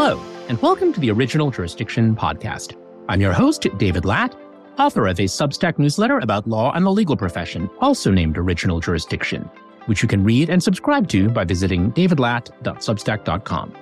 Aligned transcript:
Hello, 0.00 0.22
and 0.48 0.62
welcome 0.62 0.92
to 0.92 1.00
the 1.00 1.10
Original 1.10 1.50
Jurisdiction 1.50 2.14
Podcast. 2.14 2.76
I'm 3.08 3.20
your 3.20 3.32
host, 3.32 3.66
David 3.78 4.04
Lat, 4.04 4.32
author 4.78 5.08
of 5.08 5.18
a 5.18 5.24
Substack 5.24 5.76
newsletter 5.76 6.20
about 6.20 6.46
law 6.46 6.70
and 6.74 6.86
the 6.86 6.92
legal 6.92 7.16
profession, 7.16 7.68
also 7.80 8.12
named 8.12 8.38
Original 8.38 8.78
Jurisdiction, 8.78 9.50
which 9.86 10.00
you 10.00 10.08
can 10.08 10.22
read 10.22 10.50
and 10.50 10.62
subscribe 10.62 11.08
to 11.08 11.28
by 11.28 11.42
visiting 11.42 11.90
davidlat.substack.com. 11.90 13.74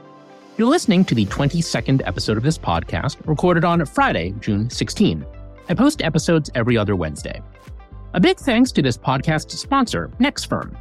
You're 0.57 0.69
listening 0.71 1.05
to 1.05 1.15
the 1.15 1.27
22nd 1.27 2.01
episode 2.07 2.39
of 2.39 2.43
this 2.43 2.57
podcast, 2.57 3.19
recorded 3.27 3.67
on 3.67 3.85
Friday, 3.85 4.35
June 4.41 4.71
16. 4.71 5.23
I 5.69 5.75
post 5.75 6.01
episodes 6.01 6.51
every 6.55 6.79
other 6.79 6.97
Wednesday. 6.97 7.43
A 8.15 8.21
big 8.21 8.39
thanks 8.39 8.73
to 8.73 8.81
this 8.81 8.97
podcast 8.97 9.51
sponsor, 9.51 10.11
NextFirm. 10.19 10.75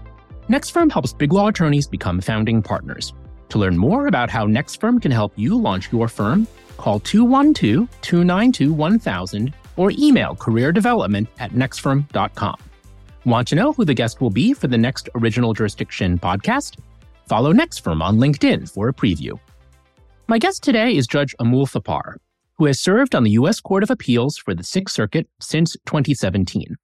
NextFirm 0.48 0.90
helps 0.90 1.12
big 1.12 1.34
law 1.34 1.50
attorneys 1.50 1.88
become 1.88 2.22
founding 2.22 2.62
partners. 2.62 3.14
To 3.50 3.57
learn 3.57 3.77
more 3.77 4.07
about 4.07 4.30
how 4.30 4.46
NextFirm 4.46 5.02
can 5.02 5.12
help 5.12 5.34
you 5.36 5.58
launch 5.58 5.91
your 5.91 6.08
firm, 6.08 6.48
call 6.77 6.99
212 6.99 7.90
292 8.02 8.73
1000 8.73 9.53
or 9.77 9.91
email 9.98 10.36
careerdevelopment 10.36 11.27
at 11.40 11.52
nextfirm.com. 11.52 12.58
Want 13.26 13.48
to 13.48 13.55
know 13.55 13.73
who 13.73 13.86
the 13.86 13.94
guest 13.94 14.22
will 14.22 14.30
be 14.30 14.53
for 14.53 14.67
the 14.67 14.77
next 14.77 15.09
Original 15.16 15.53
Jurisdiction 15.53 16.20
podcast? 16.20 16.77
Follow 17.27 17.53
NextFirm 17.53 18.02
on 18.02 18.17
LinkedIn 18.17 18.72
for 18.72 18.88
a 18.88 18.94
preview. 18.94 19.39
My 20.27 20.38
guest 20.38 20.64
today 20.64 20.95
is 20.95 21.08
Judge 21.08 21.36
Amul 21.39 21.67
Thapar, 21.67 22.17
who 22.58 22.66
has 22.66 22.80
served 22.80 23.16
on 23.16 23.23
the 23.23 23.31
U.S. 23.31 23.59
Court 23.59 23.84
of 23.84 23.89
Appeals 23.89 24.38
for 24.38 24.53
the 24.53 24.64
Sixth 24.64 24.95
Circuit 24.95 25.27
since 25.39 25.73
2017. 25.86 26.75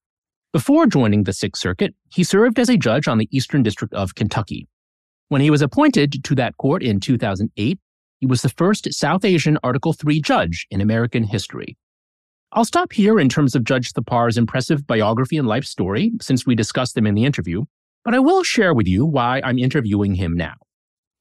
Before 0.52 0.86
joining 0.86 1.24
the 1.24 1.34
Sixth 1.34 1.62
Circuit, 1.62 1.96
he 2.10 2.24
served 2.24 2.60
as 2.60 2.70
a 2.70 2.78
judge 2.78 3.08
on 3.08 3.20
the 3.20 3.30
Eastern 3.32 3.64
District 3.64 3.94
of 3.94 4.16
Kentucky. 4.16 4.68
When 5.32 5.40
he 5.40 5.50
was 5.50 5.62
appointed 5.62 6.26
to 6.26 6.36
that 6.36 6.58
court 6.58 6.84
in 6.84 7.00
2008, 7.00 7.80
he 8.20 8.26
was 8.26 8.42
the 8.42 8.50
first 8.50 8.94
South 8.94 9.24
Asian 9.24 9.58
Article 9.64 9.96
III 10.06 10.20
judge 10.20 10.68
in 10.70 10.82
American 10.82 11.24
history. 11.24 11.78
I'll 12.52 12.66
stop 12.66 12.92
here 12.92 13.18
in 13.18 13.30
terms 13.30 13.56
of 13.56 13.64
Judge 13.64 13.94
Thapar's 13.94 14.38
impressive 14.38 14.86
biography 14.86 15.38
and 15.38 15.48
life 15.48 15.64
story, 15.64 16.12
since 16.20 16.46
we 16.46 16.54
discussed 16.54 16.96
them 16.96 17.08
in 17.08 17.16
the 17.16 17.24
interview, 17.24 17.64
but 18.04 18.14
I 18.14 18.20
will 18.20 18.44
share 18.44 18.74
with 18.74 18.90
you 18.90 19.06
why 19.06 19.40
I'm 19.42 19.58
interviewing 19.58 20.16
him 20.16 20.36
now. 20.36 20.56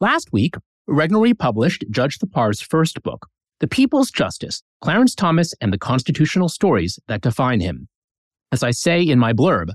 Last 0.01 0.33
week, 0.33 0.57
Regnery 0.89 1.39
published 1.39 1.85
Judge 1.89 2.19
Thapar's 2.19 2.61
first 2.61 3.05
book, 3.05 3.29
The 3.61 3.69
People's 3.69 4.11
Justice 4.11 4.65
Clarence 4.81 5.15
Thomas 5.15 5.55
and 5.61 5.73
the 5.73 5.79
Constitutional 5.79 6.49
Stories 6.49 6.99
That 7.07 7.21
Define 7.21 7.61
Him. 7.61 7.87
As 8.51 8.65
I 8.65 8.73
say 8.73 9.03
in 9.03 9.21
my 9.21 9.33
blurb, 9.33 9.71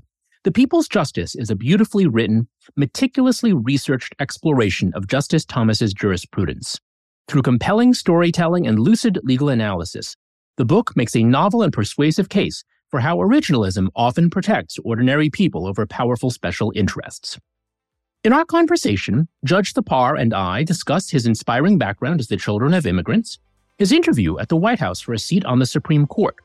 The 0.46 0.52
People's 0.52 0.86
Justice 0.86 1.34
is 1.34 1.50
a 1.50 1.56
beautifully 1.56 2.06
written, 2.06 2.46
meticulously 2.76 3.52
researched 3.52 4.14
exploration 4.20 4.92
of 4.94 5.08
Justice 5.08 5.44
Thomas's 5.44 5.92
jurisprudence. 5.92 6.78
Through 7.26 7.42
compelling 7.42 7.94
storytelling 7.94 8.64
and 8.64 8.78
lucid 8.78 9.18
legal 9.24 9.48
analysis, 9.48 10.14
the 10.56 10.64
book 10.64 10.96
makes 10.96 11.16
a 11.16 11.24
novel 11.24 11.62
and 11.62 11.72
persuasive 11.72 12.28
case 12.28 12.62
for 12.92 13.00
how 13.00 13.16
originalism 13.16 13.88
often 13.96 14.30
protects 14.30 14.78
ordinary 14.84 15.30
people 15.30 15.66
over 15.66 15.84
powerful 15.84 16.30
special 16.30 16.72
interests. 16.76 17.40
In 18.22 18.32
our 18.32 18.44
conversation, 18.44 19.26
Judge 19.44 19.74
Thapar 19.74 20.16
and 20.16 20.32
I 20.32 20.62
discussed 20.62 21.10
his 21.10 21.26
inspiring 21.26 21.76
background 21.76 22.20
as 22.20 22.28
the 22.28 22.36
children 22.36 22.72
of 22.72 22.86
immigrants, 22.86 23.40
his 23.78 23.90
interview 23.90 24.38
at 24.38 24.48
the 24.48 24.56
White 24.56 24.78
House 24.78 25.00
for 25.00 25.12
a 25.12 25.18
seat 25.18 25.44
on 25.44 25.58
the 25.58 25.66
Supreme 25.66 26.06
Court, 26.06 26.36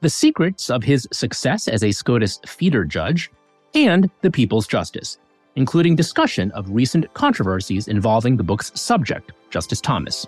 the 0.00 0.10
secrets 0.10 0.70
of 0.70 0.82
his 0.82 1.08
success 1.12 1.68
as 1.68 1.82
a 1.82 1.90
SCOTUS 1.90 2.40
feeder 2.46 2.84
judge, 2.84 3.30
and 3.74 4.10
the 4.22 4.30
people's 4.30 4.66
justice, 4.66 5.18
including 5.56 5.96
discussion 5.96 6.50
of 6.52 6.70
recent 6.70 7.12
controversies 7.14 7.88
involving 7.88 8.36
the 8.36 8.42
book's 8.42 8.72
subject, 8.78 9.32
Justice 9.50 9.80
Thomas. 9.80 10.26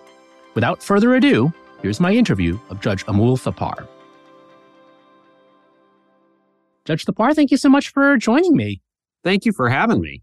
Without 0.54 0.82
further 0.82 1.14
ado, 1.14 1.52
here's 1.82 2.00
my 2.00 2.12
interview 2.12 2.58
of 2.70 2.80
Judge 2.80 3.04
Amul 3.06 3.38
Thapar. 3.38 3.86
Judge 6.84 7.04
Thapar, 7.04 7.34
thank 7.34 7.50
you 7.50 7.58
so 7.58 7.68
much 7.68 7.90
for 7.90 8.16
joining 8.16 8.56
me. 8.56 8.80
Thank 9.22 9.44
you 9.44 9.52
for 9.52 9.68
having 9.68 10.00
me. 10.00 10.22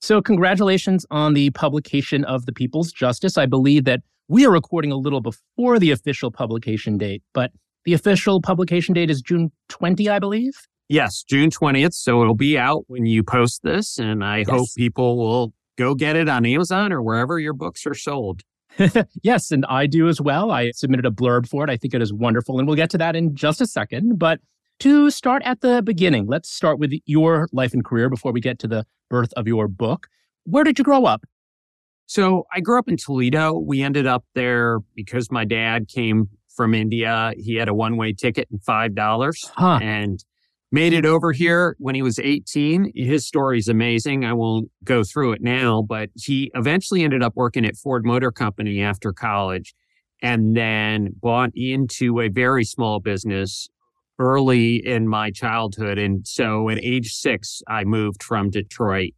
So, 0.00 0.20
congratulations 0.22 1.04
on 1.10 1.34
the 1.34 1.50
publication 1.50 2.24
of 2.24 2.46
The 2.46 2.52
People's 2.52 2.92
Justice. 2.92 3.36
I 3.36 3.46
believe 3.46 3.84
that 3.84 4.00
we 4.28 4.46
are 4.46 4.50
recording 4.50 4.92
a 4.92 4.96
little 4.96 5.20
before 5.20 5.78
the 5.78 5.90
official 5.90 6.30
publication 6.30 6.98
date, 6.98 7.22
but 7.32 7.50
the 7.84 7.94
official 7.94 8.40
publication 8.40 8.94
date 8.94 9.10
is 9.10 9.22
June 9.22 9.50
20, 9.68 10.08
I 10.08 10.18
believe. 10.18 10.52
Yes, 10.88 11.22
June 11.22 11.50
20th. 11.50 11.94
So 11.94 12.20
it'll 12.20 12.34
be 12.34 12.58
out 12.58 12.84
when 12.88 13.06
you 13.06 13.22
post 13.22 13.62
this. 13.62 13.98
And 13.98 14.24
I 14.24 14.38
yes. 14.38 14.48
hope 14.48 14.68
people 14.76 15.16
will 15.16 15.54
go 15.78 15.94
get 15.94 16.16
it 16.16 16.28
on 16.28 16.44
Amazon 16.44 16.92
or 16.92 17.02
wherever 17.02 17.38
your 17.38 17.52
books 17.52 17.86
are 17.86 17.94
sold. 17.94 18.42
yes, 19.22 19.50
and 19.50 19.64
I 19.66 19.86
do 19.86 20.08
as 20.08 20.20
well. 20.20 20.50
I 20.50 20.70
submitted 20.72 21.06
a 21.06 21.10
blurb 21.10 21.48
for 21.48 21.64
it. 21.64 21.70
I 21.70 21.76
think 21.76 21.94
it 21.94 22.02
is 22.02 22.12
wonderful. 22.12 22.58
And 22.58 22.66
we'll 22.66 22.76
get 22.76 22.90
to 22.90 22.98
that 22.98 23.16
in 23.16 23.34
just 23.34 23.60
a 23.60 23.66
second. 23.66 24.18
But 24.18 24.40
to 24.80 25.10
start 25.10 25.42
at 25.44 25.60
the 25.60 25.82
beginning, 25.82 26.26
let's 26.26 26.48
start 26.48 26.78
with 26.78 26.92
your 27.06 27.48
life 27.52 27.72
and 27.72 27.84
career 27.84 28.08
before 28.08 28.32
we 28.32 28.40
get 28.40 28.58
to 28.60 28.68
the 28.68 28.84
birth 29.08 29.32
of 29.36 29.46
your 29.46 29.68
book. 29.68 30.08
Where 30.44 30.64
did 30.64 30.78
you 30.78 30.84
grow 30.84 31.04
up? 31.04 31.24
So 32.06 32.44
I 32.52 32.60
grew 32.60 32.78
up 32.78 32.88
in 32.88 32.96
Toledo. 32.96 33.52
We 33.58 33.82
ended 33.82 34.06
up 34.06 34.24
there 34.34 34.78
because 34.96 35.30
my 35.30 35.44
dad 35.44 35.86
came 35.86 36.28
from 36.60 36.74
India. 36.74 37.32
He 37.38 37.54
had 37.54 37.70
a 37.70 37.74
one 37.74 37.96
way 37.96 38.12
ticket 38.12 38.46
and 38.50 38.60
$5 38.60 39.50
huh. 39.54 39.78
and 39.80 40.22
made 40.70 40.92
it 40.92 41.06
over 41.06 41.32
here 41.32 41.74
when 41.78 41.94
he 41.94 42.02
was 42.02 42.18
18. 42.18 42.92
His 42.94 43.26
story 43.26 43.58
is 43.58 43.66
amazing. 43.66 44.26
I 44.26 44.34
won't 44.34 44.70
go 44.84 45.02
through 45.02 45.32
it 45.32 45.40
now, 45.40 45.80
but 45.80 46.10
he 46.16 46.50
eventually 46.54 47.02
ended 47.02 47.22
up 47.22 47.32
working 47.34 47.64
at 47.64 47.76
Ford 47.76 48.04
Motor 48.04 48.30
Company 48.30 48.82
after 48.82 49.10
college 49.10 49.74
and 50.20 50.54
then 50.54 51.14
bought 51.18 51.48
into 51.54 52.20
a 52.20 52.28
very 52.28 52.64
small 52.64 53.00
business 53.00 53.70
early 54.18 54.86
in 54.86 55.08
my 55.08 55.30
childhood. 55.30 55.96
And 55.96 56.28
so 56.28 56.68
at 56.68 56.78
age 56.84 57.14
six, 57.14 57.62
I 57.68 57.84
moved 57.84 58.22
from 58.22 58.50
Detroit 58.50 59.14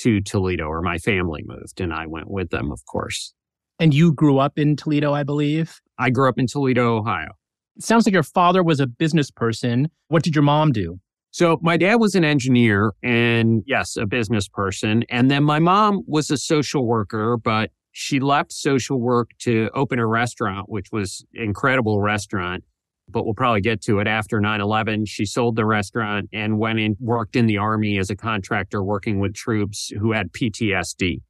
to 0.00 0.20
Toledo, 0.20 0.66
or 0.66 0.82
my 0.82 0.98
family 0.98 1.42
moved, 1.46 1.80
and 1.80 1.90
I 1.94 2.06
went 2.06 2.30
with 2.30 2.50
them, 2.50 2.70
of 2.70 2.84
course. 2.84 3.32
And 3.78 3.94
you 3.94 4.12
grew 4.12 4.38
up 4.38 4.58
in 4.58 4.76
Toledo, 4.76 5.14
I 5.14 5.22
believe? 5.22 5.80
I 6.02 6.10
grew 6.10 6.28
up 6.28 6.36
in 6.36 6.48
Toledo, 6.48 6.96
Ohio. 6.96 7.28
It 7.76 7.84
sounds 7.84 8.06
like 8.06 8.12
your 8.12 8.24
father 8.24 8.62
was 8.62 8.80
a 8.80 8.88
business 8.88 9.30
person. 9.30 9.88
What 10.08 10.24
did 10.24 10.34
your 10.34 10.42
mom 10.42 10.72
do? 10.72 10.98
So 11.30 11.60
my 11.62 11.76
dad 11.76 11.94
was 11.94 12.16
an 12.16 12.24
engineer 12.24 12.92
and 13.04 13.62
yes, 13.66 13.96
a 13.96 14.04
business 14.04 14.48
person. 14.48 15.04
And 15.08 15.30
then 15.30 15.44
my 15.44 15.60
mom 15.60 16.02
was 16.06 16.28
a 16.30 16.36
social 16.36 16.86
worker, 16.86 17.36
but 17.36 17.70
she 17.92 18.18
left 18.18 18.52
social 18.52 19.00
work 19.00 19.30
to 19.42 19.70
open 19.74 20.00
a 20.00 20.06
restaurant, 20.06 20.68
which 20.68 20.88
was 20.90 21.24
incredible 21.34 22.00
restaurant. 22.00 22.64
But 23.08 23.24
we'll 23.24 23.34
probably 23.34 23.60
get 23.60 23.80
to 23.82 24.00
it 24.00 24.08
after 24.08 24.40
9-11. 24.40 25.04
She 25.06 25.24
sold 25.24 25.54
the 25.54 25.64
restaurant 25.64 26.28
and 26.32 26.58
went 26.58 26.80
and 26.80 26.96
worked 26.98 27.36
in 27.36 27.46
the 27.46 27.58
army 27.58 27.96
as 27.98 28.10
a 28.10 28.16
contractor 28.16 28.82
working 28.82 29.20
with 29.20 29.34
troops 29.34 29.92
who 30.00 30.12
had 30.12 30.32
PTSD. 30.32 31.22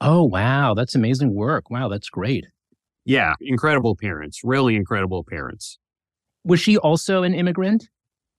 Oh, 0.00 0.24
wow. 0.24 0.74
That's 0.74 0.94
amazing 0.94 1.34
work. 1.34 1.70
Wow, 1.70 1.88
that's 1.88 2.10
great. 2.10 2.44
Yeah, 3.04 3.34
incredible 3.40 3.96
parents, 3.96 4.40
really 4.44 4.76
incredible 4.76 5.24
parents. 5.24 5.78
Was 6.44 6.60
she 6.60 6.76
also 6.78 7.22
an 7.22 7.34
immigrant? 7.34 7.88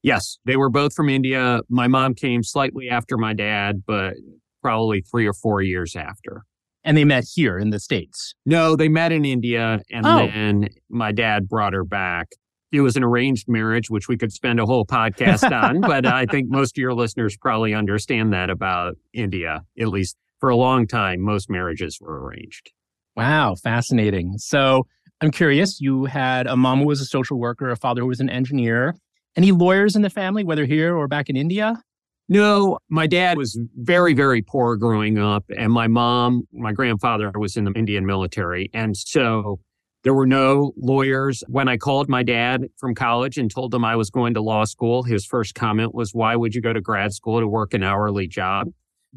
Yes, 0.04 0.38
they 0.46 0.56
were 0.56 0.70
both 0.70 0.94
from 0.94 1.10
India. 1.10 1.62
My 1.70 1.88
mom 1.88 2.14
came 2.14 2.44
slightly 2.44 2.90
after 2.90 3.18
my 3.18 3.34
dad, 3.34 3.84
but 3.88 4.14
probably 4.62 5.02
three 5.02 5.26
or 5.28 5.34
four 5.34 5.62
years 5.62 5.96
after. 5.96 6.44
And 6.84 6.96
they 6.96 7.04
met 7.04 7.24
here 7.34 7.58
in 7.58 7.72
the 7.72 7.80
States? 7.80 8.36
No, 8.46 8.76
they 8.76 8.88
met 8.88 9.12
in 9.12 9.26
India. 9.26 9.82
And 9.92 10.06
oh. 10.06 10.28
then 10.28 10.70
my 10.90 11.12
dad 11.12 11.48
brought 11.48 11.74
her 11.74 11.84
back. 11.84 12.28
It 12.72 12.82
was 12.82 12.96
an 12.96 13.04
arranged 13.04 13.48
marriage, 13.48 13.90
which 13.90 14.08
we 14.08 14.18
could 14.18 14.32
spend 14.32 14.60
a 14.60 14.66
whole 14.66 14.86
podcast 14.92 15.52
on. 15.52 15.82
but 15.82 16.06
I 16.06 16.28
think 16.28 16.50
most 16.50 16.78
of 16.78 16.82
your 16.82 16.94
listeners 16.94 17.36
probably 17.36 17.74
understand 17.74 18.32
that 18.34 18.52
about 18.52 18.96
India. 19.14 19.62
At 19.80 19.88
least 19.88 20.18
for 20.40 20.50
a 20.50 20.56
long 20.56 20.86
time, 20.86 21.22
most 21.22 21.50
marriages 21.50 21.98
were 22.00 22.24
arranged. 22.24 22.72
Wow, 23.16 23.56
fascinating. 23.56 24.38
So 24.38 24.88
I'm 25.22 25.32
curious, 25.32 25.80
you 25.80 26.06
had 26.06 26.48
a 26.48 26.58
mom 26.58 26.80
who 26.80 26.88
was 26.88 27.00
a 27.00 27.06
social 27.06 27.40
worker, 27.40 27.70
a 27.70 27.78
father 27.78 28.02
who 28.02 28.08
was 28.08 28.20
an 28.20 28.30
engineer. 28.30 28.96
Any 29.38 29.52
lawyers 29.52 29.96
in 29.96 30.02
the 30.02 30.10
family, 30.10 30.44
whether 30.44 30.66
here 30.66 30.96
or 30.96 31.08
back 31.08 31.30
in 31.30 31.36
India? 31.36 31.82
No, 32.28 32.80
my 32.90 33.08
dad 33.08 33.38
was 33.38 33.58
very, 33.76 34.14
very 34.14 34.42
poor 34.42 34.76
growing 34.76 35.18
up. 35.20 35.46
And 35.56 35.72
my 35.72 35.88
mom, 35.88 36.44
my 36.52 36.74
grandfather 36.74 37.32
was 37.36 37.56
in 37.56 37.66
the 37.66 37.72
Indian 37.72 38.06
military. 38.06 38.70
And 38.74 38.98
so 38.98 39.60
there 40.04 40.14
were 40.14 40.26
no 40.26 40.74
lawyers. 40.76 41.44
When 41.48 41.68
I 41.68 41.78
called 41.78 42.10
my 42.10 42.24
dad 42.24 42.66
from 42.78 42.96
college 42.96 43.38
and 43.38 43.50
told 43.50 43.74
him 43.74 43.86
I 43.86 43.96
was 43.96 44.10
going 44.10 44.34
to 44.34 44.42
law 44.42 44.66
school, 44.66 45.04
his 45.04 45.26
first 45.26 45.56
comment 45.56 45.94
was, 45.94 46.14
Why 46.14 46.36
would 46.36 46.56
you 46.56 46.62
go 46.62 46.74
to 46.74 46.82
grad 46.82 47.14
school 47.14 47.40
to 47.40 47.48
work 47.48 47.74
an 47.74 47.84
hourly 47.84 48.28
job? 48.28 48.68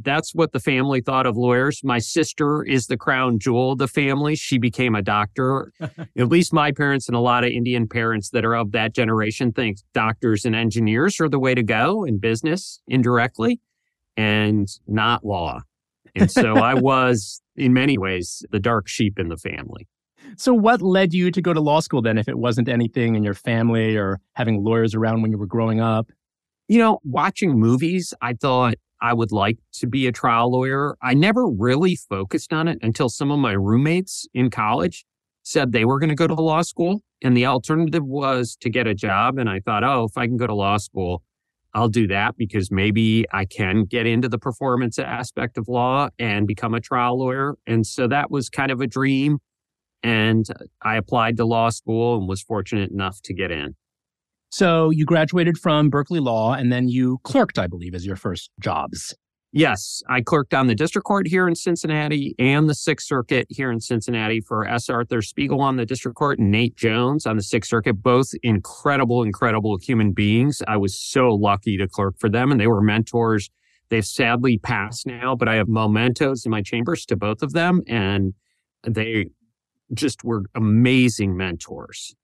That's 0.01 0.35
what 0.35 0.53
the 0.53 0.61
family 0.61 1.01
thought 1.01 1.27
of 1.27 1.37
lawyers. 1.37 1.81
My 1.83 1.99
sister 1.99 2.63
is 2.63 2.87
the 2.87 2.97
crown 2.97 3.39
jewel 3.39 3.73
of 3.73 3.79
the 3.79 3.89
family. 3.89 4.37
She 4.37 4.59
became 4.59 4.95
a 4.95 5.03
doctor. 5.03 5.73
At 5.81 6.29
least 6.29 6.53
my 6.53 6.71
parents 6.71 7.09
and 7.09 7.17
a 7.17 7.21
lot 7.21 7.45
of 7.45 7.51
Indian 7.51 7.89
parents 7.89 8.31
that 8.31 8.45
are 8.45 8.55
of 8.55 8.73
that 8.73 8.95
generation 8.95 9.53
think 9.53 9.79
doctors 9.95 10.45
and 10.45 10.55
engineers 10.55 11.21
are 11.21 11.29
the 11.29 11.39
way 11.39 11.55
to 11.55 11.63
go 11.63 12.05
in 12.05 12.19
business 12.19 12.81
indirectly 12.87 13.61
and 14.17 14.69
not 14.87 15.25
law. 15.25 15.61
And 16.15 16.31
so 16.31 16.57
I 16.57 16.75
was, 16.81 17.43
in 17.57 17.73
many 17.73 17.99
ways, 17.99 18.45
the 18.51 18.61
dark 18.61 18.89
sheep 18.89 19.19
in 19.19 19.29
the 19.29 19.37
family. 19.37 19.89
So, 20.37 20.53
what 20.53 20.83
led 20.83 21.15
you 21.15 21.31
to 21.31 21.41
go 21.41 21.53
to 21.53 21.61
law 21.61 21.81
school 21.81 22.03
then, 22.03 22.19
if 22.19 22.29
it 22.29 22.39
wasn't 22.39 22.69
anything 22.69 23.15
in 23.15 23.25
your 23.25 23.35
family 23.35 23.97
or 23.97 24.21
having 24.35 24.63
lawyers 24.63 24.95
around 24.95 25.23
when 25.23 25.31
you 25.31 25.39
were 25.39 25.47
growing 25.47 25.81
up? 25.81 26.11
You 26.69 26.79
know, 26.79 27.01
watching 27.03 27.59
movies, 27.59 28.13
I 28.21 28.35
thought 28.35 28.75
I 29.01 29.15
would 29.15 29.33
like 29.33 29.59
to 29.75 29.87
be 29.87 30.07
a 30.07 30.13
trial 30.13 30.51
lawyer. 30.53 30.97
I 31.03 31.15
never 31.15 31.47
really 31.47 31.97
focused 31.97 32.53
on 32.53 32.69
it 32.69 32.79
until 32.83 33.09
some 33.09 33.31
of 33.31 33.39
my 33.39 33.53
roommates 33.53 34.27
in 34.35 34.51
college 34.51 35.05
said 35.43 35.73
they 35.73 35.85
were 35.85 35.99
going 35.99 36.11
to 36.11 36.15
go 36.15 36.27
to 36.27 36.35
law 36.35 36.63
school. 36.63 37.01
And 37.23 37.37
the 37.37 37.47
alternative 37.47 38.05
was 38.05 38.57
to 38.61 38.71
get 38.71 38.87
a 38.87 38.95
job. 38.95 39.39
And 39.39 39.49
I 39.49 39.61
thought, 39.61 39.83
oh, 39.83 40.05
if 40.05 40.17
I 40.17 40.27
can 40.27 40.37
go 40.37 40.47
to 40.47 40.55
law 40.55 40.77
school, 40.77 41.23
I'll 41.75 41.89
do 41.89 42.07
that 42.09 42.37
because 42.37 42.71
maybe 42.71 43.25
I 43.33 43.45
can 43.45 43.85
get 43.85 44.07
into 44.07 44.29
the 44.29 44.39
performance 44.39 44.99
aspect 44.99 45.59
of 45.59 45.69
law 45.69 46.09
and 46.19 46.47
become 46.47 46.75
a 46.75 46.81
trial 46.81 47.19
lawyer. 47.19 47.57
And 47.67 47.87
so 47.87 48.09
that 48.09 48.31
was 48.31 48.49
kind 48.49 48.71
of 48.71 48.81
a 48.81 48.87
dream. 48.87 49.39
And 50.03 50.47
I 50.83 50.97
applied 50.97 51.37
to 51.39 51.45
law 51.45 51.71
school 51.71 52.19
and 52.19 52.29
was 52.29 52.43
fortunate 52.43 52.91
enough 52.91 53.21
to 53.23 53.35
get 53.35 53.51
in. 53.51 53.75
So 54.51 54.91
you 54.91 55.05
graduated 55.05 55.59
from 55.59 55.91
Berkeley 55.91 56.21
Law 56.21 56.55
and 56.55 56.73
then 56.73 56.89
you 56.89 57.19
clerked, 57.23 57.59
I 57.59 57.67
believe, 57.67 57.95
as 57.95 58.07
your 58.07 58.17
first 58.17 58.51
jobs. 58.61 59.15
Yes, 59.53 60.03
I 60.11 60.21
clerked 60.21 60.53
on 60.53 60.67
the 60.67 60.75
district 60.75 61.07
court 61.07 61.27
here 61.27 61.49
in 61.49 61.55
Cincinnati 61.55 62.35
and 62.39 62.69
the 62.69 62.75
Sixth 62.75 63.07
Circuit 63.07 63.47
here 63.49 63.71
in 63.71 63.81
Cincinnati 63.81 64.43
for 64.43 64.67
S. 64.67 64.91
Arthur 64.91 65.23
Spiegel 65.23 65.63
on 65.63 65.77
the 65.77 65.87
district 65.87 66.19
court 66.19 66.39
and 66.39 66.51
Nate 66.51 66.77
Jones 66.77 67.25
on 67.25 67.37
the 67.37 67.43
Sixth 67.43 67.71
Circuit, 67.71 67.95
both 67.95 68.29
incredible, 68.43 69.23
incredible 69.23 69.79
human 69.79 70.13
beings. 70.13 70.61
I 70.69 70.77
was 70.77 71.01
so 71.01 71.31
lucky 71.31 71.79
to 71.79 71.89
clerk 71.89 72.19
for 72.19 72.29
them 72.29 72.53
and 72.53 72.61
they 72.61 72.67
were 72.67 72.83
mentors. 72.83 73.49
They've 73.89 74.05
sadly 74.05 74.59
passed 74.59 75.07
now, 75.07 75.35
but 75.35 75.49
I 75.49 75.55
have 75.55 75.69
mementos 75.69 76.45
in 76.45 76.51
my 76.51 76.61
chambers 76.61 77.07
to 77.07 77.17
both 77.17 77.43
of 77.43 77.53
them 77.53 77.81
and 77.87 78.35
they 78.87 79.31
just 79.95 80.25
were 80.25 80.43
amazing 80.55 81.39
mentors. 81.39 82.15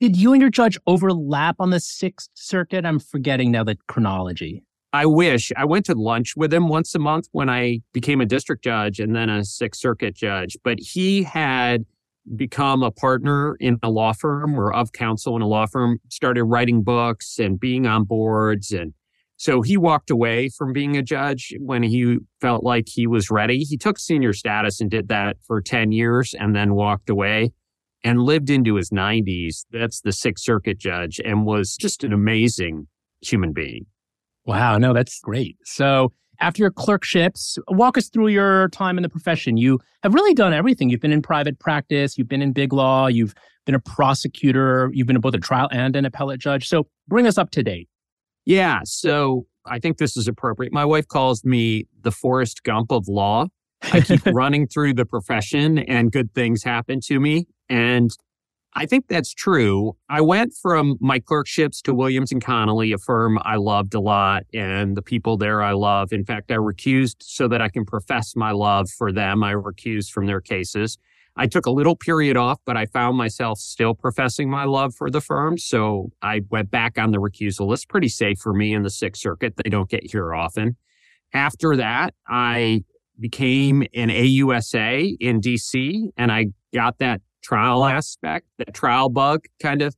Did 0.00 0.16
you 0.16 0.32
and 0.32 0.40
your 0.40 0.50
judge 0.50 0.78
overlap 0.86 1.56
on 1.58 1.68
the 1.68 1.78
Sixth 1.78 2.30
Circuit? 2.32 2.86
I'm 2.86 2.98
forgetting 2.98 3.50
now 3.50 3.64
the 3.64 3.76
chronology. 3.86 4.62
I 4.94 5.04
wish 5.04 5.52
I 5.58 5.66
went 5.66 5.84
to 5.86 5.94
lunch 5.94 6.32
with 6.38 6.54
him 6.54 6.68
once 6.68 6.94
a 6.94 6.98
month 6.98 7.28
when 7.32 7.50
I 7.50 7.80
became 7.92 8.22
a 8.22 8.24
district 8.24 8.64
judge 8.64 8.98
and 8.98 9.14
then 9.14 9.28
a 9.28 9.44
Sixth 9.44 9.78
Circuit 9.78 10.16
judge. 10.16 10.56
But 10.64 10.78
he 10.80 11.22
had 11.22 11.84
become 12.34 12.82
a 12.82 12.90
partner 12.90 13.56
in 13.60 13.78
a 13.82 13.90
law 13.90 14.14
firm 14.14 14.58
or 14.58 14.72
of 14.72 14.92
counsel 14.92 15.36
in 15.36 15.42
a 15.42 15.46
law 15.46 15.66
firm, 15.66 15.98
started 16.08 16.44
writing 16.44 16.82
books 16.82 17.38
and 17.38 17.60
being 17.60 17.86
on 17.86 18.04
boards. 18.04 18.72
And 18.72 18.94
so 19.36 19.60
he 19.60 19.76
walked 19.76 20.08
away 20.08 20.48
from 20.48 20.72
being 20.72 20.96
a 20.96 21.02
judge 21.02 21.54
when 21.60 21.82
he 21.82 22.20
felt 22.40 22.64
like 22.64 22.88
he 22.88 23.06
was 23.06 23.30
ready. 23.30 23.64
He 23.64 23.76
took 23.76 23.98
senior 23.98 24.32
status 24.32 24.80
and 24.80 24.90
did 24.90 25.08
that 25.08 25.36
for 25.46 25.60
10 25.60 25.92
years 25.92 26.32
and 26.32 26.56
then 26.56 26.72
walked 26.72 27.10
away 27.10 27.52
and 28.04 28.22
lived 28.22 28.50
into 28.50 28.76
his 28.76 28.90
90s. 28.90 29.64
That's 29.70 30.00
the 30.00 30.12
Sixth 30.12 30.44
Circuit 30.44 30.78
judge 30.78 31.20
and 31.24 31.44
was 31.44 31.76
just 31.76 32.04
an 32.04 32.12
amazing 32.12 32.86
human 33.20 33.52
being. 33.52 33.86
Wow, 34.44 34.78
no, 34.78 34.92
that's 34.92 35.20
great. 35.20 35.56
So, 35.64 36.12
after 36.42 36.62
your 36.62 36.70
clerkships, 36.70 37.58
walk 37.68 37.98
us 37.98 38.08
through 38.08 38.28
your 38.28 38.68
time 38.70 38.96
in 38.96 39.02
the 39.02 39.10
profession. 39.10 39.58
You 39.58 39.78
have 40.02 40.14
really 40.14 40.32
done 40.32 40.54
everything. 40.54 40.88
You've 40.88 41.00
been 41.00 41.12
in 41.12 41.20
private 41.20 41.58
practice, 41.58 42.16
you've 42.16 42.28
been 42.28 42.40
in 42.40 42.52
big 42.52 42.72
law, 42.72 43.08
you've 43.08 43.34
been 43.66 43.74
a 43.74 43.80
prosecutor, 43.80 44.90
you've 44.94 45.06
been 45.06 45.20
both 45.20 45.34
a 45.34 45.38
trial 45.38 45.68
and 45.70 45.94
an 45.96 46.06
appellate 46.06 46.40
judge. 46.40 46.66
So, 46.66 46.86
bring 47.08 47.26
us 47.26 47.36
up 47.36 47.50
to 47.50 47.62
date. 47.62 47.88
Yeah, 48.46 48.80
so 48.84 49.46
I 49.66 49.78
think 49.78 49.98
this 49.98 50.16
is 50.16 50.26
appropriate. 50.26 50.72
My 50.72 50.84
wife 50.84 51.06
calls 51.06 51.44
me 51.44 51.84
the 52.02 52.10
Forrest 52.10 52.62
Gump 52.62 52.90
of 52.90 53.06
law. 53.06 53.46
I 53.82 54.00
keep 54.00 54.24
running 54.26 54.66
through 54.66 54.94
the 54.94 55.04
profession 55.04 55.78
and 55.78 56.10
good 56.10 56.34
things 56.34 56.62
happen 56.62 57.00
to 57.06 57.20
me. 57.20 57.46
And 57.70 58.10
I 58.74 58.86
think 58.86 59.08
that's 59.08 59.32
true. 59.32 59.96
I 60.08 60.20
went 60.20 60.52
from 60.54 60.96
my 61.00 61.18
clerkships 61.18 61.80
to 61.82 61.94
Williams 61.94 62.30
and 62.30 62.44
Connolly, 62.44 62.92
a 62.92 62.98
firm 62.98 63.38
I 63.42 63.56
loved 63.56 63.94
a 63.94 64.00
lot, 64.00 64.44
and 64.54 64.96
the 64.96 65.02
people 65.02 65.36
there 65.36 65.62
I 65.62 65.72
love. 65.72 66.12
In 66.12 66.24
fact, 66.24 66.52
I 66.52 66.56
recused 66.56 67.16
so 67.20 67.48
that 67.48 67.60
I 67.60 67.68
can 67.68 67.84
profess 67.84 68.36
my 68.36 68.52
love 68.52 68.88
for 68.90 69.10
them. 69.12 69.42
I 69.42 69.54
recused 69.54 70.10
from 70.10 70.26
their 70.26 70.40
cases. 70.40 70.98
I 71.36 71.46
took 71.46 71.66
a 71.66 71.70
little 71.70 71.96
period 71.96 72.36
off, 72.36 72.58
but 72.64 72.76
I 72.76 72.86
found 72.86 73.16
myself 73.16 73.58
still 73.58 73.94
professing 73.94 74.50
my 74.50 74.64
love 74.64 74.94
for 74.94 75.10
the 75.10 75.20
firm. 75.20 75.58
So 75.58 76.10
I 76.22 76.42
went 76.50 76.70
back 76.70 76.98
on 76.98 77.12
the 77.12 77.18
recusal 77.18 77.66
list. 77.66 77.88
Pretty 77.88 78.08
safe 78.08 78.38
for 78.38 78.52
me 78.52 78.74
in 78.74 78.82
the 78.82 78.90
Sixth 78.90 79.22
Circuit. 79.22 79.54
They 79.56 79.70
don't 79.70 79.88
get 79.88 80.10
here 80.10 80.34
often. 80.34 80.76
After 81.32 81.76
that, 81.76 82.14
I 82.28 82.84
became 83.18 83.82
an 83.94 84.08
AUSA 84.08 85.16
in 85.20 85.40
DC 85.40 86.08
and 86.16 86.32
I 86.32 86.46
got 86.72 86.98
that 86.98 87.20
trial 87.42 87.84
aspect, 87.84 88.46
the 88.58 88.66
trial 88.66 89.08
bug 89.08 89.46
kind 89.62 89.82
of 89.82 89.94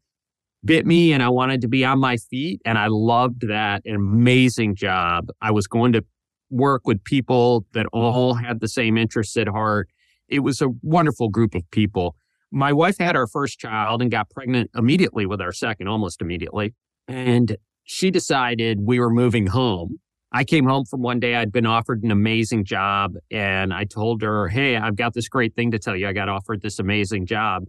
bit 0.65 0.87
me 0.87 1.13
and 1.13 1.23
I 1.23 1.29
wanted 1.29 1.61
to 1.63 1.69
be 1.69 1.85
on 1.85 1.99
my 1.99 2.17
feet. 2.17 2.61
And 2.65 2.79
I 2.79 2.87
loved 2.89 3.49
that 3.49 3.83
amazing 3.87 4.77
job. 4.77 5.29
I 5.41 5.51
was 5.51 5.67
going 5.67 5.93
to 5.93 6.05
work 6.51 6.87
with 6.87 7.03
people 7.05 7.67
that 7.73 7.87
all 7.93 8.35
had 8.35 8.61
the 8.61 8.69
same 8.69 8.97
interests 8.97 9.37
at 9.37 9.49
heart. 9.49 9.89
It 10.29 10.41
was 10.41 10.61
a 10.61 10.69
wonderful 10.83 11.29
group 11.29 11.55
of 11.55 11.69
people. 11.71 12.17
My 12.51 12.73
wife 12.73 12.99
had 12.99 13.17
our 13.17 13.27
first 13.27 13.59
child 13.59 14.03
and 14.03 14.11
got 14.11 14.29
pregnant 14.31 14.71
immediately 14.77 15.25
with 15.25 15.41
our 15.41 15.53
second, 15.53 15.89
almost 15.89 16.21
immediately. 16.21 16.75
And 17.09 17.57
she 17.85 18.11
decided 18.11 18.81
we 18.83 19.01
were 19.01 19.11
moving 19.11 19.49
home. 19.49 19.99
I 20.33 20.45
came 20.45 20.65
home 20.65 20.87
from 20.87 21.03
one 21.03 21.21
day, 21.21 21.35
I'd 21.35 21.53
been 21.53 21.67
offered 21.67 22.03
an 22.03 22.11
amazing 22.11 22.65
job, 22.65 23.15
and 23.31 23.73
I 23.73 23.85
told 23.85 24.23
her, 24.23 24.49
Hey, 24.49 24.77
I've 24.77 24.97
got 24.97 25.13
this 25.13 25.29
great 25.29 25.55
thing 25.55 25.71
to 25.73 25.79
tell 25.79 25.95
you. 25.95 26.09
I 26.09 26.15
got 26.15 26.29
offered 26.29 26.63
this 26.63 26.79
amazing 26.79 27.27
job. 27.27 27.65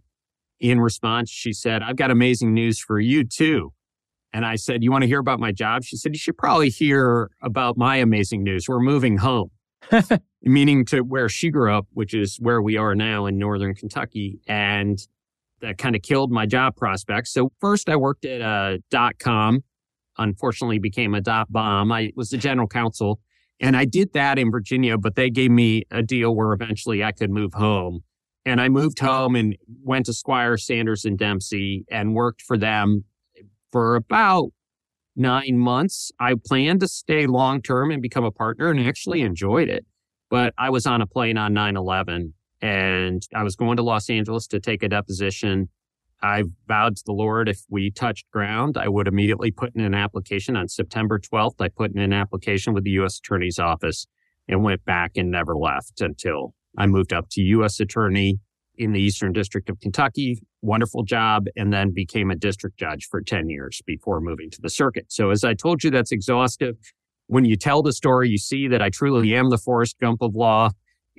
In 0.62 0.80
response, 0.80 1.30
she 1.30 1.52
said, 1.52 1.84
I've 1.84 1.98
got 1.98 2.10
amazing 2.10 2.54
news 2.54 2.80
for 2.80 3.00
you 3.00 3.26
too. 3.26 3.74
And 4.32 4.46
I 4.46 4.56
said, 4.56 4.82
You 4.82 4.92
want 4.92 5.02
to 5.02 5.08
hear 5.08 5.20
about 5.20 5.42
my 5.42 5.52
job? 5.52 5.84
She 5.84 5.98
said, 5.98 6.14
You 6.14 6.20
should 6.20 6.38
probably 6.38 6.70
hear 6.70 7.30
about 7.42 7.78
my 7.78 7.98
amazing 7.98 8.44
news. 8.44 8.70
We're 8.70 8.80
moving 8.80 9.18
home, 9.18 9.52
meaning 10.42 10.86
to 10.86 11.02
where 11.02 11.28
she 11.28 11.50
grew 11.50 11.74
up, 11.74 11.88
which 11.92 12.14
is 12.14 12.38
where 12.38 12.62
we 12.62 12.78
are 12.78 12.96
now 12.96 13.26
in 13.26 13.38
Northern 13.38 13.76
Kentucky. 13.76 14.40
And 14.48 15.06
that 15.60 15.78
kind 15.78 15.98
of 15.98 16.02
killed 16.02 16.32
my 16.32 16.46
job 16.46 16.78
prospects. 16.78 17.34
So 17.34 17.52
first 17.60 17.90
I 17.90 17.98
worked 17.98 18.24
at 18.24 18.40
a 18.40 18.80
dot 18.90 19.20
com 19.20 19.64
unfortunately 20.18 20.80
became 20.80 21.14
a 21.14 21.22
dot 21.22 21.52
bomb. 21.52 21.92
I 21.92 22.12
was 22.16 22.30
the 22.30 22.38
general 22.38 22.68
counsel 22.68 23.20
and 23.60 23.78
I 23.78 23.86
did 23.86 24.14
that 24.14 24.38
in 24.38 24.52
Virginia, 24.52 24.98
but 24.98 25.16
they 25.16 25.30
gave 25.30 25.52
me 25.52 25.84
a 25.92 26.02
deal 26.02 26.36
where 26.36 26.52
eventually 26.52 27.04
I 27.04 27.12
could 27.12 27.30
move 27.30 27.54
home. 27.54 28.04
And 28.46 28.60
I 28.60 28.68
moved 28.68 29.00
home 29.00 29.38
and 29.38 29.56
went 29.84 30.08
to 30.08 30.14
Squire 30.14 30.58
Sanders 30.58 31.06
and 31.06 31.18
Dempsey 31.18 31.86
and 31.90 32.14
worked 32.14 32.42
for 32.42 32.58
them 32.58 33.06
for 33.72 33.96
about 33.96 34.50
nine 35.16 35.58
months. 35.58 36.12
I 36.20 36.34
planned 36.46 36.82
to 36.82 36.90
stay 36.90 37.26
long 37.26 37.62
term 37.62 37.90
and 37.90 38.02
become 38.02 38.26
a 38.26 38.32
partner 38.32 38.70
and 38.70 38.82
actually 38.82 39.22
enjoyed 39.22 39.70
it. 39.70 39.86
But 40.30 40.54
I 40.58 40.70
was 40.70 40.86
on 40.86 41.02
a 41.02 41.08
plane 41.08 41.38
on 41.38 41.54
9 41.54 41.78
11 41.78 42.34
and 42.62 43.26
I 43.34 43.44
was 43.44 43.56
going 43.56 43.78
to 43.78 43.84
Los 43.84 44.10
Angeles 44.10 44.48
to 44.48 44.60
take 44.60 44.84
a 44.84 44.90
deposition 44.90 45.70
I 46.24 46.46
vowed 46.68 46.96
to 46.96 47.04
the 47.06 47.12
Lord 47.12 47.50
if 47.50 47.60
we 47.70 47.92
touched 47.92 48.32
ground, 48.32 48.78
I 48.78 48.88
would 48.88 49.10
immediately 49.10 49.52
put 49.52 49.76
in 49.76 49.82
an 49.82 49.94
application. 49.94 50.56
On 50.56 50.70
September 50.70 51.20
12th, 51.20 51.60
I 51.60 51.68
put 51.68 51.92
in 51.92 52.00
an 52.00 52.14
application 52.14 52.74
with 52.74 52.86
the 52.86 52.92
U.S. 52.92 53.20
Attorney's 53.20 53.60
Office 53.60 54.08
and 54.48 54.64
went 54.64 54.86
back 54.86 55.12
and 55.18 55.30
never 55.30 55.54
left 55.56 56.00
until 56.00 56.56
I 56.78 56.88
moved 56.88 57.12
up 57.12 57.28
to 57.32 57.42
U.S. 57.42 57.82
Attorney 57.82 58.40
in 58.78 58.94
the 58.94 59.02
Eastern 59.02 59.34
District 59.34 59.70
of 59.70 59.82
Kentucky. 59.82 60.40
Wonderful 60.62 61.04
job. 61.04 61.48
And 61.58 61.74
then 61.74 61.92
became 61.94 62.32
a 62.32 62.36
district 62.36 62.80
judge 62.80 63.08
for 63.12 63.22
10 63.22 63.50
years 63.50 63.82
before 63.86 64.22
moving 64.22 64.50
to 64.52 64.62
the 64.62 64.70
circuit. 64.70 65.08
So 65.10 65.30
as 65.30 65.44
I 65.44 65.54
told 65.54 65.84
you, 65.84 65.92
that's 65.92 66.14
exhaustive. 66.14 66.78
When 67.28 67.44
you 67.44 67.58
tell 67.58 67.84
the 67.84 67.94
story, 67.94 68.30
you 68.30 68.38
see 68.38 68.70
that 68.70 68.82
I 68.82 68.90
truly 68.90 69.36
am 69.36 69.50
the 69.50 69.58
Forrest 69.58 69.98
Gump 70.00 70.22
of 70.22 70.36
law. 70.36 70.70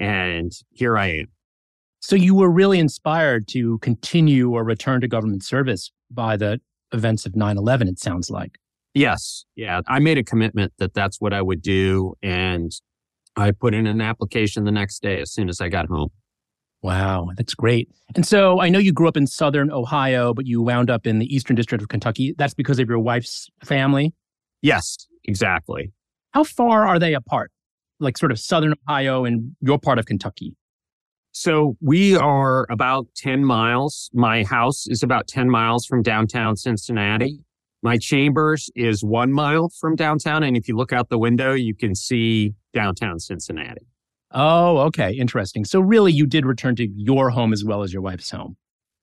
And 0.01 0.51
here 0.73 0.97
I 0.97 1.07
am. 1.09 1.27
So 2.07 2.17
you 2.17 2.35
were 2.35 2.51
really 2.51 2.79
inspired 2.79 3.49
to 3.49 3.79
continue 3.79 4.51
or 4.51 4.63
return 4.63 5.01
to 5.01 5.09
government 5.09 5.43
service 5.43 5.91
by 6.11 6.37
the 6.37 6.61
events 6.93 7.25
of 7.25 7.35
9 7.35 7.57
11, 7.57 7.89
it 7.89 7.99
sounds 7.99 8.29
like. 8.29 8.59
Yes. 8.93 9.47
Yeah. 9.57 9.81
I 9.89 10.01
made 10.01 10.19
a 10.19 10.23
commitment 10.23 10.75
that 10.77 10.93
that's 10.93 11.19
what 11.19 11.33
I 11.33 11.41
would 11.41 11.63
do. 11.63 12.13
And 12.23 12.71
I 13.37 13.53
put 13.53 13.73
in 13.73 13.87
an 13.87 14.03
application 14.03 14.65
the 14.65 14.71
next 14.71 15.03
day 15.03 15.19
as 15.19 15.33
soon 15.33 15.49
as 15.49 15.63
I 15.63 15.71
got 15.71 15.87
home. 15.87 16.11
Wow, 16.83 17.31
that's 17.39 17.55
great. 17.55 17.89
And 18.15 18.27
so 18.27 18.61
I 18.61 18.69
know 18.69 18.79
you 18.79 18.93
grew 18.93 19.09
up 19.09 19.17
in 19.17 19.27
southern 19.27 19.73
Ohio, 19.73 20.35
but 20.35 20.47
you 20.47 20.61
wound 20.61 20.91
up 20.91 21.07
in 21.07 21.21
the 21.21 21.35
eastern 21.35 21.57
district 21.57 21.81
of 21.81 21.89
Kentucky. 21.89 22.35
That's 22.37 22.53
because 22.53 22.79
of 22.79 22.87
your 22.87 22.99
wife's 22.99 23.49
family? 23.65 24.13
Yes, 24.61 24.99
exactly. 25.25 25.91
How 26.33 26.45
far 26.45 26.87
are 26.87 26.99
they 26.99 27.15
apart? 27.15 27.51
Like 27.99 28.19
sort 28.19 28.31
of 28.31 28.39
southern 28.39 28.75
Ohio 28.87 29.25
and 29.25 29.57
your 29.63 29.79
part 29.79 29.99
of 29.99 30.05
Kentucky? 30.05 30.55
So 31.37 31.77
we 31.81 32.17
are 32.17 32.65
about 32.71 33.09
10 33.17 33.45
miles. 33.45 34.09
My 34.15 34.45
house 34.45 34.87
is 34.87 35.03
about 35.03 35.27
10 35.27 35.51
miles 35.51 35.85
from 35.85 36.01
downtown 36.01 36.55
Cincinnati. 36.55 37.41
My 37.83 37.99
chambers 37.99 38.71
is 38.77 39.03
one 39.03 39.33
mile 39.33 39.69
from 39.69 39.97
downtown. 39.97 40.45
And 40.45 40.57
if 40.57 40.69
you 40.69 40.77
look 40.77 40.93
out 40.93 41.09
the 41.09 41.19
window, 41.19 41.53
you 41.53 41.75
can 41.75 41.97
see 41.97 42.55
downtown 42.73 43.19
Cincinnati. 43.19 43.85
Oh, 44.31 44.79
okay. 44.79 45.13
Interesting. 45.13 45.65
So, 45.65 45.81
really, 45.81 46.13
you 46.13 46.27
did 46.27 46.47
return 46.47 46.77
to 46.77 46.89
your 46.95 47.31
home 47.31 47.53
as 47.53 47.65
well 47.65 47.83
as 47.83 47.93
your 47.93 48.03
wife's 48.03 48.31
home. 48.31 48.57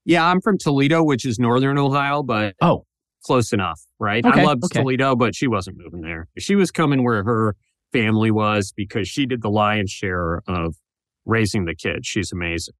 Yeah, 0.05 0.25
I'm 0.25 0.39
from 0.39 0.57
Toledo, 0.57 1.03
which 1.03 1.25
is 1.25 1.37
northern 1.37 1.77
Ohio, 1.77 2.23
but 2.23 2.55
oh, 2.61 2.85
close 3.25 3.51
enough, 3.51 3.81
right? 3.99 4.25
Okay, 4.25 4.41
I 4.41 4.43
loved 4.45 4.63
okay. 4.65 4.79
Toledo, 4.79 5.17
but 5.17 5.35
she 5.35 5.47
wasn't 5.47 5.77
moving 5.77 6.01
there. 6.01 6.27
She 6.39 6.55
was 6.55 6.71
coming 6.71 7.03
where 7.03 7.23
her 7.23 7.55
family 7.91 8.31
was 8.31 8.73
because 8.75 9.09
she 9.09 9.25
did 9.25 9.41
the 9.41 9.49
lion's 9.49 9.91
share 9.91 10.41
of 10.47 10.75
raising 11.25 11.65
the 11.65 11.75
kids. 11.75 12.07
She's 12.07 12.31
amazing. 12.31 12.73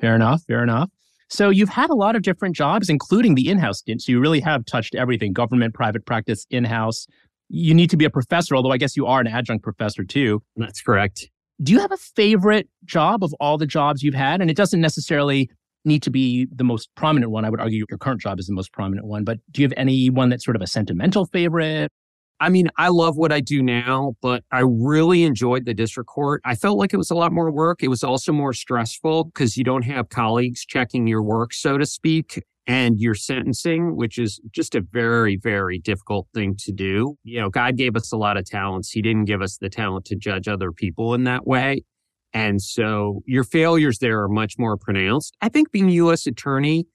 Fair 0.00 0.14
enough. 0.14 0.42
Fair 0.46 0.62
enough. 0.62 0.90
So 1.30 1.50
you've 1.50 1.68
had 1.68 1.90
a 1.90 1.94
lot 1.94 2.16
of 2.16 2.22
different 2.22 2.56
jobs, 2.56 2.88
including 2.88 3.34
the 3.34 3.50
in-house 3.50 3.80
stint. 3.80 4.02
So 4.02 4.12
you 4.12 4.20
really 4.20 4.40
have 4.40 4.64
touched 4.64 4.94
everything: 4.94 5.32
government, 5.32 5.74
private 5.74 6.06
practice, 6.06 6.46
in-house. 6.50 7.06
You 7.50 7.74
need 7.74 7.90
to 7.90 7.96
be 7.96 8.04
a 8.04 8.10
professor, 8.10 8.56
although 8.56 8.72
I 8.72 8.78
guess 8.78 8.96
you 8.96 9.06
are 9.06 9.20
an 9.20 9.26
adjunct 9.26 9.64
professor 9.64 10.04
too. 10.04 10.42
That's 10.56 10.80
correct. 10.82 11.28
Do 11.62 11.72
you 11.72 11.80
have 11.80 11.92
a 11.92 11.96
favorite 11.96 12.68
job 12.84 13.24
of 13.24 13.34
all 13.40 13.58
the 13.58 13.66
jobs 13.66 14.02
you've 14.02 14.14
had? 14.14 14.40
And 14.40 14.50
it 14.50 14.56
doesn't 14.56 14.80
necessarily 14.80 15.50
need 15.84 16.02
to 16.02 16.10
be 16.10 16.46
the 16.54 16.64
most 16.64 16.88
prominent 16.94 17.32
one. 17.32 17.44
I 17.44 17.50
would 17.50 17.60
argue 17.60 17.84
your 17.88 17.98
current 17.98 18.20
job 18.20 18.38
is 18.38 18.46
the 18.46 18.54
most 18.54 18.72
prominent 18.72 19.06
one, 19.06 19.24
but 19.24 19.38
do 19.50 19.62
you 19.62 19.66
have 19.66 19.74
any 19.76 20.08
one 20.10 20.28
that's 20.28 20.44
sort 20.44 20.56
of 20.56 20.62
a 20.62 20.66
sentimental 20.66 21.24
favorite? 21.26 21.90
I 22.40 22.48
mean, 22.48 22.68
I 22.76 22.88
love 22.88 23.16
what 23.16 23.32
I 23.32 23.40
do 23.40 23.62
now, 23.62 24.14
but 24.22 24.44
I 24.52 24.60
really 24.60 25.24
enjoyed 25.24 25.64
the 25.64 25.74
district 25.74 26.08
court. 26.08 26.40
I 26.44 26.54
felt 26.54 26.78
like 26.78 26.94
it 26.94 26.96
was 26.96 27.10
a 27.10 27.14
lot 27.14 27.32
more 27.32 27.50
work. 27.50 27.82
It 27.82 27.88
was 27.88 28.04
also 28.04 28.32
more 28.32 28.52
stressful 28.52 29.24
because 29.24 29.56
you 29.56 29.64
don't 29.64 29.82
have 29.82 30.08
colleagues 30.08 30.64
checking 30.64 31.06
your 31.06 31.22
work, 31.22 31.52
so 31.52 31.78
to 31.78 31.86
speak, 31.86 32.44
and 32.68 33.00
your 33.00 33.14
sentencing, 33.14 33.96
which 33.96 34.18
is 34.18 34.40
just 34.52 34.74
a 34.74 34.80
very, 34.80 35.36
very 35.36 35.78
difficult 35.78 36.28
thing 36.34 36.54
to 36.60 36.70
do. 36.70 37.16
You 37.24 37.40
know, 37.40 37.48
God 37.48 37.76
gave 37.76 37.96
us 37.96 38.12
a 38.12 38.16
lot 38.16 38.36
of 38.36 38.44
talents. 38.44 38.90
He 38.90 39.02
didn't 39.02 39.24
give 39.24 39.42
us 39.42 39.56
the 39.56 39.70
talent 39.70 40.04
to 40.06 40.16
judge 40.16 40.46
other 40.46 40.70
people 40.70 41.14
in 41.14 41.24
that 41.24 41.46
way. 41.46 41.84
And 42.34 42.60
so 42.60 43.22
your 43.26 43.42
failures 43.42 43.98
there 43.98 44.22
are 44.22 44.28
much 44.28 44.58
more 44.58 44.76
pronounced. 44.76 45.34
I 45.40 45.48
think 45.48 45.72
being 45.72 45.88
U.S. 45.88 46.26
attorney 46.26 46.86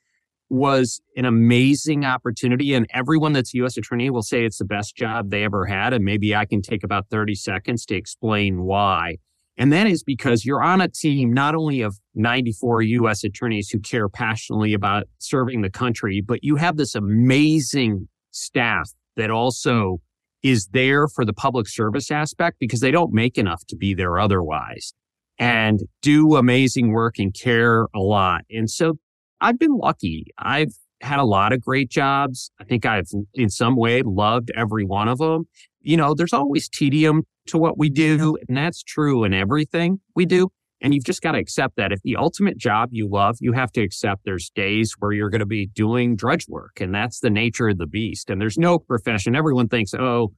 was 0.50 1.02
an 1.16 1.26
amazing 1.26 2.06
opportunity. 2.06 2.74
And 2.74 2.86
everyone 2.94 3.34
that's 3.34 3.54
a 3.54 3.58
U.S. 3.58 3.78
attorney 3.78 4.10
will 4.10 4.22
say 4.22 4.46
it's 4.46 4.60
the 4.60 4.66
best 4.66 4.96
job 4.96 5.30
they 5.30 5.44
ever 5.44 5.66
had. 5.66 5.94
And 5.94 6.06
maybe 6.06 6.36
I 6.36 6.46
can 6.46 6.62
take 6.62 6.84
about 6.84 7.08
30 7.10 7.36
seconds 7.36 7.86
to 7.88 7.96
explain 7.96 8.64
why. 8.64 9.18
And 9.58 9.72
that 9.72 9.88
is 9.88 10.04
because 10.04 10.46
you're 10.46 10.64
on 10.64 10.82
a 10.82 10.88
team 10.88 11.32
not 11.32 11.54
only 11.54 11.82
of 11.82 12.00
94 12.16 12.82
U.S. 12.82 13.24
attorneys 13.24 13.70
who 13.70 13.80
care 13.80 14.10
passionately 14.10 14.74
about 14.74 15.04
serving 15.20 15.62
the 15.62 15.70
country, 15.70 16.22
but 16.22 16.44
you 16.44 16.56
have 16.56 16.78
this 16.78 16.96
amazing 16.96 18.08
staff 18.32 18.90
that 19.16 19.30
also 19.30 20.00
is 20.42 20.68
there 20.74 21.08
for 21.08 21.24
the 21.24 21.34
public 21.34 21.68
service 21.68 22.12
aspect 22.12 22.58
because 22.60 22.80
they 22.80 22.92
don't 22.92 23.14
make 23.14 23.38
enough 23.38 23.64
to 23.68 23.76
be 23.76 23.94
there 23.94 24.20
otherwise 24.20 24.94
and 25.40 25.82
do 26.02 26.36
amazing 26.36 26.92
work 26.92 27.18
and 27.18 27.34
care 27.34 27.88
a 27.96 28.00
lot. 28.00 28.42
And 28.50 28.70
so 28.70 28.98
I've 29.44 29.60
been 29.60 29.78
lucky. 29.78 30.28
I've 30.38 30.74
had 31.02 31.20
a 31.20 31.26
lot 31.26 31.52
of 31.52 31.60
great 31.60 31.90
jobs. 31.90 32.50
I 32.62 32.64
think 32.64 32.86
I've 32.86 33.10
in 33.34 33.50
some 33.50 33.76
way 33.76 34.02
loved 34.02 34.52
every 34.56 34.86
one 34.86 35.10
of 35.10 35.18
them. 35.18 35.50
You 35.82 35.98
know, 35.98 36.14
there's 36.14 36.32
always 36.32 36.70
tedium 36.70 37.24
to 37.48 37.58
what 37.58 37.78
we 37.78 37.90
do, 37.90 38.38
and 38.48 38.56
that's 38.56 38.82
true 38.82 39.26
in 39.26 39.34
everything 39.34 40.00
we 40.16 40.26
do. 40.26 40.48
And 40.80 40.94
you've 40.94 41.04
just 41.04 41.22
got 41.22 41.34
to 41.34 41.40
accept 41.40 41.76
that. 41.76 41.92
If 41.92 42.02
the 42.04 42.16
ultimate 42.16 42.58
job 42.58 42.90
you 42.94 43.10
love, 43.10 43.36
you 43.42 43.52
have 43.52 43.74
to 43.74 43.82
accept 43.82 44.22
there's 44.24 44.50
days 44.50 44.96
where 45.00 45.12
you're 45.12 45.30
going 45.30 45.40
to 45.40 45.46
be 45.46 45.66
doing 45.66 46.16
drudge 46.16 46.48
work, 46.48 46.80
and 46.80 46.96
that's 46.96 47.20
the 47.20 47.30
nature 47.30 47.68
of 47.68 47.80
the 47.80 47.86
beast. 47.86 48.30
And 48.30 48.40
there's 48.40 48.58
no 48.58 48.80
profession. 48.80 49.36
Everyone 49.36 49.68
thinks, 49.68 49.94
oh, 49.94 50.32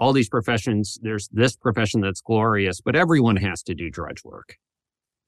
all 0.00 0.12
these 0.12 0.28
professions, 0.28 0.98
there's 1.02 1.28
this 1.30 1.54
profession 1.54 2.00
that's 2.00 2.20
glorious, 2.20 2.80
but 2.80 2.96
everyone 2.96 3.36
has 3.36 3.62
to 3.62 3.74
do 3.76 3.90
drudge 3.90 4.24
work. 4.24 4.56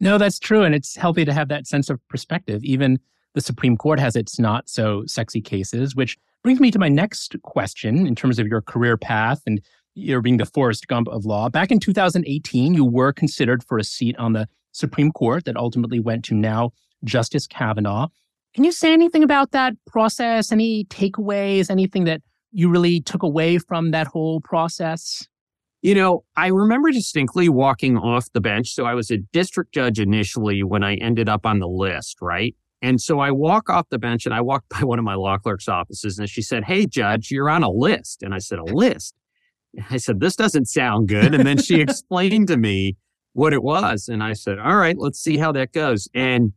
No, 0.03 0.19
that's 0.19 0.41
true. 0.41 0.65
And 0.65 0.75
it's 0.75 0.97
healthy 0.97 1.25
to 1.25 1.33
have 1.33 1.47
that 1.47 1.69
sense 1.69 1.89
of 1.89 2.01
perspective. 2.09 2.65
Even 2.65 2.99
the 3.35 3.41
Supreme 3.41 3.77
Court 3.77 4.01
has 4.01 4.17
its 4.17 4.37
not 4.37 4.69
so 4.69 5.05
sexy 5.07 5.41
cases, 5.41 5.95
which 5.95 6.19
brings 6.43 6.59
me 6.59 6.73
to 6.73 6.79
my 6.81 6.89
next 6.89 7.37
question 7.43 8.05
in 8.05 8.17
terms 8.17 8.41
of 8.41 8.49
your 8.49 8.63
career 8.63 8.97
path 8.97 9.43
and 9.47 9.61
you're 9.95 10.21
being 10.21 10.39
the 10.39 10.45
Forrest 10.45 10.89
Gump 10.89 11.07
of 11.07 11.25
law. 11.25 11.49
Back 11.49 11.71
in 11.71 11.79
2018, 11.79 12.75
you 12.75 12.85
were 12.85 13.13
considered 13.13 13.63
for 13.63 13.79
a 13.79 13.85
seat 13.85 14.17
on 14.19 14.33
the 14.33 14.49
Supreme 14.73 15.13
Court 15.13 15.45
that 15.45 15.57
ultimately 15.57 16.01
went 16.01 16.25
to 16.25 16.35
now 16.35 16.73
Justice 17.05 17.47
Kavanaugh. 17.47 18.09
Can 18.55 18.65
you 18.65 18.73
say 18.73 18.93
anything 18.93 19.23
about 19.23 19.53
that 19.53 19.75
process? 19.87 20.51
Any 20.51 20.85
takeaways? 20.87 21.71
Anything 21.71 22.05
that 22.05 22.23
you 22.51 22.69
really 22.69 23.01
took 23.01 23.23
away 23.23 23.59
from 23.59 23.93
that 23.93 24.09
whole 24.09 24.41
process? 24.41 25.29
You 25.83 25.97
know, 25.97 26.25
I 26.37 26.47
remember 26.47 26.93
distinctly 26.93 27.49
walking 27.49 27.99
off 27.99 28.31
the 28.33 28.41
bench. 28.41 28.73
So 28.73 28.87
I 28.87 28.95
was 28.95 29.11
a 29.11 29.19
district 29.19 29.75
judge 29.75 29.99
initially 29.99 30.63
when 30.63 30.85
I 30.85 30.95
ended 30.95 31.29
up 31.29 31.45
on 31.45 31.59
the 31.59 31.67
list, 31.67 32.19
right? 32.23 32.55
And 32.81 33.01
so 33.01 33.19
I 33.19 33.33
walk 33.33 33.69
off 33.69 33.89
the 33.91 33.99
bench 33.99 34.25
and 34.25 34.35
I 34.35 34.41
walked 34.41 34.69
by 34.81 34.85
one 34.85 34.99
of 34.99 35.05
my 35.05 35.15
law 35.15 35.39
clerk's 35.39 35.69
offices 35.69 36.19
and 36.19 36.29
she 36.29 36.41
said, 36.41 36.65
Hey, 36.65 36.87
judge, 36.87 37.31
you're 37.31 37.51
on 37.51 37.65
a 37.65 37.71
list. 37.71 38.23
And 38.23 38.33
I 38.33 38.39
said, 38.39 38.61
A 38.61 38.65
list? 38.65 39.15
I 39.91 39.97
said, 39.97 40.21
This 40.21 40.37
doesn't 40.37 40.67
sound 40.67 41.09
good. 41.09 41.35
And 41.35 41.45
then 41.45 41.59
she 41.59 41.81
explained 41.81 42.49
to 42.49 42.57
me 42.57 42.97
what 43.33 43.53
it 43.53 43.63
was. 43.63 44.09
And 44.09 44.23
I 44.23 44.35
said, 44.35 44.59
All 44.61 44.77
right, 44.77 44.97
let's 44.97 45.19
see 45.19 45.37
how 45.37 45.51
that 45.53 45.73
goes. 45.73 46.09
And, 46.15 46.53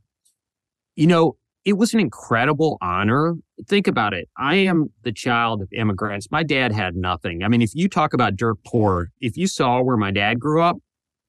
you 0.96 1.08
know, 1.08 1.38
it 1.64 1.74
was 1.74 1.96
an 1.96 2.00
incredible 2.00 2.78
honor. 2.80 3.36
Think 3.68 3.88
about 3.88 4.14
it. 4.14 4.28
I 4.38 4.56
am 4.56 4.88
the 5.04 5.14
child 5.14 5.62
of 5.62 5.70
immigrants. 5.72 6.28
My 6.30 6.44
dad 6.44 6.74
had 6.74 6.96
nothing. 6.96 7.42
I 7.44 7.48
mean, 7.48 7.62
if 7.62 7.72
you 7.74 7.88
talk 7.88 8.14
about 8.14 8.36
dirt 8.36 8.58
poor, 8.66 9.08
if 9.22 9.38
you 9.38 9.48
saw 9.48 9.82
where 9.82 9.96
my 9.96 10.12
dad 10.12 10.40
grew 10.40 10.62
up, 10.62 10.78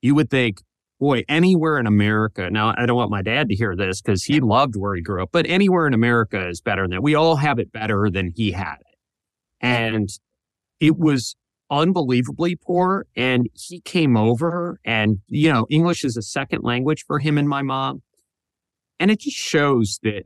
you 0.02 0.14
would 0.16 0.28
think, 0.28 0.60
boy, 0.98 1.22
anywhere 1.28 1.78
in 1.78 1.86
America. 1.86 2.50
Now, 2.50 2.74
I 2.76 2.86
don't 2.86 2.96
want 2.96 3.10
my 3.10 3.22
dad 3.22 3.48
to 3.48 3.54
hear 3.54 3.76
this 3.76 4.00
because 4.00 4.24
he 4.24 4.40
loved 4.40 4.74
where 4.76 4.94
he 4.94 5.02
grew 5.02 5.22
up, 5.22 5.30
but 5.30 5.46
anywhere 5.46 5.86
in 5.86 5.94
America 5.94 6.48
is 6.48 6.60
better 6.60 6.82
than 6.82 6.92
that. 6.92 7.02
We 7.02 7.14
all 7.14 7.36
have 7.36 7.58
it 7.58 7.70
better 7.70 8.10
than 8.10 8.32
he 8.34 8.52
had 8.52 8.76
it. 8.80 8.98
And 9.60 10.08
it 10.80 10.96
was 10.98 11.36
unbelievably 11.70 12.56
poor. 12.56 13.06
And 13.16 13.48
he 13.54 13.80
came 13.80 14.16
over 14.16 14.80
and, 14.84 15.18
you 15.28 15.52
know, 15.52 15.66
English 15.70 16.04
is 16.04 16.16
a 16.16 16.22
second 16.22 16.62
language 16.64 17.04
for 17.06 17.18
him 17.18 17.38
and 17.38 17.48
my 17.48 17.62
mom. 17.62 18.02
And 18.98 19.10
it 19.10 19.20
just 19.20 19.36
shows 19.36 19.98
that 20.02 20.24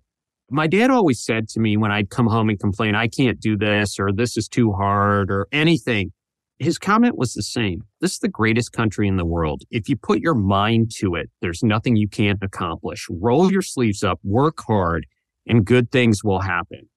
my 0.50 0.66
dad 0.66 0.90
always 0.90 1.22
said 1.22 1.48
to 1.50 1.60
me 1.60 1.76
when 1.76 1.92
I'd 1.92 2.10
come 2.10 2.26
home 2.26 2.48
and 2.48 2.58
complain, 2.58 2.94
I 2.94 3.08
can't 3.08 3.40
do 3.40 3.56
this 3.56 3.98
or 3.98 4.12
this 4.12 4.36
is 4.36 4.48
too 4.48 4.72
hard 4.72 5.30
or 5.30 5.46
anything. 5.52 6.12
His 6.58 6.76
comment 6.76 7.16
was 7.16 7.32
the 7.32 7.42
same. 7.42 7.84
This 8.00 8.12
is 8.12 8.18
the 8.18 8.28
greatest 8.28 8.72
country 8.72 9.08
in 9.08 9.16
the 9.16 9.24
world. 9.24 9.62
If 9.70 9.88
you 9.88 9.96
put 9.96 10.20
your 10.20 10.34
mind 10.34 10.90
to 10.96 11.14
it, 11.14 11.30
there's 11.40 11.62
nothing 11.62 11.96
you 11.96 12.08
can't 12.08 12.42
accomplish. 12.42 13.06
Roll 13.08 13.50
your 13.50 13.62
sleeves 13.62 14.02
up, 14.02 14.20
work 14.22 14.58
hard, 14.66 15.06
and 15.46 15.64
good 15.64 15.90
things 15.90 16.22
will 16.22 16.40
happen. 16.40 16.90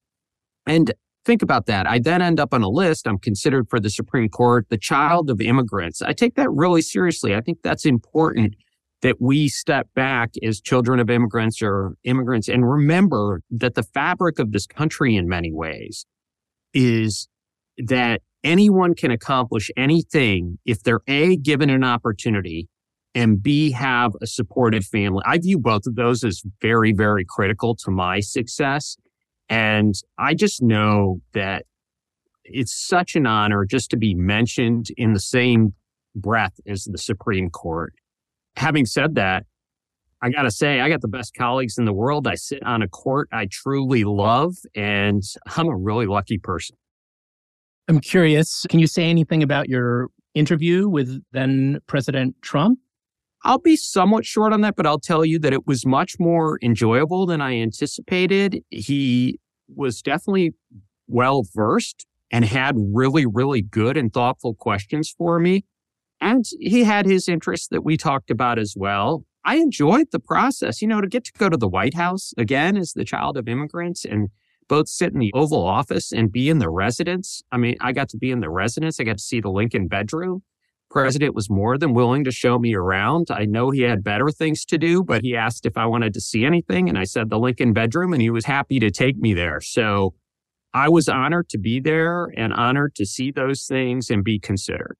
And 0.66 0.92
think 1.24 1.40
about 1.40 1.64
that. 1.66 1.86
I 1.86 1.98
then 1.98 2.20
end 2.20 2.40
up 2.40 2.52
on 2.52 2.62
a 2.62 2.68
list. 2.68 3.06
I'm 3.06 3.18
considered 3.18 3.70
for 3.70 3.80
the 3.80 3.88
Supreme 3.88 4.28
Court, 4.28 4.66
the 4.68 4.76
child 4.76 5.30
of 5.30 5.40
immigrants. 5.40 6.02
I 6.02 6.12
take 6.12 6.34
that 6.34 6.50
really 6.50 6.82
seriously. 6.82 7.34
I 7.34 7.40
think 7.40 7.58
that's 7.62 7.86
important 7.86 8.56
that 9.04 9.20
we 9.20 9.48
step 9.48 9.86
back 9.94 10.30
as 10.42 10.62
children 10.62 10.98
of 10.98 11.10
immigrants 11.10 11.60
or 11.60 11.94
immigrants 12.04 12.48
and 12.48 12.66
remember 12.66 13.42
that 13.50 13.74
the 13.74 13.82
fabric 13.82 14.38
of 14.38 14.50
this 14.50 14.66
country 14.66 15.14
in 15.14 15.28
many 15.28 15.52
ways 15.52 16.06
is 16.72 17.28
that 17.76 18.22
anyone 18.42 18.94
can 18.94 19.10
accomplish 19.10 19.70
anything 19.76 20.58
if 20.64 20.82
they're 20.82 21.02
A, 21.06 21.36
given 21.36 21.68
an 21.68 21.84
opportunity 21.84 22.66
and 23.14 23.42
B, 23.42 23.72
have 23.72 24.12
a 24.22 24.26
supportive 24.26 24.86
family. 24.86 25.22
I 25.26 25.36
view 25.36 25.58
both 25.58 25.82
of 25.86 25.96
those 25.96 26.24
as 26.24 26.42
very, 26.62 26.94
very 26.94 27.26
critical 27.28 27.76
to 27.84 27.90
my 27.90 28.20
success. 28.20 28.96
And 29.50 29.94
I 30.18 30.32
just 30.32 30.62
know 30.62 31.20
that 31.34 31.66
it's 32.42 32.74
such 32.74 33.16
an 33.16 33.26
honor 33.26 33.66
just 33.66 33.90
to 33.90 33.98
be 33.98 34.14
mentioned 34.14 34.86
in 34.96 35.12
the 35.12 35.20
same 35.20 35.74
breath 36.16 36.54
as 36.66 36.84
the 36.84 36.96
Supreme 36.96 37.50
Court. 37.50 37.92
Having 38.56 38.86
said 38.86 39.14
that, 39.16 39.44
I 40.22 40.30
got 40.30 40.42
to 40.42 40.50
say, 40.50 40.80
I 40.80 40.88
got 40.88 41.02
the 41.02 41.08
best 41.08 41.34
colleagues 41.34 41.76
in 41.76 41.84
the 41.84 41.92
world. 41.92 42.26
I 42.26 42.34
sit 42.34 42.62
on 42.62 42.80
a 42.80 42.88
court 42.88 43.28
I 43.32 43.46
truly 43.50 44.04
love, 44.04 44.54
and 44.74 45.22
I'm 45.56 45.68
a 45.68 45.76
really 45.76 46.06
lucky 46.06 46.38
person. 46.38 46.76
I'm 47.88 48.00
curious, 48.00 48.64
can 48.70 48.80
you 48.80 48.86
say 48.86 49.04
anything 49.04 49.42
about 49.42 49.68
your 49.68 50.08
interview 50.34 50.88
with 50.88 51.22
then 51.32 51.80
President 51.86 52.36
Trump? 52.40 52.78
I'll 53.44 53.58
be 53.58 53.76
somewhat 53.76 54.24
short 54.24 54.54
on 54.54 54.62
that, 54.62 54.74
but 54.74 54.86
I'll 54.86 54.98
tell 54.98 55.22
you 55.22 55.38
that 55.40 55.52
it 55.52 55.66
was 55.66 55.84
much 55.84 56.16
more 56.18 56.58
enjoyable 56.62 57.26
than 57.26 57.42
I 57.42 57.56
anticipated. 57.56 58.62
He 58.70 59.38
was 59.68 60.00
definitely 60.00 60.54
well 61.06 61.44
versed 61.54 62.06
and 62.30 62.46
had 62.46 62.74
really, 62.78 63.26
really 63.26 63.60
good 63.60 63.98
and 63.98 64.10
thoughtful 64.10 64.54
questions 64.54 65.14
for 65.16 65.38
me. 65.38 65.66
And 66.24 66.46
he 66.58 66.84
had 66.84 67.04
his 67.04 67.28
interests 67.28 67.68
that 67.68 67.84
we 67.84 67.98
talked 67.98 68.30
about 68.30 68.58
as 68.58 68.74
well. 68.74 69.26
I 69.44 69.56
enjoyed 69.56 70.06
the 70.10 70.18
process, 70.18 70.80
you 70.80 70.88
know, 70.88 71.02
to 71.02 71.06
get 71.06 71.24
to 71.24 71.32
go 71.36 71.50
to 71.50 71.56
the 71.58 71.68
White 71.68 71.92
House 71.92 72.32
again 72.38 72.78
as 72.78 72.94
the 72.94 73.04
child 73.04 73.36
of 73.36 73.46
immigrants 73.46 74.06
and 74.06 74.30
both 74.66 74.88
sit 74.88 75.12
in 75.12 75.18
the 75.18 75.30
Oval 75.34 75.62
Office 75.62 76.12
and 76.12 76.32
be 76.32 76.48
in 76.48 76.60
the 76.60 76.70
residence. 76.70 77.42
I 77.52 77.58
mean, 77.58 77.76
I 77.78 77.92
got 77.92 78.08
to 78.08 78.16
be 78.16 78.30
in 78.30 78.40
the 78.40 78.48
residence. 78.48 78.98
I 78.98 79.04
got 79.04 79.18
to 79.18 79.22
see 79.22 79.42
the 79.42 79.50
Lincoln 79.50 79.86
bedroom 79.86 80.42
president 80.90 81.34
was 81.34 81.50
more 81.50 81.76
than 81.76 81.92
willing 81.92 82.24
to 82.24 82.30
show 82.30 82.58
me 82.58 82.72
around. 82.74 83.26
I 83.30 83.44
know 83.44 83.70
he 83.70 83.80
had 83.80 84.04
better 84.04 84.30
things 84.30 84.64
to 84.66 84.78
do, 84.78 85.02
but 85.02 85.22
he 85.22 85.36
asked 85.36 85.66
if 85.66 85.76
I 85.76 85.86
wanted 85.86 86.14
to 86.14 86.20
see 86.20 86.44
anything. 86.46 86.88
And 86.88 86.96
I 86.96 87.04
said 87.04 87.28
the 87.28 87.38
Lincoln 87.38 87.72
bedroom, 87.72 88.12
and 88.12 88.22
he 88.22 88.30
was 88.30 88.44
happy 88.44 88.78
to 88.78 88.90
take 88.90 89.16
me 89.16 89.34
there. 89.34 89.60
So 89.60 90.14
I 90.72 90.88
was 90.88 91.08
honored 91.08 91.48
to 91.50 91.58
be 91.58 91.80
there 91.80 92.30
and 92.36 92.52
honored 92.52 92.94
to 92.94 93.04
see 93.04 93.30
those 93.30 93.66
things 93.66 94.08
and 94.08 94.22
be 94.24 94.38
considered. 94.38 94.96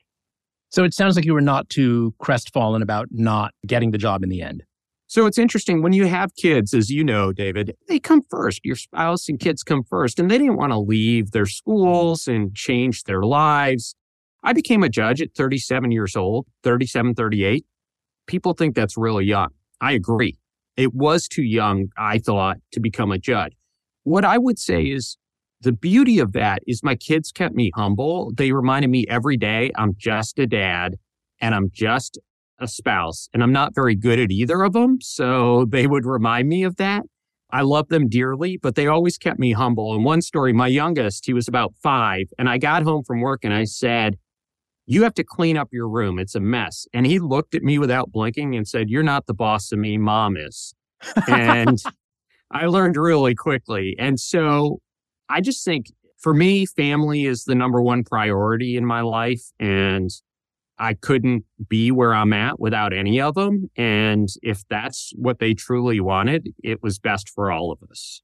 So 0.75 0.83
it 0.83 0.93
sounds 0.93 1.15
like 1.15 1.25
you 1.25 1.35
were 1.35 1.41
not 1.41 1.69
too 1.69 2.17
crestfallen 2.19 2.83
about 2.83 3.07
not 3.13 3.55
getting 3.65 3.93
the 3.93 3.97
job 3.97 4.25
in 4.25 4.29
the 4.29 4.43
end. 4.43 4.65
So 5.07 5.25
it's 5.25 5.39
interesting 5.39 5.83
when 5.83 5.93
you 5.93 6.07
have 6.07 6.35
kids, 6.35 6.75
as 6.75 6.91
you 6.91 7.05
know, 7.05 7.33
David, 7.33 7.77
they 7.87 8.01
come 8.01 8.23
first. 8.29 8.61
Your 8.65 8.75
spouse 8.75 9.29
and 9.29 9.39
kids 9.39 9.63
come 9.63 9.85
first, 9.85 10.19
and 10.19 10.29
they 10.29 10.37
didn't 10.37 10.57
want 10.57 10.73
to 10.73 10.79
leave 10.81 11.31
their 11.31 11.47
schools 11.47 12.27
and 12.27 12.57
change 12.57 13.05
their 13.05 13.23
lives. 13.23 13.95
I 14.43 14.53
became 14.53 14.83
a 14.83 14.89
judge 14.89 15.23
at 15.23 15.37
37 15.37 15.93
years 15.93 16.17
old, 16.17 16.49
37, 16.65 17.15
38. 17.15 17.65
People 18.27 18.53
think 18.53 18.75
that's 18.75 18.97
really 18.97 19.27
young. 19.27 19.51
I 19.81 19.93
agree. 19.93 20.37
It 20.77 20.93
was 20.93 21.29
too 21.29 21.45
young, 21.45 21.91
I 21.97 22.19
thought, 22.19 22.57
to 22.73 22.81
become 22.81 23.13
a 23.13 23.19
judge. 23.19 23.53
What 24.03 24.25
I 24.25 24.39
would 24.39 24.59
say 24.59 24.83
is 24.83 25.19
the 25.65 25.73
beauty 25.73 26.19
of 26.19 26.33
that 26.33 26.63
is 26.67 26.83
my 26.83 26.95
kids 26.95 27.33
kept 27.33 27.55
me 27.55 27.71
humble. 27.75 28.33
They 28.37 28.53
reminded 28.53 28.91
me 28.91 29.07
every 29.09 29.39
day 29.39 29.71
I'm 29.77 29.95
just 29.97 30.39
a 30.39 30.47
dad 30.47 30.97
and 31.41 31.55
I'm 31.55 31.71
just 31.73 32.19
a 32.61 32.69
spouse 32.69 33.29
and 33.33 33.43
I'm 33.43 33.53
not 33.53 33.75
very 33.75 33.97
good 33.97 34.21
at 34.21 34.31
either 34.31 34.63
of 34.63 34.75
them. 34.75 34.99
So 35.01 35.65
they 35.65 35.87
would 35.87 36.05
remind 36.05 36.49
me 36.49 36.65
of 36.65 36.77
that. 36.77 37.05
I 37.51 37.63
love 37.63 37.89
them 37.89 38.09
dearly, 38.09 38.59
but 38.59 38.75
they 38.75 38.87
always 38.87 39.17
kept 39.17 39.39
me 39.39 39.53
humble. 39.53 39.95
And 39.95 40.05
one 40.05 40.21
story, 40.21 40.53
my 40.53 40.67
youngest, 40.67 41.25
he 41.25 41.33
was 41.33 41.49
about 41.49 41.73
five, 41.83 42.27
and 42.39 42.49
I 42.49 42.59
got 42.59 42.83
home 42.83 43.05
from 43.05 43.21
work 43.21 43.45
and 43.45 43.55
I 43.55 43.65
said, 43.65 44.19
You 44.87 45.05
have 45.05 45.15
to 45.15 45.25
clean 45.25 45.57
up 45.57 45.69
your 45.73 45.89
room. 45.89 46.19
It's 46.19 46.35
a 46.35 46.41
mess. 46.41 46.87
And 46.93 47.07
he 47.07 47.19
looked 47.19 47.55
at 47.55 47.63
me 47.63 47.79
without 47.79 48.13
blinking 48.13 48.55
and 48.55 48.69
said, 48.69 48.91
You're 48.91 49.03
not 49.03 49.27
the 49.27 49.35
boss 49.35 49.73
of 49.73 49.79
me, 49.79 49.97
mom 49.97 50.37
is. 50.37 50.75
And 51.27 51.83
I 52.51 52.67
learned 52.67 52.97
really 52.97 53.35
quickly. 53.35 53.97
And 53.99 54.21
so 54.21 54.81
I 55.29 55.41
just 55.41 55.65
think 55.65 55.87
for 56.19 56.35
me, 56.35 56.67
family 56.67 57.27
is 57.27 57.45
the 57.45 57.55
number 57.55 57.83
one 57.83 58.05
priority 58.05 58.77
in 58.77 58.85
my 58.85 59.03
life. 59.03 59.43
And 59.61 60.11
I 60.79 60.95
couldn't 60.95 61.45
be 61.69 61.91
where 61.91 62.15
I'm 62.15 62.33
at 62.33 62.59
without 62.59 62.93
any 62.93 63.21
of 63.21 63.35
them. 63.35 63.71
And 63.77 64.29
if 64.43 64.67
that's 64.69 65.13
what 65.17 65.39
they 65.39 65.55
truly 65.55 66.01
wanted, 66.01 66.53
it 66.63 66.83
was 66.83 66.99
best 66.99 67.29
for 67.29 67.53
all 67.53 67.71
of 67.71 67.79
us. 67.89 68.23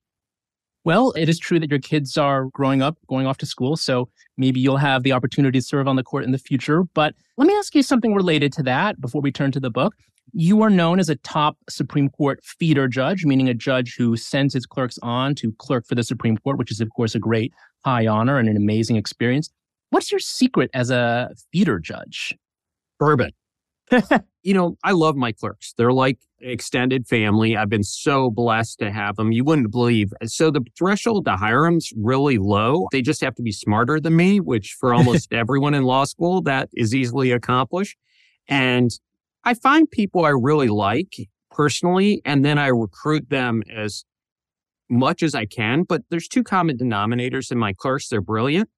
Well, 0.83 1.13
it 1.13 1.29
is 1.29 1.39
true 1.39 1.61
that 1.61 1.69
your 1.69 1.79
kids 1.79 2.17
are 2.17 2.47
growing 2.47 2.81
up, 2.81 2.97
going 3.07 3.27
off 3.27 3.37
to 3.39 3.47
school. 3.47 3.77
So 3.77 4.09
maybe 4.39 4.61
you'll 4.61 4.79
have 4.79 5.03
the 5.03 5.13
opportunity 5.13 5.59
to 5.59 5.65
serve 5.65 5.87
on 5.87 5.97
the 5.97 6.03
court 6.03 6.25
in 6.25 6.33
the 6.33 6.39
future. 6.39 6.85
But 6.95 7.15
let 7.37 7.47
me 7.47 7.55
ask 7.55 7.75
you 7.75 7.83
something 7.83 8.15
related 8.15 8.53
to 8.55 8.63
that 8.63 9.01
before 9.01 9.21
we 9.21 9.31
turn 9.31 9.53
to 9.53 9.61
the 9.61 9.71
book. 9.71 9.95
You 10.33 10.63
are 10.63 10.71
known 10.71 11.01
as 11.01 11.09
a 11.09 11.17
top 11.17 11.57
Supreme 11.69 12.09
Court 12.09 12.41
feeder 12.45 12.89
judge, 12.89 13.25
meaning 13.25 13.49
a 13.49 13.55
judge 13.55 13.95
who 13.97 14.17
sends 14.17 14.55
his 14.55 14.67
clerks 14.67 14.99
on 15.03 15.35
to 15.37 15.53
clerk 15.59 15.87
for 15.87 15.95
the 15.95 16.03
Supreme 16.03 16.37
Court, 16.39 16.59
which 16.59 16.71
is, 16.71 16.81
of 16.81 16.89
course, 16.91 17.15
a 17.15 17.19
great 17.19 17.53
high 17.85 18.07
honor 18.07 18.39
and 18.39 18.49
an 18.49 18.57
amazing 18.57 18.97
experience. 18.97 19.51
What's 19.91 20.11
your 20.11 20.21
secret 20.21 20.71
as 20.75 20.91
a 20.91 21.31
feeder 21.53 21.79
judge? 21.79 22.37
Bourbon. 22.99 23.33
you 24.43 24.55
know, 24.55 24.77
I 24.85 24.93
love 24.93 25.17
my 25.17 25.33
clerks. 25.33 25.75
They're 25.77 25.93
like 25.93 26.19
extended 26.41 27.07
family. 27.07 27.57
I've 27.57 27.69
been 27.69 27.83
so 27.83 28.31
blessed 28.31 28.79
to 28.79 28.91
have 28.91 29.17
them. 29.17 29.33
You 29.33 29.45
wouldn't 29.45 29.71
believe. 29.71 30.13
So 30.25 30.51
the 30.51 30.65
threshold 30.79 31.25
to 31.27 31.37
hire 31.37 31.65
them's 31.65 31.93
really 31.97 32.39
low. 32.39 32.87
They 32.93 33.03
just 33.03 33.21
have 33.23 33.35
to 33.35 33.43
be 33.43 33.53
smarter 33.53 34.01
than 34.01 34.17
me, 34.17 34.41
which 34.41 34.77
for 34.79 34.95
almost 34.95 35.33
everyone 35.33 35.75
in 35.75 35.85
law 35.85 36.05
school, 36.05 36.41
that 36.43 36.69
is 36.75 36.95
easily 36.95 37.33
accomplished. 37.33 37.97
And 38.49 38.91
I 39.45 39.55
find 39.55 39.91
people 39.91 40.25
I 40.25 40.31
really 40.31 40.69
like 40.69 41.29
personally, 41.51 42.21
and 42.25 42.45
then 42.45 42.59
I 42.59 42.69
recruit 42.69 43.31
them 43.31 43.63
as 43.75 44.05
much 44.89 45.23
as 45.23 45.35
I 45.35 45.47
can. 45.47 45.85
But 45.85 46.03
there's 46.11 46.29
two 46.29 46.43
common 46.43 46.77
denominators 46.77 47.51
in 47.51 47.59
my 47.59 47.73
clerks. 47.73 48.09
They're 48.09 48.21
brilliant 48.21 48.69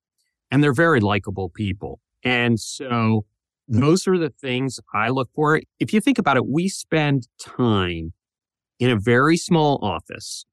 and 0.50 0.62
they're 0.62 0.74
very 0.74 1.00
likable 1.00 1.48
people. 1.48 2.00
And 2.22 2.60
so 2.60 3.24
those 3.66 4.06
are 4.06 4.18
the 4.18 4.30
things 4.30 4.78
I 4.94 5.08
look 5.08 5.30
for. 5.34 5.60
If 5.80 5.92
you 5.92 6.00
think 6.00 6.18
about 6.18 6.36
it, 6.36 6.46
we 6.46 6.68
spend 6.68 7.26
time 7.40 8.12
in 8.78 8.90
a 8.90 8.98
very 8.98 9.36
small 9.36 9.78
office. 9.82 10.44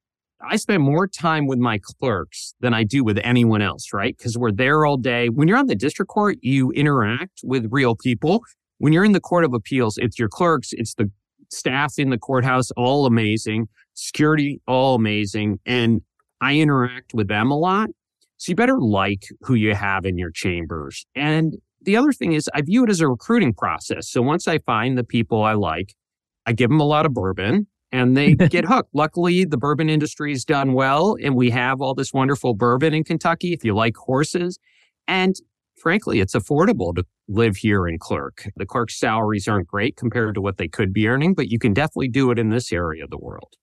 I 0.42 0.56
spend 0.56 0.82
more 0.82 1.06
time 1.06 1.46
with 1.46 1.58
my 1.58 1.78
clerks 1.82 2.54
than 2.60 2.72
I 2.72 2.82
do 2.82 3.04
with 3.04 3.18
anyone 3.22 3.60
else, 3.60 3.92
right? 3.92 4.16
Because 4.16 4.38
we're 4.38 4.52
there 4.52 4.86
all 4.86 4.96
day. 4.96 5.28
When 5.28 5.48
you're 5.48 5.58
on 5.58 5.66
the 5.66 5.74
district 5.74 6.08
court, 6.08 6.38
you 6.40 6.70
interact 6.70 7.40
with 7.44 7.66
real 7.70 7.94
people. 7.94 8.42
When 8.80 8.94
you're 8.94 9.04
in 9.04 9.12
the 9.12 9.20
Court 9.20 9.44
of 9.44 9.52
Appeals, 9.52 9.98
it's 9.98 10.18
your 10.18 10.30
clerks, 10.30 10.70
it's 10.72 10.94
the 10.94 11.10
staff 11.50 11.98
in 11.98 12.08
the 12.08 12.16
courthouse, 12.16 12.70
all 12.78 13.04
amazing, 13.04 13.68
security, 13.92 14.62
all 14.66 14.94
amazing. 14.94 15.60
And 15.66 16.00
I 16.40 16.56
interact 16.56 17.12
with 17.12 17.28
them 17.28 17.50
a 17.50 17.58
lot. 17.58 17.90
So 18.38 18.52
you 18.52 18.56
better 18.56 18.80
like 18.80 19.24
who 19.42 19.52
you 19.54 19.74
have 19.74 20.06
in 20.06 20.16
your 20.16 20.30
chambers. 20.30 21.04
And 21.14 21.58
the 21.82 21.94
other 21.94 22.10
thing 22.10 22.32
is 22.32 22.48
I 22.54 22.62
view 22.62 22.84
it 22.84 22.88
as 22.88 23.02
a 23.02 23.08
recruiting 23.08 23.52
process. 23.52 24.08
So 24.08 24.22
once 24.22 24.48
I 24.48 24.60
find 24.60 24.96
the 24.96 25.04
people 25.04 25.42
I 25.42 25.52
like, 25.52 25.94
I 26.46 26.52
give 26.52 26.70
them 26.70 26.80
a 26.80 26.86
lot 26.86 27.04
of 27.04 27.12
bourbon 27.12 27.66
and 27.92 28.16
they 28.16 28.32
get 28.48 28.64
hooked. 28.64 28.94
Luckily, 28.94 29.44
the 29.44 29.58
bourbon 29.58 29.90
industry 29.90 30.32
has 30.32 30.46
done 30.46 30.72
well 30.72 31.16
and 31.22 31.36
we 31.36 31.50
have 31.50 31.82
all 31.82 31.94
this 31.94 32.14
wonderful 32.14 32.54
bourbon 32.54 32.94
in 32.94 33.04
Kentucky 33.04 33.52
if 33.52 33.62
you 33.62 33.74
like 33.74 33.98
horses. 33.98 34.58
And 35.06 35.36
frankly, 35.76 36.20
it's 36.20 36.34
affordable 36.34 36.94
to 36.94 37.04
live 37.30 37.56
here 37.56 37.86
in 37.86 37.98
Clerk. 37.98 38.48
The 38.56 38.66
clerk's 38.66 38.98
salaries 38.98 39.46
aren't 39.46 39.68
great 39.68 39.96
compared 39.96 40.34
to 40.34 40.40
what 40.40 40.58
they 40.58 40.68
could 40.68 40.92
be 40.92 41.06
earning, 41.06 41.34
but 41.34 41.48
you 41.48 41.58
can 41.58 41.72
definitely 41.72 42.08
do 42.08 42.30
it 42.30 42.38
in 42.38 42.50
this 42.50 42.72
area 42.72 43.04
of 43.04 43.10
the 43.10 43.18
world. 43.18 43.54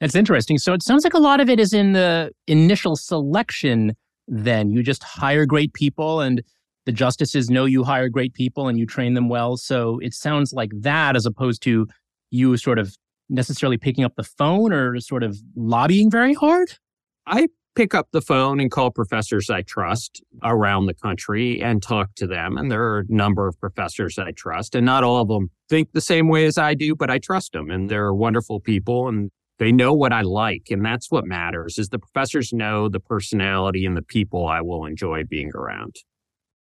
That's 0.00 0.14
interesting. 0.14 0.58
So 0.58 0.72
it 0.72 0.82
sounds 0.82 1.04
like 1.04 1.14
a 1.14 1.18
lot 1.18 1.40
of 1.40 1.48
it 1.48 1.58
is 1.58 1.72
in 1.72 1.92
the 1.92 2.30
initial 2.46 2.96
selection 2.96 3.94
then. 4.28 4.70
You 4.70 4.82
just 4.82 5.02
hire 5.02 5.46
great 5.46 5.72
people 5.72 6.20
and 6.20 6.42
the 6.84 6.92
justices 6.92 7.50
know 7.50 7.64
you 7.64 7.82
hire 7.82 8.08
great 8.08 8.32
people 8.32 8.68
and 8.68 8.78
you 8.78 8.86
train 8.86 9.14
them 9.14 9.28
well. 9.28 9.56
So 9.56 9.98
it 10.00 10.14
sounds 10.14 10.52
like 10.52 10.70
that 10.80 11.16
as 11.16 11.26
opposed 11.26 11.62
to 11.62 11.86
you 12.30 12.56
sort 12.56 12.78
of 12.78 12.96
necessarily 13.28 13.76
picking 13.76 14.04
up 14.04 14.14
the 14.16 14.22
phone 14.22 14.72
or 14.72 15.00
sort 15.00 15.24
of 15.24 15.36
lobbying 15.56 16.10
very 16.10 16.34
hard. 16.34 16.74
I 17.26 17.48
pick 17.76 17.94
up 17.94 18.08
the 18.10 18.22
phone 18.22 18.58
and 18.58 18.70
call 18.70 18.90
professors 18.90 19.50
I 19.50 19.62
trust 19.62 20.22
around 20.42 20.86
the 20.86 20.94
country 20.94 21.62
and 21.62 21.82
talk 21.82 22.14
to 22.16 22.26
them. 22.26 22.56
And 22.56 22.72
there 22.72 22.82
are 22.82 23.00
a 23.00 23.04
number 23.08 23.46
of 23.46 23.60
professors 23.60 24.18
I 24.18 24.32
trust, 24.32 24.74
and 24.74 24.84
not 24.84 25.04
all 25.04 25.20
of 25.20 25.28
them 25.28 25.50
think 25.68 25.92
the 25.92 26.00
same 26.00 26.28
way 26.28 26.46
as 26.46 26.58
I 26.58 26.74
do, 26.74 26.96
but 26.96 27.10
I 27.10 27.18
trust 27.18 27.52
them 27.52 27.70
and 27.70 27.88
they're 27.88 28.14
wonderful 28.14 28.60
people 28.60 29.08
and 29.08 29.30
they 29.58 29.72
know 29.72 29.92
what 29.92 30.12
I 30.12 30.22
like. 30.22 30.68
And 30.70 30.84
that's 30.84 31.10
what 31.10 31.26
matters 31.26 31.78
is 31.78 31.90
the 31.90 31.98
professors 31.98 32.52
know 32.52 32.88
the 32.88 33.00
personality 33.00 33.84
and 33.86 33.96
the 33.96 34.02
people 34.02 34.46
I 34.46 34.60
will 34.60 34.84
enjoy 34.84 35.24
being 35.24 35.50
around. 35.54 35.96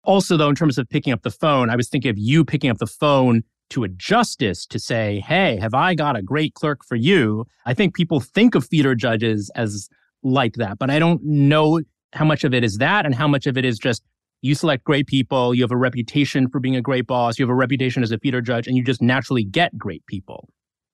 Also, 0.03 0.37
though, 0.37 0.49
in 0.49 0.55
terms 0.55 0.77
of 0.77 0.89
picking 0.89 1.13
up 1.13 1.23
the 1.23 1.31
phone, 1.31 1.69
I 1.69 1.75
was 1.75 1.89
thinking 1.89 2.09
of 2.09 2.17
you 2.17 2.45
picking 2.45 2.69
up 2.69 2.77
the 2.77 2.87
phone 2.87 3.43
to 3.69 3.83
a 3.83 3.89
justice 3.89 4.65
to 4.65 4.79
say, 4.79 5.19
Hey, 5.19 5.57
have 5.57 5.73
I 5.73 5.93
got 5.95 6.15
a 6.15 6.21
great 6.21 6.53
clerk 6.53 6.85
for 6.85 6.95
you? 6.95 7.45
I 7.65 7.73
think 7.73 7.93
people 7.93 8.21
think 8.21 8.55
of 8.55 8.65
feeder 8.65 8.95
judges 8.95 9.51
as 9.55 9.89
like 10.23 10.53
that, 10.56 10.77
but 10.80 10.89
I 10.89 10.99
don't 10.99 11.21
know 11.23 11.82
how 12.13 12.25
much 12.25 12.43
of 12.43 12.53
it 12.53 12.63
is 12.63 12.77
that 12.77 13.06
and 13.06 13.13
how 13.13 13.27
much 13.27 13.47
of 13.47 13.58
it 13.58 13.65
is 13.65 13.77
just 13.77 14.03
you 14.41 14.56
select 14.56 14.84
great 14.84 15.08
people, 15.08 15.53
you 15.53 15.63
have 15.63 15.71
a 15.71 15.77
reputation 15.77 16.47
for 16.49 16.60
being 16.60 16.75
a 16.75 16.82
great 16.82 17.08
boss, 17.08 17.39
you 17.39 17.43
have 17.45 17.49
a 17.49 17.56
reputation 17.56 18.03
as 18.03 18.12
a 18.12 18.19
feeder 18.19 18.41
judge, 18.41 18.67
and 18.67 18.77
you 18.77 18.84
just 18.84 19.01
naturally 19.01 19.43
get 19.43 19.77
great 19.77 20.06
people. 20.06 20.49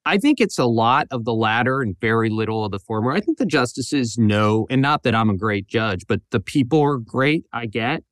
I 0.05 0.17
think 0.17 0.41
it's 0.41 0.59
a 0.59 0.65
lot 0.65 1.07
of 1.11 1.23
the 1.23 1.33
latter 1.33 1.81
and 1.81 1.95
very 1.99 2.29
little 2.29 2.65
of 2.65 2.71
the 2.71 2.79
former. 2.79 3.11
I 3.11 3.21
think 3.21 3.37
the 3.37 3.45
justices 3.45 4.17
know, 4.17 4.67
and 4.69 4.81
not 4.81 5.03
that 5.03 5.15
I'm 5.15 5.29
a 5.29 5.37
great 5.37 5.67
judge, 5.67 6.01
but 6.07 6.19
the 6.31 6.41
people 6.41 6.81
are 6.81 6.97
great, 6.97 7.45
I 7.53 7.67
get. 7.67 8.03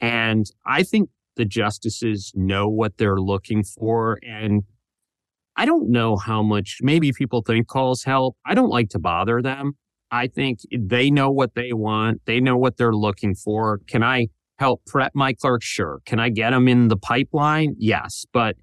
And 0.00 0.46
I 0.66 0.82
think 0.82 1.08
the 1.36 1.46
justices 1.46 2.32
know 2.34 2.68
what 2.68 2.98
they're 2.98 3.20
looking 3.20 3.64
for. 3.64 4.18
And 4.22 4.64
I 5.56 5.64
don't 5.64 5.90
know 5.90 6.16
how 6.16 6.42
much, 6.42 6.78
maybe 6.82 7.12
people 7.12 7.42
think 7.42 7.66
calls 7.66 8.04
help. 8.04 8.36
I 8.44 8.54
don't 8.54 8.68
like 8.68 8.90
to 8.90 8.98
bother 8.98 9.40
them. 9.40 9.72
I 10.10 10.26
think 10.26 10.60
they 10.76 11.10
know 11.10 11.30
what 11.30 11.54
they 11.54 11.72
want. 11.72 12.22
They 12.24 12.40
know 12.40 12.56
what 12.56 12.76
they're 12.76 12.94
looking 12.94 13.34
for. 13.34 13.80
Can 13.86 14.02
I 14.02 14.28
help 14.58 14.84
prep 14.86 15.12
my 15.14 15.32
clerks? 15.34 15.66
Sure. 15.66 16.00
Can 16.06 16.18
I 16.18 16.30
get 16.30 16.50
them 16.50 16.68
in 16.68 16.88
the 16.88 16.96
pipeline? 16.96 17.74
Yes. 17.78 18.24
But 18.32 18.56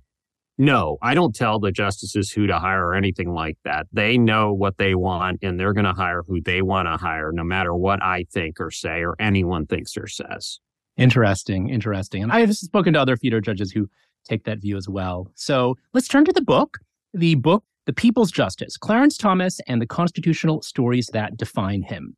no, 0.58 0.98
I 1.02 1.14
don't 1.14 1.36
tell 1.36 1.60
the 1.60 1.72
justices 1.72 2.32
who 2.32 2.48
to 2.48 2.60
hire 2.60 2.86
or 2.86 2.96
anything 2.96 3.34
like 3.34 3.58
that. 3.66 3.88
They 3.92 4.18
know 4.18 4.54
what 4.54 4.78
they 4.78 4.96
want 4.96 5.40
and 5.42 5.60
they're 5.60 5.74
going 5.74 5.86
to 5.86 5.94
hire 5.94 6.24
who 6.28 6.42
they 6.42 6.62
want 6.62 6.88
to 6.88 6.98
hire, 6.98 7.32
no 7.34 7.44
matter 7.44 7.76
what 7.76 8.02
I 8.02 8.26
think 8.32 8.60
or 8.60 8.72
say 8.72 9.04
or 9.04 9.16
anyone 9.20 9.66
thinks 9.66 9.98
or 9.98 10.08
says. 10.08 10.60
Interesting, 10.98 11.70
interesting. 11.70 12.24
And 12.24 12.32
I've 12.32 12.56
spoken 12.56 12.94
to 12.94 13.02
other 13.02 13.18
feeder 13.18 13.42
judges 13.42 13.72
who 13.72 13.90
take 14.24 14.46
that 14.46 14.60
view 14.60 14.78
as 14.78 14.88
well. 14.88 15.28
So 15.36 15.76
let's 15.94 16.08
turn 16.08 16.24
to 16.26 16.32
the 16.32 16.42
book. 16.42 16.78
The 17.14 17.36
book, 17.36 17.66
The 17.86 17.94
People's 17.94 18.32
Justice 18.32 18.78
Clarence 18.78 19.18
Thomas 19.18 19.60
and 19.68 19.82
the 19.82 19.88
Constitutional 19.88 20.62
Stories 20.62 21.08
That 21.14 21.38
Define 21.38 21.84
Him. 21.84 22.16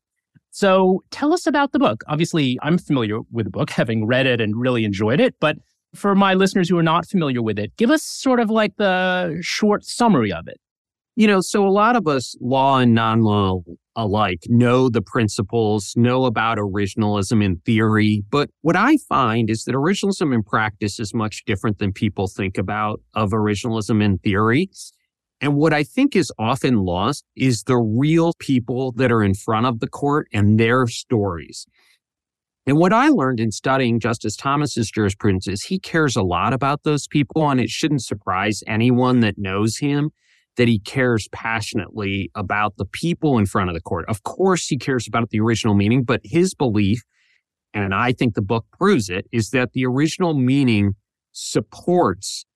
So 0.50 1.04
tell 1.12 1.34
us 1.34 1.46
about 1.46 1.72
the 1.72 1.80
book. 1.80 2.04
Obviously, 2.08 2.58
I'm 2.64 2.78
familiar 2.78 3.20
with 3.32 3.46
the 3.46 3.52
book, 3.52 3.70
having 3.70 4.08
read 4.08 4.26
it 4.26 4.42
and 4.42 4.60
really 4.60 4.86
enjoyed 4.86 5.20
it, 5.20 5.36
but 5.40 5.58
For 5.96 6.16
my 6.16 6.34
listeners 6.34 6.70
who 6.70 6.78
are 6.78 6.84
not 6.84 7.08
familiar 7.08 7.42
with 7.42 7.58
it, 7.58 7.76
give 7.78 7.90
us 7.90 8.04
sort 8.04 8.40
of 8.40 8.50
like 8.50 8.76
the 8.78 9.38
short 9.42 9.86
summary 9.86 10.32
of 10.32 10.48
it. 10.48 10.60
You 11.16 11.26
know, 11.26 11.42
so 11.42 11.66
a 11.66 11.70
lot 11.70 11.96
of 11.96 12.08
us, 12.08 12.36
law 12.40 12.78
and 12.78 12.94
non 12.94 13.22
law 13.22 13.62
alike, 13.96 14.44
know 14.48 14.90
the 14.90 15.02
principles, 15.02 15.94
know 15.96 16.26
about 16.26 16.60
originalism 16.60 17.44
in 17.44 17.58
theory. 17.66 18.24
But 18.30 18.52
what 18.62 18.76
I 18.76 18.98
find 19.10 19.50
is 19.50 19.64
that 19.64 19.74
originalism 19.74 20.32
in 20.36 20.44
practice 20.44 21.00
is 21.00 21.16
much 21.16 21.44
different 21.46 21.80
than 21.80 21.94
people 21.94 22.28
think 22.28 22.58
about 22.60 23.02
of 23.16 23.32
originalism 23.32 24.04
in 24.04 24.20
theory. 24.20 24.70
And 25.40 25.56
what 25.56 25.74
I 25.74 25.84
think 25.84 26.16
is 26.16 26.32
often 26.40 26.78
lost 26.78 27.24
is 27.36 27.64
the 27.64 27.78
real 27.78 28.34
people 28.40 28.92
that 28.94 29.12
are 29.12 29.24
in 29.24 29.36
front 29.36 29.68
of 29.68 29.80
the 29.80 29.88
court 29.88 30.28
and 30.34 30.60
their 30.60 30.88
stories. 30.88 31.68
And 32.66 32.78
what 32.78 32.92
I 32.92 33.08
learned 33.08 33.40
in 33.40 33.52
studying 33.52 34.00
Justice 34.00 34.36
Thomas's 34.36 34.92
jurisprudence 34.92 35.48
is 35.48 35.64
he 35.64 35.80
cares 35.80 36.16
a 36.16 36.22
lot 36.22 36.54
about 36.54 36.84
those 36.84 37.08
people, 37.08 37.50
and 37.50 37.62
it 37.62 37.70
shouldn't 37.70 38.04
surprise 38.04 38.62
anyone 38.68 39.22
that 39.22 39.38
knows 39.38 39.78
him 39.78 40.12
that 40.58 40.68
he 40.68 40.80
cares 40.80 41.30
passionately 41.32 42.30
about 42.36 42.76
the 42.78 42.86
people 42.86 43.38
in 43.38 43.46
front 43.46 43.70
of 43.70 43.76
the 43.76 43.82
court. 43.82 44.06
Of 44.10 44.24
course, 44.24 44.68
he 44.68 44.78
cares 44.78 45.08
about 45.08 45.30
the 45.30 45.40
original 45.40 45.76
meaning, 45.76 46.04
but 46.04 46.20
his 46.24 46.56
belief, 46.56 47.04
and 47.74 47.94
I 47.94 48.12
think 48.12 48.34
the 48.34 48.42
book 48.42 48.66
proves 48.78 49.08
it, 49.08 49.28
is 49.32 49.52
that 49.52 49.74
the 49.74 49.86
original 49.86 50.34
meaning 50.34 50.96
supports 51.32 52.47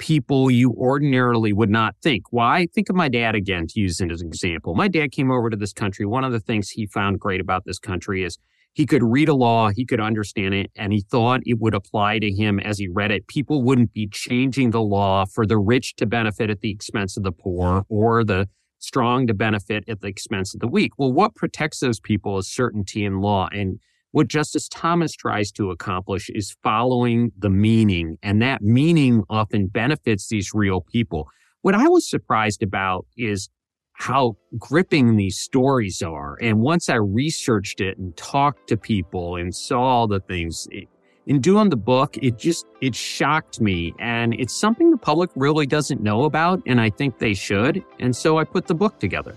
people 0.00 0.50
you 0.50 0.72
ordinarily 0.72 1.52
would 1.52 1.68
not 1.68 1.94
think. 2.02 2.24
Why? 2.30 2.66
Think 2.74 2.88
of 2.88 2.96
my 2.96 3.10
dad 3.10 3.34
again 3.34 3.66
to 3.68 3.80
use 3.80 4.00
it 4.00 4.10
as 4.10 4.22
an 4.22 4.28
example. 4.28 4.74
My 4.74 4.88
dad 4.88 5.12
came 5.12 5.30
over 5.30 5.50
to 5.50 5.56
this 5.58 5.74
country. 5.74 6.06
One 6.06 6.24
of 6.24 6.32
the 6.32 6.40
things 6.40 6.70
he 6.70 6.86
found 6.86 7.20
great 7.20 7.40
about 7.40 7.66
this 7.66 7.78
country 7.78 8.24
is 8.24 8.38
he 8.72 8.86
could 8.86 9.02
read 9.02 9.28
a 9.28 9.34
law, 9.34 9.68
he 9.68 9.84
could 9.84 10.00
understand 10.00 10.54
it, 10.54 10.70
and 10.74 10.90
he 10.90 11.02
thought 11.02 11.42
it 11.44 11.58
would 11.60 11.74
apply 11.74 12.18
to 12.20 12.32
him 12.32 12.58
as 12.58 12.78
he 12.78 12.88
read 12.88 13.10
it. 13.10 13.26
People 13.26 13.62
wouldn't 13.62 13.92
be 13.92 14.08
changing 14.08 14.70
the 14.70 14.80
law 14.80 15.26
for 15.26 15.44
the 15.44 15.58
rich 15.58 15.96
to 15.96 16.06
benefit 16.06 16.48
at 16.48 16.60
the 16.60 16.70
expense 16.70 17.18
of 17.18 17.22
the 17.22 17.32
poor 17.32 17.84
or 17.90 18.24
the 18.24 18.48
strong 18.78 19.26
to 19.26 19.34
benefit 19.34 19.84
at 19.86 20.00
the 20.00 20.08
expense 20.08 20.54
of 20.54 20.60
the 20.60 20.68
weak. 20.68 20.92
Well, 20.96 21.12
what 21.12 21.34
protects 21.34 21.80
those 21.80 22.00
people 22.00 22.38
is 22.38 22.50
certainty 22.50 23.04
in 23.04 23.20
law. 23.20 23.48
And 23.52 23.80
what 24.12 24.28
Justice 24.28 24.68
Thomas 24.68 25.12
tries 25.12 25.52
to 25.52 25.70
accomplish 25.70 26.30
is 26.30 26.56
following 26.62 27.32
the 27.38 27.50
meaning, 27.50 28.18
and 28.22 28.42
that 28.42 28.62
meaning 28.62 29.22
often 29.30 29.68
benefits 29.68 30.28
these 30.28 30.52
real 30.52 30.80
people. 30.80 31.28
What 31.62 31.74
I 31.74 31.88
was 31.88 32.08
surprised 32.08 32.62
about 32.62 33.06
is 33.16 33.48
how 33.92 34.36
gripping 34.58 35.16
these 35.16 35.38
stories 35.38 36.00
are. 36.00 36.38
And 36.40 36.60
once 36.60 36.88
I 36.88 36.94
researched 36.94 37.80
it 37.82 37.98
and 37.98 38.16
talked 38.16 38.66
to 38.68 38.76
people 38.76 39.36
and 39.36 39.54
saw 39.54 39.82
all 39.82 40.08
the 40.08 40.20
things, 40.20 40.66
it, 40.70 40.88
in 41.26 41.40
doing 41.40 41.68
the 41.68 41.76
book, 41.76 42.16
it 42.16 42.38
just, 42.38 42.64
it 42.80 42.94
shocked 42.94 43.60
me. 43.60 43.94
And 43.98 44.34
it's 44.34 44.54
something 44.56 44.90
the 44.90 44.96
public 44.96 45.30
really 45.36 45.66
doesn't 45.66 46.02
know 46.02 46.24
about. 46.24 46.62
And 46.66 46.80
I 46.80 46.88
think 46.88 47.18
they 47.18 47.34
should. 47.34 47.84
And 47.98 48.16
so 48.16 48.38
I 48.38 48.44
put 48.44 48.66
the 48.66 48.74
book 48.74 48.98
together. 48.98 49.34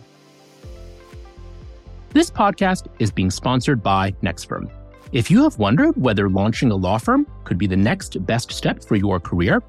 This 2.14 2.30
podcast 2.30 2.88
is 3.00 3.10
being 3.10 3.32
sponsored 3.32 3.82
by 3.82 4.12
NextFirm. 4.22 4.70
If 5.14 5.32
you 5.32 5.42
have 5.42 5.58
wondered 5.58 5.98
whether 5.98 6.30
launching 6.30 6.70
a 6.70 6.76
law 6.76 7.00
firm 7.00 7.26
could 7.44 7.58
be 7.58 7.66
the 7.66 7.76
next 7.76 8.24
best 8.28 8.52
step 8.52 8.84
for 8.84 8.96
your 8.96 9.20
career, 9.20 9.64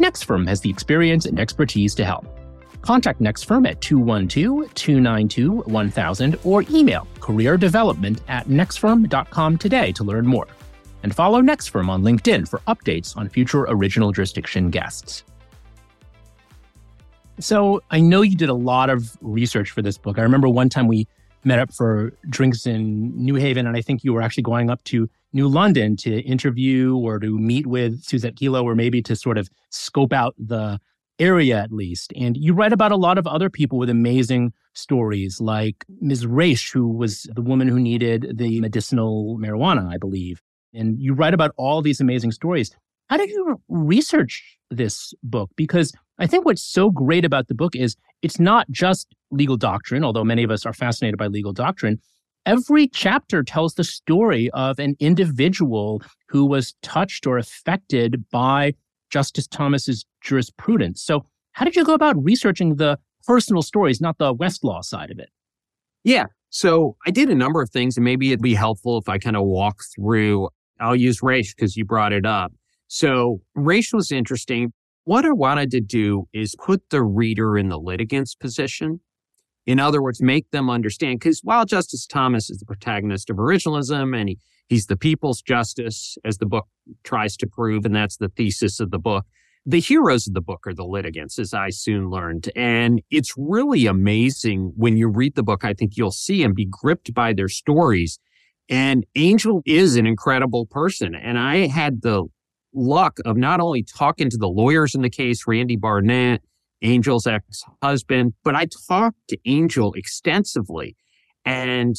NextFirm 0.00 0.48
has 0.48 0.60
the 0.60 0.68
experience 0.68 1.24
and 1.24 1.38
expertise 1.38 1.94
to 1.94 2.04
help. 2.04 2.26
Contact 2.82 3.20
NextFirm 3.20 3.68
at 3.68 3.80
212-292-1000 3.80 6.44
or 6.44 6.64
email 6.68 7.06
careerdevelopment 7.20 8.18
at 8.26 8.48
nextfirm.com 8.48 9.56
today 9.56 9.92
to 9.92 10.02
learn 10.02 10.26
more. 10.26 10.48
And 11.04 11.14
follow 11.14 11.40
NextFirm 11.42 11.88
on 11.88 12.02
LinkedIn 12.02 12.48
for 12.48 12.58
updates 12.66 13.16
on 13.16 13.28
future 13.28 13.66
original 13.68 14.10
jurisdiction 14.10 14.68
guests. 14.68 15.22
So 17.38 17.84
I 17.92 18.00
know 18.00 18.22
you 18.22 18.36
did 18.36 18.48
a 18.48 18.54
lot 18.54 18.90
of 18.90 19.16
research 19.20 19.70
for 19.70 19.80
this 19.80 19.96
book. 19.96 20.18
I 20.18 20.22
remember 20.22 20.48
one 20.48 20.68
time 20.68 20.88
we 20.88 21.06
met 21.44 21.58
up 21.58 21.72
for 21.72 22.12
drinks 22.28 22.66
in 22.66 23.12
New 23.16 23.34
Haven, 23.34 23.66
and 23.66 23.76
I 23.76 23.80
think 23.80 24.04
you 24.04 24.12
were 24.12 24.22
actually 24.22 24.42
going 24.42 24.70
up 24.70 24.82
to 24.84 25.08
New 25.32 25.48
London 25.48 25.96
to 25.96 26.20
interview 26.20 26.96
or 26.96 27.18
to 27.18 27.38
meet 27.38 27.66
with 27.66 28.02
Suzette 28.02 28.36
Kelo, 28.36 28.62
or 28.62 28.74
maybe 28.74 29.02
to 29.02 29.16
sort 29.16 29.38
of 29.38 29.48
scope 29.70 30.12
out 30.12 30.34
the 30.38 30.78
area 31.18 31.58
at 31.58 31.72
least. 31.72 32.12
And 32.16 32.36
you 32.36 32.54
write 32.54 32.72
about 32.72 32.92
a 32.92 32.96
lot 32.96 33.18
of 33.18 33.26
other 33.26 33.50
people 33.50 33.78
with 33.78 33.90
amazing 33.90 34.52
stories, 34.74 35.40
like 35.40 35.84
Ms. 36.00 36.26
Raich, 36.26 36.72
who 36.72 36.88
was 36.88 37.28
the 37.34 37.42
woman 37.42 37.68
who 37.68 37.78
needed 37.78 38.36
the 38.36 38.60
medicinal 38.60 39.38
marijuana, 39.38 39.92
I 39.92 39.98
believe. 39.98 40.42
And 40.72 41.00
you 41.00 41.14
write 41.14 41.34
about 41.34 41.52
all 41.56 41.82
these 41.82 42.00
amazing 42.00 42.32
stories. 42.32 42.74
How 43.08 43.16
did 43.16 43.30
you 43.30 43.60
research 43.68 44.58
this 44.70 45.12
book? 45.22 45.50
Because 45.56 45.92
I 46.18 46.26
think 46.26 46.44
what's 46.44 46.62
so 46.62 46.90
great 46.90 47.24
about 47.24 47.48
the 47.48 47.54
book 47.54 47.76
is 47.76 47.96
it's 48.22 48.40
not 48.40 48.70
just 48.70 49.14
legal 49.30 49.56
doctrine, 49.56 50.04
although 50.04 50.24
many 50.24 50.42
of 50.42 50.50
us 50.50 50.64
are 50.64 50.72
fascinated 50.72 51.18
by 51.18 51.26
legal 51.26 51.52
doctrine. 51.52 51.98
Every 52.46 52.88
chapter 52.88 53.42
tells 53.42 53.74
the 53.74 53.84
story 53.84 54.50
of 54.50 54.78
an 54.78 54.96
individual 55.00 56.02
who 56.28 56.44
was 56.44 56.74
touched 56.82 57.26
or 57.26 57.38
affected 57.38 58.24
by 58.30 58.74
Justice 59.10 59.46
Thomas's 59.46 60.04
jurisprudence. 60.22 61.02
So, 61.02 61.24
how 61.52 61.64
did 61.64 61.76
you 61.76 61.84
go 61.84 61.94
about 61.94 62.22
researching 62.22 62.76
the 62.76 62.98
personal 63.26 63.62
stories, 63.62 64.00
not 64.00 64.18
the 64.18 64.34
Westlaw 64.34 64.84
side 64.84 65.10
of 65.10 65.18
it? 65.18 65.30
Yeah. 66.02 66.26
So, 66.50 66.96
I 67.06 67.10
did 67.10 67.30
a 67.30 67.34
number 67.34 67.62
of 67.62 67.70
things, 67.70 67.96
and 67.96 68.04
maybe 68.04 68.28
it'd 68.28 68.42
be 68.42 68.54
helpful 68.54 68.98
if 68.98 69.08
I 69.08 69.18
kind 69.18 69.36
of 69.36 69.44
walk 69.44 69.82
through. 69.94 70.48
I'll 70.80 70.96
use 70.96 71.20
Raich 71.20 71.54
because 71.56 71.76
you 71.76 71.84
brought 71.84 72.12
it 72.12 72.26
up. 72.26 72.52
So, 72.88 73.40
Raich 73.56 73.92
was 73.92 74.12
interesting. 74.12 74.72
What 75.04 75.24
I 75.24 75.32
wanted 75.32 75.70
to 75.72 75.80
do 75.80 76.28
is 76.32 76.54
put 76.56 76.90
the 76.90 77.02
reader 77.02 77.58
in 77.58 77.68
the 77.68 77.78
litigant's 77.78 78.34
position. 78.34 79.00
In 79.66 79.80
other 79.80 80.02
words, 80.02 80.22
make 80.22 80.50
them 80.50 80.70
understand. 80.70 81.20
Because 81.20 81.40
while 81.42 81.64
Justice 81.64 82.06
Thomas 82.06 82.50
is 82.50 82.58
the 82.58 82.66
protagonist 82.66 83.30
of 83.30 83.36
originalism 83.36 84.18
and 84.18 84.28
he 84.30 84.38
He's 84.68 84.86
the 84.86 84.96
people's 84.96 85.42
justice, 85.42 86.16
as 86.24 86.38
the 86.38 86.46
book 86.46 86.66
tries 87.02 87.36
to 87.38 87.46
prove, 87.46 87.84
and 87.84 87.94
that's 87.94 88.16
the 88.16 88.30
thesis 88.30 88.80
of 88.80 88.90
the 88.90 88.98
book. 88.98 89.26
The 89.66 89.80
heroes 89.80 90.26
of 90.26 90.34
the 90.34 90.40
book 90.40 90.66
are 90.66 90.74
the 90.74 90.84
litigants, 90.84 91.38
as 91.38 91.54
I 91.54 91.70
soon 91.70 92.10
learned. 92.10 92.50
And 92.54 93.02
it's 93.10 93.34
really 93.36 93.86
amazing 93.86 94.72
when 94.76 94.96
you 94.96 95.08
read 95.08 95.36
the 95.36 95.42
book. 95.42 95.64
I 95.64 95.72
think 95.72 95.96
you'll 95.96 96.10
see 96.10 96.42
and 96.42 96.54
be 96.54 96.66
gripped 96.66 97.14
by 97.14 97.32
their 97.32 97.48
stories. 97.48 98.18
And 98.68 99.04
Angel 99.14 99.62
is 99.64 99.96
an 99.96 100.06
incredible 100.06 100.66
person. 100.66 101.14
And 101.14 101.38
I 101.38 101.66
had 101.66 102.02
the 102.02 102.24
luck 102.74 103.18
of 103.24 103.36
not 103.36 103.60
only 103.60 103.82
talking 103.82 104.30
to 104.30 104.36
the 104.36 104.48
lawyers 104.48 104.94
in 104.94 105.02
the 105.02 105.10
case, 105.10 105.46
Randy 105.46 105.76
Barnett, 105.76 106.42
Angel's 106.82 107.26
ex 107.26 107.62
husband, 107.82 108.34
but 108.44 108.54
I 108.54 108.66
talked 108.88 109.16
to 109.28 109.38
Angel 109.46 109.92
extensively. 109.94 110.96
And 111.44 111.96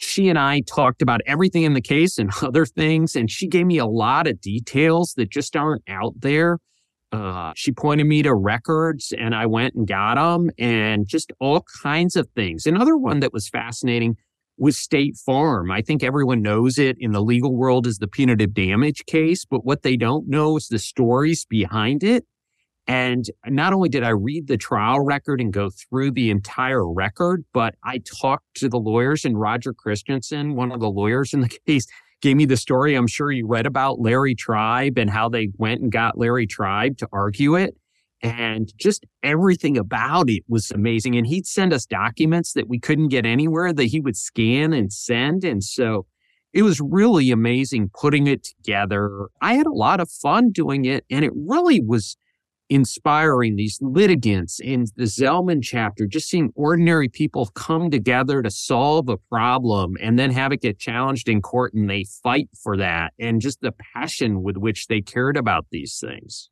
she 0.00 0.28
and 0.28 0.38
I 0.38 0.60
talked 0.60 1.02
about 1.02 1.20
everything 1.26 1.64
in 1.64 1.74
the 1.74 1.80
case 1.80 2.18
and 2.18 2.30
other 2.42 2.64
things, 2.64 3.16
and 3.16 3.30
she 3.30 3.46
gave 3.48 3.66
me 3.66 3.78
a 3.78 3.86
lot 3.86 4.26
of 4.26 4.40
details 4.40 5.14
that 5.16 5.30
just 5.30 5.56
aren't 5.56 5.82
out 5.88 6.14
there. 6.20 6.58
Uh, 7.10 7.52
she 7.56 7.72
pointed 7.72 8.06
me 8.06 8.22
to 8.22 8.34
records, 8.34 9.14
and 9.18 9.34
I 9.34 9.46
went 9.46 9.74
and 9.74 9.86
got 9.86 10.16
them, 10.16 10.50
and 10.58 11.08
just 11.08 11.32
all 11.40 11.64
kinds 11.82 12.16
of 12.16 12.28
things. 12.36 12.66
Another 12.66 12.96
one 12.96 13.20
that 13.20 13.32
was 13.32 13.48
fascinating 13.48 14.16
was 14.58 14.78
State 14.78 15.16
Farm. 15.16 15.70
I 15.70 15.82
think 15.82 16.02
everyone 16.02 16.42
knows 16.42 16.78
it 16.78 16.96
in 16.98 17.12
the 17.12 17.22
legal 17.22 17.54
world 17.56 17.86
as 17.86 17.98
the 17.98 18.08
punitive 18.08 18.54
damage 18.54 19.06
case, 19.06 19.44
but 19.44 19.64
what 19.64 19.82
they 19.82 19.96
don't 19.96 20.28
know 20.28 20.56
is 20.56 20.68
the 20.68 20.78
stories 20.78 21.44
behind 21.44 22.02
it. 22.02 22.24
And 22.86 23.26
not 23.46 23.74
only 23.74 23.90
did 23.90 24.02
I 24.02 24.10
read 24.10 24.48
the 24.48 24.56
trial 24.56 25.00
record 25.00 25.42
and 25.42 25.52
go 25.52 25.68
through 25.68 26.12
the 26.12 26.30
entire 26.30 26.90
record, 26.90 27.44
but 27.52 27.74
I 27.84 27.98
talked 27.98 28.46
to 28.56 28.68
the 28.68 28.78
lawyers 28.78 29.26
and 29.26 29.38
Roger 29.38 29.74
Christensen, 29.74 30.54
one 30.54 30.72
of 30.72 30.80
the 30.80 30.90
lawyers 30.90 31.34
in 31.34 31.40
the 31.40 31.48
case, 31.66 31.86
gave 32.22 32.36
me 32.36 32.46
the 32.46 32.56
story 32.56 32.94
I'm 32.94 33.06
sure 33.06 33.30
you 33.30 33.46
read 33.46 33.66
about 33.66 34.00
Larry 34.00 34.34
Tribe 34.34 34.98
and 34.98 35.10
how 35.10 35.28
they 35.28 35.50
went 35.58 35.82
and 35.82 35.92
got 35.92 36.18
Larry 36.18 36.46
Tribe 36.46 36.96
to 36.98 37.08
argue 37.12 37.54
it. 37.54 37.76
And 38.22 38.72
just 38.76 39.06
everything 39.22 39.78
about 39.78 40.28
it 40.28 40.42
was 40.48 40.70
amazing. 40.70 41.16
And 41.16 41.26
he'd 41.26 41.46
send 41.46 41.72
us 41.72 41.86
documents 41.86 42.52
that 42.54 42.68
we 42.68 42.80
couldn't 42.80 43.08
get 43.08 43.24
anywhere 43.24 43.72
that 43.72 43.84
he 43.84 44.00
would 44.00 44.16
scan 44.16 44.72
and 44.72 44.92
send. 44.92 45.44
And 45.44 45.62
so 45.62 46.06
it 46.52 46.62
was 46.62 46.80
really 46.80 47.30
amazing 47.30 47.90
putting 47.94 48.26
it 48.26 48.42
together. 48.44 49.28
I 49.40 49.54
had 49.54 49.66
a 49.66 49.72
lot 49.72 50.00
of 50.00 50.10
fun 50.10 50.50
doing 50.50 50.84
it. 50.84 51.04
And 51.10 51.24
it 51.24 51.32
really 51.34 51.80
was 51.80 52.16
inspiring 52.68 53.56
these 53.56 53.78
litigants 53.80 54.60
in 54.60 54.86
the 54.96 55.04
Zelman 55.04 55.60
chapter, 55.62 56.06
just 56.06 56.28
seeing 56.28 56.50
ordinary 56.54 57.08
people 57.08 57.46
come 57.54 57.90
together 57.90 58.42
to 58.42 58.50
solve 58.50 59.08
a 59.08 59.16
problem 59.16 59.96
and 60.00 60.18
then 60.18 60.30
have 60.30 60.52
it 60.52 60.60
get 60.60 60.78
challenged 60.78 61.28
in 61.28 61.40
court 61.40 61.72
and 61.72 61.88
they 61.88 62.04
fight 62.22 62.48
for 62.62 62.76
that 62.76 63.12
and 63.18 63.40
just 63.40 63.60
the 63.60 63.72
passion 63.94 64.42
with 64.42 64.56
which 64.56 64.86
they 64.88 65.00
cared 65.00 65.36
about 65.36 65.66
these 65.70 65.98
things. 65.98 66.50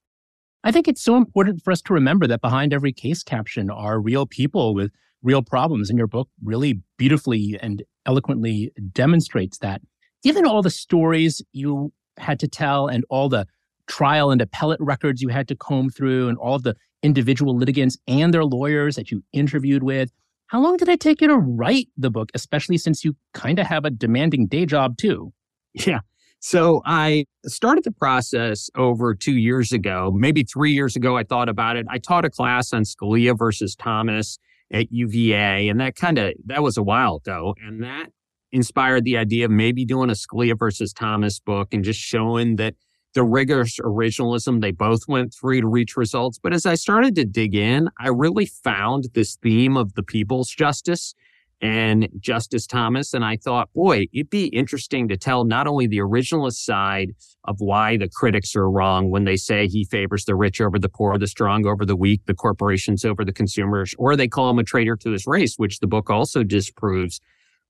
I 0.67 0.73
think 0.73 0.89
it's 0.89 1.01
so 1.01 1.17
important 1.17 1.63
for 1.63 1.71
us 1.71 1.81
to 1.83 1.95
remember 1.95 2.27
that 2.27 2.41
behind 2.41 2.73
every 2.73 2.93
case 2.93 3.23
caption 3.23 3.71
are 3.71 4.01
real 4.01 4.27
people 4.27 4.75
with 4.75 4.91
real 5.23 5.41
problems. 5.41 5.89
And 5.89 5.97
your 5.97 6.09
book 6.09 6.29
really 6.43 6.81
beautifully 6.97 7.57
and 7.63 7.85
eloquently 8.05 8.73
demonstrates 8.93 9.59
that. 9.59 9.81
Given 10.25 10.45
all 10.45 10.63
the 10.63 10.71
stories 10.71 11.41
you 11.53 11.93
had 12.17 12.41
to 12.41 12.49
tell 12.49 12.89
and 12.89 13.05
all 13.09 13.29
the 13.29 13.47
trial 13.87 14.33
and 14.33 14.43
appellate 14.43 14.81
records 14.81 15.23
you 15.23 15.29
had 15.29 15.47
to 15.47 15.55
comb 15.55 15.89
through 15.89 16.29
and 16.29 16.37
all 16.37 16.57
of 16.57 16.65
the 16.65 16.75
individual 17.01 17.57
litigants 17.57 17.97
and 18.09 18.35
their 18.35 18.45
lawyers 18.45 18.97
that 18.97 19.13
you 19.13 19.23
interviewed 19.33 19.85
with. 19.85 20.11
How 20.49 20.61
long 20.61 20.79
did 20.79 20.89
it 20.89 20.99
take 20.99 21.21
you 21.21 21.29
to 21.29 21.39
write 21.39 21.91
the 21.97 22.11
book, 22.11 22.31
especially 22.35 22.79
since 22.79 23.05
you 23.05 23.15
kind 23.35 23.61
of 23.61 23.69
have 23.69 23.85
a 23.85 23.91
demanding 23.91 24.49
day 24.49 24.67
job 24.67 24.99
too? 24.99 25.33
Yeah. 25.75 26.01
So 26.41 26.83
I 26.85 27.25
started 27.47 27.85
the 27.85 27.93
process 27.93 28.71
over 28.77 29.15
two 29.15 29.37
years 29.37 29.73
ago, 29.73 30.13
maybe 30.15 30.45
three 30.45 30.73
years 30.73 30.95
ago. 30.95 31.17
I 31.17 31.25
thought 31.25 31.49
about 31.49 31.77
it. 31.77 31.87
I 31.89 31.99
taught 31.99 32.25
a 32.25 32.31
class 32.31 32.73
on 32.73 32.83
Scalia 32.83 33.37
versus 33.37 33.75
Thomas 33.75 34.39
at 34.73 34.93
UVA, 34.93 35.69
and 35.69 35.81
that 35.81 35.97
kind 35.97 36.19
of 36.19 36.35
that 36.47 36.63
was 36.63 36.77
a 36.77 36.83
while 36.83 37.17
ago, 37.17 37.55
and 37.65 37.83
that 37.83 38.11
inspired 38.53 39.05
the 39.05 39.17
idea 39.17 39.45
of 39.45 39.51
maybe 39.51 39.85
doing 39.85 40.11
a 40.11 40.15
Scalia 40.15 40.59
versus 40.59 40.93
Thomas 40.93 41.41
book 41.41 41.73
and 41.73 41.85
just 41.85 42.01
showing 42.01 42.57
that 42.57 42.75
the 43.15 43.25
rigorous 43.25 43.79
originalism 43.81 44.61
they 44.61 44.73
both 44.73 45.09
went 45.09 45.35
through 45.35 45.63
to 45.63 45.67
reach 45.67 45.97
results. 45.97 46.39
But 46.39 46.53
as 46.53 46.67
I 46.67 46.75
started 46.75 47.15
to 47.17 47.25
dig 47.25 47.55
in, 47.55 47.89
I 47.99 48.09
really 48.09 48.47
found 48.47 49.09
this 49.15 49.37
theme 49.37 49.77
of 49.77 49.95
the 49.95 50.03
people's 50.03 50.51
justice 50.51 51.15
and 51.61 52.09
Justice 52.21 52.67
Thomas. 52.67 53.15
And 53.15 53.25
I 53.25 53.37
thought, 53.37 53.73
boy, 53.75 54.07
it'd 54.13 54.31
be 54.31 54.47
interesting 54.47 55.09
to 55.09 55.17
tell 55.17 55.45
not 55.45 55.67
only 55.67 55.87
the 55.87 55.99
originalist 55.99 56.65
side 56.65 57.13
of 57.45 57.57
why 57.59 57.97
the 57.97 58.09
critics 58.09 58.55
are 58.57 58.71
wrong 58.71 59.11
when 59.11 59.25
they 59.25 59.37
say 59.37 59.67
he 59.67 59.85
favors 59.85 60.25
the 60.25 60.35
rich 60.35 60.61
over 60.61 60.79
the 60.79 60.89
poor, 60.89 61.17
the 61.19 61.27
strong 61.27 61.67
over 61.67 61.87
the 61.87 61.97
weak, 61.97 62.23
the 62.27 62.35
corporations 62.35 63.05
over 63.05 63.25
the 63.25 63.33
consumers, 63.33 63.95
or 63.99 64.17
they 64.17 64.29
call 64.29 64.51
him 64.51 64.59
a 64.59 64.65
traitor 64.65 64.97
to 64.97 65.11
his 65.11 65.27
race, 65.27 65.55
which 65.57 65.81
the 65.81 65.87
book 65.87 66.11
also 66.11 66.43
disproves. 66.43 67.21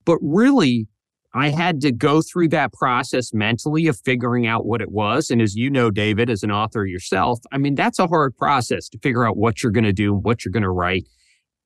But 0.04 0.18
really, 0.20 0.88
I 1.34 1.50
had 1.50 1.82
to 1.82 1.92
go 1.92 2.22
through 2.22 2.48
that 2.48 2.72
process 2.72 3.34
mentally 3.34 3.88
of 3.88 4.00
figuring 4.00 4.46
out 4.46 4.64
what 4.64 4.80
it 4.80 4.90
was. 4.90 5.30
And 5.30 5.42
as 5.42 5.54
you 5.54 5.68
know, 5.68 5.90
David, 5.90 6.30
as 6.30 6.42
an 6.42 6.50
author 6.50 6.86
yourself, 6.86 7.40
I 7.52 7.58
mean, 7.58 7.74
that's 7.74 7.98
a 7.98 8.06
hard 8.06 8.34
process 8.38 8.88
to 8.88 8.98
figure 8.98 9.26
out 9.26 9.36
what 9.36 9.62
you're 9.62 9.72
going 9.72 9.84
to 9.84 9.92
do, 9.92 10.14
what 10.14 10.44
you're 10.44 10.52
going 10.52 10.62
to 10.62 10.70
write. 10.70 11.06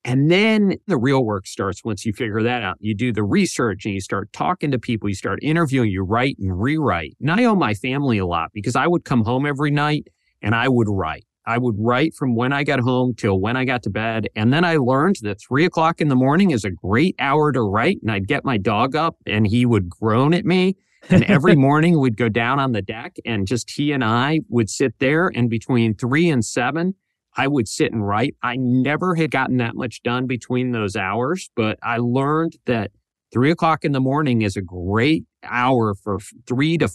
And 0.05 0.31
then 0.31 0.77
the 0.87 0.97
real 0.97 1.25
work 1.25 1.47
starts 1.47 1.85
once 1.85 2.07
you 2.07 2.13
figure 2.13 2.43
that 2.43 2.63
out. 2.63 2.77
You 2.81 2.95
do 2.95 3.13
the 3.13 3.23
research 3.23 3.85
and 3.85 3.93
you 3.93 4.01
start 4.01 4.33
talking 4.33 4.71
to 4.71 4.79
people, 4.79 5.09
you 5.09 5.15
start 5.15 5.41
interviewing, 5.43 5.91
you 5.91 6.03
write 6.03 6.37
and 6.39 6.59
rewrite. 6.59 7.17
And 7.21 7.31
I 7.31 7.45
owe 7.45 7.55
my 7.55 7.75
family 7.75 8.17
a 8.19 8.27
lot 8.27 8.51
because 8.55 8.77
I 8.77 8.87
would 8.87 9.05
come 9.05 9.25
home 9.25 9.45
every 9.45 9.71
night 9.71 10.09
and 10.41 10.55
I 10.55 10.69
would 10.69 10.89
write. 10.89 11.27
I 11.47 11.59
would 11.59 11.75
write 11.79 12.15
from 12.15 12.35
when 12.35 12.53
I 12.53 12.65
got 12.65 12.81
home 12.81 13.15
till 13.15 13.41
when 13.41 13.57
I 13.57 13.65
got 13.65 13.83
to 13.85 13.91
bed. 13.91 14.29
And 14.37 14.53
then 14.53 14.65
I 14.65 14.77
learned 14.77 15.17
that 15.23 15.41
three 15.41 15.65
o'clock 15.65 16.01
in 16.01 16.09
the 16.09 16.17
morning 16.17 16.51
is 16.51 16.65
a 16.65 16.71
great 16.71 17.15
hour 17.19 17.53
to 17.53 17.61
write. 17.61 17.99
And 18.03 18.11
I'd 18.11 18.29
get 18.29 18.45
my 18.45 18.57
dog 18.57 18.95
up 18.95 19.17
and 19.27 19.47
he 19.47 19.67
would 19.67 19.89
groan 19.89 20.33
at 20.33 20.45
me. 20.45 20.77
And 21.09 21.25
every 21.25 21.57
morning 21.57 21.99
we'd 21.99 22.17
go 22.17 22.29
down 22.29 22.59
on 22.59 22.73
the 22.73 22.83
deck 22.83 23.17
and 23.25 23.47
just 23.47 23.71
he 23.71 23.93
and 23.93 24.05
I 24.05 24.41
would 24.49 24.71
sit 24.71 24.99
there. 24.99 25.31
And 25.35 25.51
between 25.51 25.95
three 25.95 26.31
and 26.31 26.45
seven, 26.45 26.95
I 27.37 27.47
would 27.47 27.69
sit 27.69 27.93
and 27.93 28.07
write. 28.07 28.37
I 28.43 28.57
never 28.57 29.15
had 29.15 29.31
gotten 29.31 29.59
that 29.59 29.75
much 29.75 30.03
done 30.03 30.27
between 30.27 30.73
those 30.73 30.97
hours, 30.97 31.51
but 31.55 31.79
I 31.83 31.99
learned 31.99 32.57
that 32.67 32.91
three 33.33 33.51
o'clock 33.51 33.85
in 33.85 33.93
the 33.93 34.01
morning 34.01 34.43
is 34.43 34.57
a 34.57 34.63
great 34.63 35.25
hour 35.45 35.95
for 35.95 36.19
three 36.47 36.77
to 36.79 36.89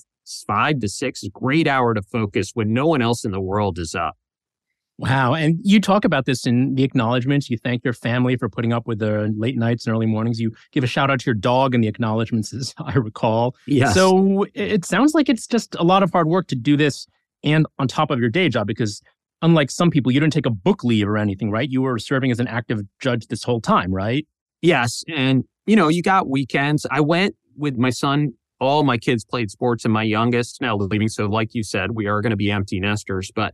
five 0.47 0.79
to 0.79 0.89
six, 0.89 1.23
a 1.23 1.29
great 1.29 1.67
hour 1.67 1.93
to 1.93 2.01
focus 2.01 2.51
when 2.53 2.73
no 2.73 2.87
one 2.87 3.01
else 3.01 3.23
in 3.23 3.31
the 3.31 3.41
world 3.41 3.79
is 3.79 3.95
up. 3.95 4.17
Wow. 4.97 5.33
And 5.33 5.59
you 5.61 5.81
talk 5.81 6.05
about 6.05 6.25
this 6.25 6.45
in 6.47 6.75
the 6.75 6.83
acknowledgments. 6.83 7.49
You 7.49 7.57
thank 7.57 7.83
your 7.83 7.93
family 7.93 8.37
for 8.37 8.47
putting 8.47 8.71
up 8.71 8.87
with 8.87 8.99
the 8.99 9.33
late 9.37 9.57
nights 9.57 9.85
and 9.85 9.93
early 9.93 10.05
mornings. 10.05 10.39
You 10.39 10.53
give 10.71 10.85
a 10.85 10.87
shout 10.87 11.11
out 11.11 11.19
to 11.19 11.25
your 11.25 11.35
dog 11.35 11.75
in 11.75 11.81
the 11.81 11.87
acknowledgments, 11.87 12.53
as 12.53 12.73
I 12.77 12.93
recall. 12.93 13.55
Yes. 13.67 13.93
So 13.93 14.45
it 14.53 14.85
sounds 14.85 15.13
like 15.13 15.27
it's 15.27 15.47
just 15.47 15.75
a 15.75 15.83
lot 15.83 16.01
of 16.01 16.11
hard 16.11 16.27
work 16.27 16.47
to 16.47 16.55
do 16.55 16.77
this 16.77 17.07
and 17.43 17.67
on 17.77 17.87
top 17.87 18.09
of 18.09 18.19
your 18.19 18.29
day 18.29 18.47
job 18.49 18.67
because 18.67 19.01
unlike 19.41 19.71
some 19.71 19.89
people, 19.89 20.11
you 20.11 20.19
didn't 20.19 20.33
take 20.33 20.45
a 20.45 20.51
book 20.51 20.83
leave 20.83 21.07
or 21.07 21.17
anything, 21.17 21.51
right? 21.51 21.69
You 21.69 21.81
were 21.81 21.99
serving 21.99 22.31
as 22.31 22.39
an 22.39 22.47
active 22.47 22.81
judge 22.99 23.27
this 23.27 23.43
whole 23.43 23.61
time, 23.61 23.93
right? 23.93 24.25
Yes. 24.61 25.03
And, 25.07 25.43
you 25.65 25.75
know, 25.75 25.87
you 25.87 26.01
got 26.01 26.29
weekends. 26.29 26.85
I 26.89 27.01
went 27.01 27.35
with 27.57 27.77
my 27.77 27.89
son. 27.89 28.33
All 28.59 28.83
my 28.83 28.97
kids 28.97 29.25
played 29.25 29.51
sports 29.51 29.83
and 29.83 29.93
my 29.93 30.03
youngest 30.03 30.61
now 30.61 30.77
leaving. 30.77 31.09
So 31.09 31.25
like 31.25 31.53
you 31.53 31.63
said, 31.63 31.91
we 31.91 32.07
are 32.07 32.21
going 32.21 32.31
to 32.31 32.37
be 32.37 32.51
empty 32.51 32.79
nesters, 32.79 33.31
but 33.35 33.53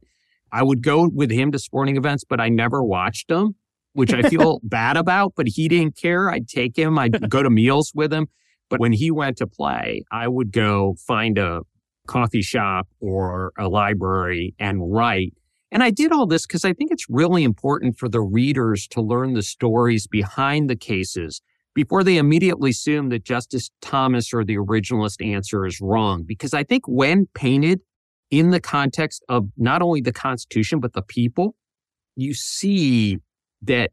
I 0.52 0.63
would 0.63 0.84
go 0.84 1.10
with 1.12 1.32
him 1.32 1.52
to 1.52 1.60
sporting 1.60 1.98
events, 1.98 2.24
but 2.24 2.39
I 2.39 2.50
never 2.50 2.84
watched 2.84 3.30
them, 3.30 3.56
which 3.94 4.13
I 4.13 4.22
feel 4.24 4.60
bad 4.63 4.98
about, 4.98 5.34
but 5.36 5.48
he 5.48 5.67
didn't 5.67 5.98
care. 5.98 6.30
I'd 6.30 6.48
take 6.48 6.78
him, 6.78 7.00
I'd 7.00 7.30
go 7.30 7.41
to 7.41 7.50
meals 7.50 7.91
with 7.96 8.13
him. 8.13 8.28
But 8.70 8.80
when 8.80 8.94
he 8.94 9.12
went 9.12 9.38
to 9.38 9.48
play, 9.48 10.04
I 10.12 10.28
would 10.28 10.52
go 10.52 10.96
find 11.06 11.38
a 11.38 11.62
coffee 12.08 12.41
shop 12.41 12.88
or 13.00 13.52
a 13.58 13.67
library 13.67 14.56
and 14.60 14.94
write. 14.94 15.34
And 15.72 15.84
I 15.84 15.90
did 15.90 16.12
all 16.12 16.28
this 16.28 16.46
because 16.46 16.66
I 16.66 16.74
think 16.74 16.92
it's 16.92 17.06
really 17.10 17.44
important 17.44 17.98
for 17.98 18.10
the 18.10 18.22
readers 18.22 18.88
to 18.90 19.02
learn 19.02 19.34
the 19.34 19.44
stories 19.44 20.06
behind 20.06 20.70
the 20.70 20.76
cases 20.76 21.42
before 21.74 22.04
they 22.04 22.18
immediately 22.18 22.72
assume 22.72 23.10
that 23.10 23.24
Justice 23.24 23.72
Thomas 23.82 24.34
or 24.34 24.44
the 24.44 24.58
originalist 24.58 25.26
answer 25.26 25.66
is 25.66 25.80
wrong. 25.82 26.24
Because 26.28 26.54
I 26.54 26.64
think 26.64 26.84
when 26.88 27.28
painted 27.34 27.80
in 28.30 28.52
the 28.52 28.60
context 28.60 29.24
of 29.30 29.48
not 29.58 29.82
only 29.82 30.02
the 30.02 30.12
Constitution, 30.12 30.82
but 30.82 30.94
the 30.94 31.02
people, 31.02 31.56
you 32.16 32.34
see 32.34 33.20
that 33.62 33.92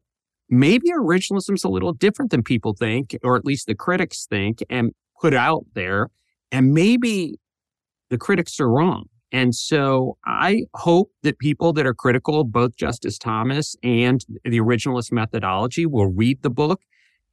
maybe 0.48 0.90
originalism 0.90 1.54
is 1.54 1.64
a 1.64 1.68
little 1.68 1.92
different 1.92 2.32
than 2.32 2.42
people 2.42 2.74
think, 2.74 3.16
or 3.22 3.36
at 3.36 3.44
least 3.44 3.66
the 3.66 3.74
critics 3.74 4.26
think 4.26 4.64
and 4.68 4.92
put 5.20 5.34
out 5.34 5.64
there. 5.74 6.08
And 6.50 6.72
maybe 6.72 7.38
the 8.10 8.18
critics 8.18 8.58
are 8.58 8.68
wrong. 8.68 9.08
And 9.30 9.54
so 9.54 10.16
I 10.24 10.64
hope 10.74 11.10
that 11.22 11.38
people 11.38 11.72
that 11.74 11.86
are 11.86 11.94
critical 11.94 12.40
of 12.40 12.50
both 12.50 12.76
Justice 12.76 13.18
Thomas 13.18 13.76
and 13.82 14.24
the 14.44 14.58
originalist 14.58 15.12
methodology 15.12 15.84
will 15.84 16.06
read 16.06 16.42
the 16.42 16.50
book 16.50 16.80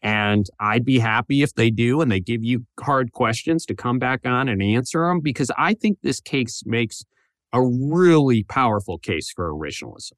and 0.01 0.45
I'd 0.59 0.85
be 0.85 0.99
happy 0.99 1.41
if 1.41 1.55
they 1.55 1.71
do 1.71 1.99
and 1.99 2.11
they 2.11 2.19
give 2.19 2.43
you 2.43 2.65
hard 2.79 3.11
questions 3.11 3.65
to 3.65 3.75
come 3.75 3.97
back 3.97 4.21
on 4.23 4.47
and 4.47 4.61
answer 4.61 5.07
them 5.07 5.19
because 5.19 5.49
I 5.57 5.73
think 5.73 5.97
this 6.03 6.19
case 6.19 6.61
makes 6.65 7.03
a 7.51 7.61
really 7.61 8.43
powerful 8.43 8.99
case 8.99 9.31
for 9.31 9.51
originalism. 9.51 10.11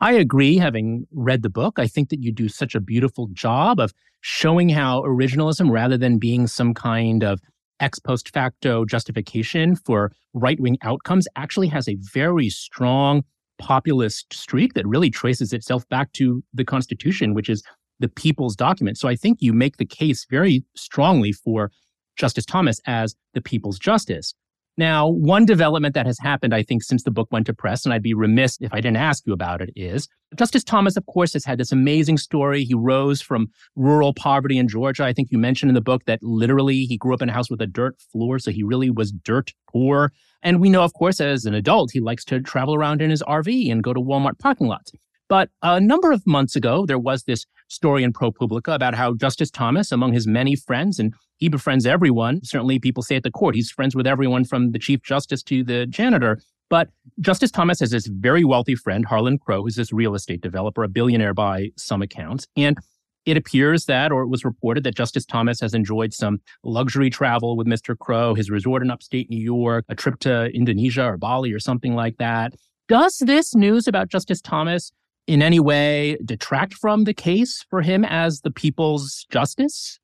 I 0.00 0.12
agree, 0.12 0.56
having 0.56 1.06
read 1.12 1.42
the 1.42 1.50
book. 1.50 1.78
I 1.78 1.86
think 1.86 2.08
that 2.10 2.22
you 2.22 2.32
do 2.32 2.48
such 2.48 2.74
a 2.74 2.80
beautiful 2.80 3.28
job 3.32 3.80
of 3.80 3.92
showing 4.20 4.68
how 4.68 5.02
originalism, 5.02 5.70
rather 5.70 5.98
than 5.98 6.18
being 6.18 6.46
some 6.46 6.72
kind 6.72 7.24
of 7.24 7.40
ex 7.80 7.98
post 7.98 8.30
facto 8.30 8.84
justification 8.84 9.74
for 9.74 10.12
right 10.34 10.60
wing 10.60 10.78
outcomes, 10.82 11.26
actually 11.36 11.68
has 11.68 11.88
a 11.88 11.96
very 12.12 12.48
strong 12.48 13.22
populist 13.58 14.32
streak 14.32 14.74
that 14.74 14.86
really 14.86 15.10
traces 15.10 15.52
itself 15.52 15.88
back 15.88 16.12
to 16.12 16.42
the 16.54 16.64
Constitution, 16.64 17.34
which 17.34 17.48
is 17.48 17.62
the 17.98 18.08
people's 18.08 18.56
document. 18.56 18.96
So 18.98 19.08
I 19.08 19.16
think 19.16 19.38
you 19.40 19.52
make 19.52 19.76
the 19.76 19.84
case 19.84 20.26
very 20.30 20.64
strongly 20.74 21.32
for 21.32 21.70
Justice 22.16 22.46
Thomas 22.46 22.80
as 22.86 23.14
the 23.34 23.40
people's 23.40 23.78
justice. 23.78 24.34
Now, 24.80 25.08
one 25.08 25.44
development 25.44 25.94
that 25.94 26.06
has 26.06 26.18
happened, 26.18 26.54
I 26.54 26.62
think, 26.62 26.82
since 26.82 27.02
the 27.02 27.10
book 27.10 27.28
went 27.30 27.44
to 27.48 27.52
press, 27.52 27.84
and 27.84 27.92
I'd 27.92 28.02
be 28.02 28.14
remiss 28.14 28.56
if 28.62 28.72
I 28.72 28.80
didn't 28.80 28.96
ask 28.96 29.26
you 29.26 29.34
about 29.34 29.60
it, 29.60 29.68
is 29.76 30.08
Justice 30.36 30.64
Thomas, 30.64 30.96
of 30.96 31.04
course, 31.04 31.34
has 31.34 31.44
had 31.44 31.58
this 31.58 31.70
amazing 31.70 32.16
story. 32.16 32.64
He 32.64 32.72
rose 32.72 33.20
from 33.20 33.48
rural 33.76 34.14
poverty 34.14 34.56
in 34.56 34.68
Georgia. 34.68 35.04
I 35.04 35.12
think 35.12 35.28
you 35.30 35.36
mentioned 35.36 35.68
in 35.68 35.74
the 35.74 35.82
book 35.82 36.06
that 36.06 36.22
literally 36.22 36.86
he 36.86 36.96
grew 36.96 37.12
up 37.12 37.20
in 37.20 37.28
a 37.28 37.32
house 37.34 37.50
with 37.50 37.60
a 37.60 37.66
dirt 37.66 38.00
floor, 38.10 38.38
so 38.38 38.50
he 38.50 38.62
really 38.62 38.88
was 38.88 39.12
dirt 39.12 39.52
poor. 39.68 40.14
And 40.42 40.62
we 40.62 40.70
know, 40.70 40.82
of 40.82 40.94
course, 40.94 41.20
as 41.20 41.44
an 41.44 41.52
adult, 41.52 41.90
he 41.92 42.00
likes 42.00 42.24
to 42.24 42.40
travel 42.40 42.74
around 42.74 43.02
in 43.02 43.10
his 43.10 43.22
RV 43.24 43.70
and 43.70 43.84
go 43.84 43.92
to 43.92 44.00
Walmart 44.00 44.38
parking 44.38 44.66
lots. 44.66 44.92
But 45.30 45.48
a 45.62 45.78
number 45.80 46.10
of 46.10 46.26
months 46.26 46.56
ago, 46.56 46.84
there 46.84 46.98
was 46.98 47.22
this 47.22 47.46
story 47.68 48.02
in 48.02 48.12
ProPublica 48.12 48.74
about 48.74 48.96
how 48.96 49.14
Justice 49.14 49.48
Thomas, 49.48 49.92
among 49.92 50.12
his 50.12 50.26
many 50.26 50.56
friends, 50.56 50.98
and 50.98 51.14
he 51.36 51.48
befriends 51.48 51.86
everyone, 51.86 52.44
certainly 52.44 52.80
people 52.80 53.04
say 53.04 53.14
at 53.14 53.22
the 53.22 53.30
court, 53.30 53.54
he's 53.54 53.70
friends 53.70 53.94
with 53.94 54.08
everyone 54.08 54.44
from 54.44 54.72
the 54.72 54.78
Chief 54.80 55.00
Justice 55.04 55.44
to 55.44 55.62
the 55.62 55.86
janitor. 55.86 56.40
But 56.68 56.88
Justice 57.20 57.52
Thomas 57.52 57.78
has 57.78 57.92
this 57.92 58.08
very 58.08 58.42
wealthy 58.42 58.74
friend, 58.74 59.04
Harlan 59.04 59.38
Crow, 59.38 59.62
who's 59.62 59.76
this 59.76 59.92
real 59.92 60.16
estate 60.16 60.40
developer, 60.40 60.82
a 60.82 60.88
billionaire 60.88 61.32
by 61.32 61.70
some 61.76 62.02
accounts. 62.02 62.48
And 62.56 62.76
it 63.24 63.36
appears 63.36 63.84
that, 63.84 64.10
or 64.10 64.22
it 64.22 64.28
was 64.28 64.44
reported 64.44 64.82
that 64.82 64.96
Justice 64.96 65.26
Thomas 65.26 65.60
has 65.60 65.74
enjoyed 65.74 66.12
some 66.12 66.38
luxury 66.64 67.08
travel 67.08 67.56
with 67.56 67.68
Mr. 67.68 67.96
Crow, 67.96 68.34
his 68.34 68.50
resort 68.50 68.82
in 68.82 68.90
upstate 68.90 69.30
New 69.30 69.40
York, 69.40 69.84
a 69.88 69.94
trip 69.94 70.18
to 70.20 70.46
Indonesia 70.46 71.04
or 71.04 71.16
Bali 71.16 71.52
or 71.52 71.60
something 71.60 71.94
like 71.94 72.16
that. 72.18 72.54
Does 72.88 73.18
this 73.18 73.54
news 73.54 73.86
about 73.86 74.08
Justice 74.08 74.40
Thomas 74.40 74.90
in 75.30 75.42
any 75.42 75.60
way 75.60 76.18
detract 76.24 76.74
from 76.74 77.04
the 77.04 77.14
case 77.14 77.64
for 77.70 77.82
him 77.82 78.04
as 78.04 78.40
the 78.40 78.50
people's 78.50 79.26
justice? 79.30 80.00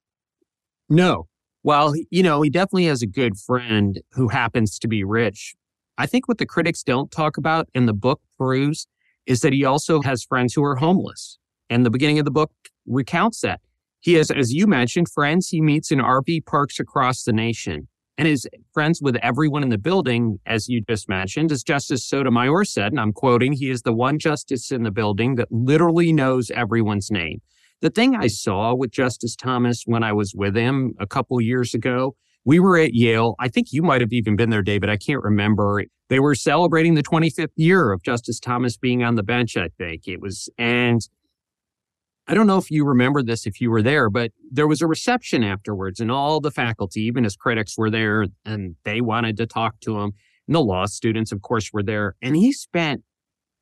No. 0.89 1.27
Well, 1.65 1.95
you 2.11 2.23
know, 2.23 2.43
he 2.43 2.49
definitely 2.49 2.85
has 2.85 3.03
a 3.03 3.09
good 3.09 3.37
friend 3.37 4.01
who 4.13 4.29
happens 4.29 4.79
to 4.79 4.87
be 4.87 5.03
rich. 5.03 5.57
I 5.99 6.07
think 6.07 6.29
what 6.29 6.39
the 6.39 6.47
critics 6.47 6.85
don't 6.85 7.11
talk 7.11 7.39
about 7.39 7.69
in 7.75 7.87
the 7.87 7.93
book 7.93 8.21
proves 8.39 8.87
is 9.27 9.41
that 9.41 9.53
he 9.53 9.65
also 9.65 10.01
has 10.03 10.23
friends 10.23 10.55
who 10.55 10.63
are 10.63 10.77
homeless. 10.77 11.39
And 11.69 11.85
the 11.85 11.91
beginning 11.91 12.21
of 12.21 12.25
the 12.25 12.31
book 12.31 12.53
recounts 12.87 13.41
that. 13.41 13.61
He 13.99 14.13
has, 14.15 14.31
as 14.31 14.53
you 14.53 14.69
mentioned, 14.69 15.09
friends 15.09 15.49
he 15.49 15.61
meets 15.61 15.91
in 15.91 15.99
RV 15.99 16.47
parks 16.47 16.79
across 16.79 17.25
the 17.25 17.33
nation. 17.33 17.89
And 18.19 18.27
is 18.27 18.49
friends 18.73 19.01
with 19.03 19.17
everyone 19.17 19.63
in 19.63 19.69
the 19.69 19.79
building, 19.79 20.39
as 20.47 20.69
you 20.69 20.83
just 20.89 21.09
mentioned, 21.09 21.53
as 21.53 21.63
Justice 21.63 22.05
Sotomayor 22.05 22.65
said, 22.65 22.93
and 22.93 23.01
I'm 23.01 23.13
quoting, 23.13 23.53
he 23.53 23.71
is 23.71 23.83
the 23.83 23.93
one 23.93 24.19
justice 24.19 24.71
in 24.71 24.83
the 24.83 24.91
building 24.91 25.35
that 25.35 25.49
literally 25.51 26.13
knows 26.13 26.51
everyone's 26.51 27.11
name. 27.11 27.41
The 27.83 27.91
thing 27.91 28.17
I 28.17 28.29
saw 28.29 28.75
with 28.75 28.91
Justice 28.91 29.37
Thomas 29.37 29.83
when 29.85 30.03
I 30.03 30.13
was 30.13 30.33
with 30.35 30.57
him 30.57 30.95
a 30.99 31.07
couple 31.07 31.39
years 31.43 31.75
ago, 31.75 32.17
we 32.47 32.59
were 32.59 32.79
at 32.79 32.95
Yale. 32.95 33.35
I 33.39 33.49
think 33.49 33.69
you 33.73 33.83
might 33.83 34.01
have 34.01 34.13
even 34.13 34.37
been 34.37 34.51
there, 34.51 34.63
David. 34.63 34.89
I 34.89 34.97
can't 34.97 35.23
remember. 35.23 35.85
They 36.09 36.21
were 36.21 36.35
celebrating 36.35 36.95
the 36.95 37.03
25th 37.03 37.51
year 37.57 37.93
of 37.93 38.03
Justice 38.03 38.41
Thomas 38.41 38.79
being 38.79 39.03
on 39.03 39.17
the 39.17 39.23
bench, 39.23 39.57
I 39.57 39.69
think 39.77 40.09
it 40.09 40.23
was. 40.23 40.49
And 40.57 41.01
I 42.29 42.35
don't 42.35 42.47
know 42.49 42.59
if 42.59 42.71
you 42.71 42.85
remember 42.85 43.23
this 43.23 43.47
if 43.47 43.61
you 43.61 43.71
were 43.71 43.83
there, 43.83 44.11
but 44.11 44.33
there 44.51 44.67
was 44.67 44.83
a 44.83 44.87
reception 44.87 45.45
afterwards, 45.45 46.01
and 46.01 46.11
all 46.11 46.41
the 46.41 46.51
faculty, 46.51 47.03
even 47.03 47.23
his 47.23 47.37
critics, 47.37 47.79
were 47.79 47.91
there 47.91 48.27
and 48.45 48.75
they 48.85 49.01
wanted 49.01 49.37
to 49.37 49.47
talk 49.47 49.79
to 49.83 50.01
him. 50.01 50.13
And 50.49 50.55
the 50.55 50.61
law 50.61 50.87
students, 50.87 51.31
of 51.31 51.43
course, 51.43 51.73
were 51.73 51.83
there. 51.83 52.17
And 52.21 52.37
he 52.37 52.53
spent 52.53 53.03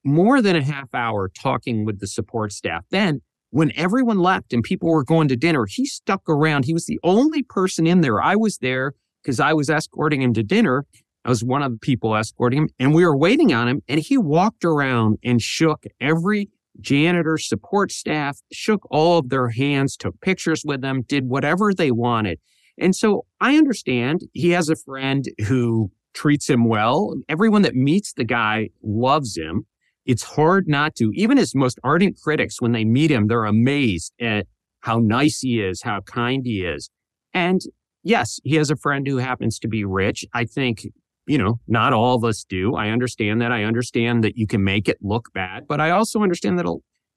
more 0.02 0.40
than 0.40 0.56
a 0.56 0.62
half 0.62 0.94
hour 0.94 1.28
talking 1.28 1.84
with 1.84 2.00
the 2.00 2.06
support 2.06 2.52
staff. 2.52 2.84
Then, 2.90 3.20
when 3.50 3.70
everyone 3.76 4.18
left 4.18 4.52
and 4.52 4.64
people 4.64 4.90
were 4.90 5.04
going 5.04 5.28
to 5.28 5.36
dinner, 5.36 5.66
he 5.66 5.86
stuck 5.86 6.22
around. 6.28 6.64
He 6.64 6.74
was 6.74 6.86
the 6.86 6.98
only 7.04 7.42
person 7.42 7.86
in 7.86 8.00
there. 8.00 8.20
I 8.20 8.34
was 8.34 8.58
there 8.58 8.94
because 9.22 9.40
I 9.40 9.52
was 9.52 9.70
escorting 9.70 10.22
him 10.22 10.34
to 10.34 10.42
dinner. 10.42 10.86
I 11.24 11.28
was 11.28 11.44
one 11.44 11.62
of 11.62 11.72
the 11.72 11.78
people 11.78 12.16
escorting 12.16 12.62
him, 12.62 12.68
and 12.78 12.94
we 12.94 13.04
were 13.04 13.16
waiting 13.16 13.52
on 13.52 13.68
him. 13.68 13.82
And 13.88 14.00
he 14.00 14.18
walked 14.18 14.64
around 14.64 15.18
and 15.22 15.40
shook 15.40 15.84
every 16.00 16.48
janitor, 16.80 17.38
support 17.38 17.92
staff, 17.92 18.38
shook 18.52 18.86
all 18.90 19.18
of 19.18 19.28
their 19.28 19.48
hands, 19.48 19.96
took 19.96 20.20
pictures 20.20 20.62
with 20.64 20.80
them, 20.80 21.02
did 21.02 21.28
whatever 21.28 21.72
they 21.72 21.90
wanted. 21.90 22.38
And 22.78 22.94
so 22.94 23.24
I 23.40 23.56
understand 23.56 24.22
he 24.32 24.50
has 24.50 24.68
a 24.68 24.76
friend 24.76 25.28
who 25.46 25.90
treats 26.12 26.48
him 26.48 26.64
well. 26.64 27.14
Everyone 27.28 27.62
that 27.62 27.74
meets 27.74 28.12
the 28.12 28.24
guy 28.24 28.70
loves 28.82 29.36
him. 29.36 29.66
It's 30.06 30.22
hard 30.22 30.68
not 30.68 30.94
to. 30.96 31.10
Even 31.14 31.38
his 31.38 31.54
most 31.54 31.78
ardent 31.82 32.18
critics, 32.20 32.60
when 32.60 32.72
they 32.72 32.84
meet 32.84 33.10
him, 33.10 33.26
they're 33.26 33.44
amazed 33.44 34.12
at 34.20 34.46
how 34.80 34.98
nice 34.98 35.40
he 35.40 35.62
is, 35.62 35.82
how 35.82 36.00
kind 36.02 36.44
he 36.44 36.64
is. 36.64 36.90
And 37.32 37.62
yes, 38.02 38.38
he 38.44 38.56
has 38.56 38.70
a 38.70 38.76
friend 38.76 39.06
who 39.06 39.16
happens 39.16 39.58
to 39.60 39.68
be 39.68 39.84
rich. 39.84 40.24
I 40.34 40.44
think 40.44 40.86
you 41.26 41.38
know, 41.38 41.60
not 41.66 41.92
all 41.92 42.16
of 42.16 42.24
us 42.24 42.44
do. 42.44 42.74
I 42.74 42.90
understand 42.90 43.40
that. 43.40 43.52
I 43.52 43.64
understand 43.64 44.24
that 44.24 44.36
you 44.36 44.46
can 44.46 44.62
make 44.62 44.88
it 44.88 44.98
look 45.00 45.32
bad, 45.32 45.66
but 45.66 45.80
I 45.80 45.90
also 45.90 46.22
understand 46.22 46.58
that 46.58 46.66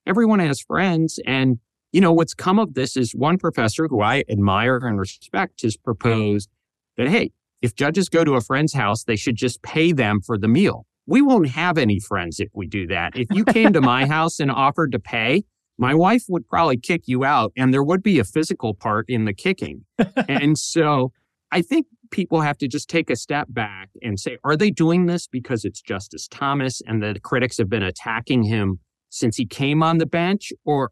everyone 0.06 0.40
has 0.40 0.62
friends. 0.62 1.20
And, 1.26 1.60
you 1.92 2.02
know, 2.02 2.14
what's 2.14 2.34
come 2.34 2.60
of 2.60 2.74
this 2.74 2.96
is 2.96 3.14
one 3.14 3.38
professor 3.38 3.88
who 3.88 4.02
I 4.02 4.24
admire 4.30 4.78
and 4.78 5.00
respect 5.00 5.62
has 5.64 5.76
proposed 5.76 6.50
that, 6.98 7.10
hey, 7.10 7.32
if 7.62 7.76
judges 7.76 8.08
go 8.08 8.24
to 8.24 8.36
a 8.36 8.42
friend's 8.42 8.74
house, 8.74 9.04
they 9.04 9.16
should 9.16 9.36
just 9.36 9.62
pay 9.62 9.92
them 9.92 10.22
for 10.22 10.38
the 10.38 10.48
meal. 10.48 10.86
We 11.06 11.22
won't 11.22 11.50
have 11.50 11.78
any 11.78 12.00
friends 12.00 12.40
if 12.40 12.50
we 12.54 12.68
do 12.68 12.88
that. 12.88 13.18
If 13.18 13.28
you 13.32 13.46
came 13.46 13.74
to 13.74 13.82
my 13.82 14.06
house 14.08 14.40
and 14.40 14.52
offered 14.52 14.92
to 14.92 15.00
pay, 15.00 15.44
my 15.78 15.94
wife 15.94 16.24
would 16.28 16.48
probably 16.48 16.78
kick 16.78 17.04
you 17.06 17.24
out 17.24 17.52
and 17.56 17.74
there 17.74 17.84
would 17.84 18.04
be 18.04 18.20
a 18.20 18.24
physical 18.24 18.74
part 18.74 19.06
in 19.08 19.26
the 19.26 19.34
kicking. 19.34 19.86
and 20.28 20.58
so 20.58 21.12
I 21.52 21.62
think 21.62 21.88
people 22.12 22.42
have 22.42 22.58
to 22.58 22.68
just 22.68 22.90
take 22.90 23.10
a 23.10 23.16
step 23.16 23.48
back 23.50 23.90
and 24.02 24.20
say, 24.20 24.38
are 24.44 24.58
they 24.58 24.70
doing 24.70 25.06
this 25.06 25.28
because 25.28 25.64
it's 25.66 25.82
Justice 25.82 26.28
Thomas 26.28 26.82
and 26.86 27.02
the 27.02 27.20
critics 27.22 27.58
have 27.58 27.70
been 27.70 27.84
attacking 27.84 28.44
him 28.44 28.80
since 29.10 29.38
he 29.38 29.46
came 29.46 29.82
on 29.82 29.98
the 29.98 30.06
bench? 30.06 30.52
Or 30.66 30.92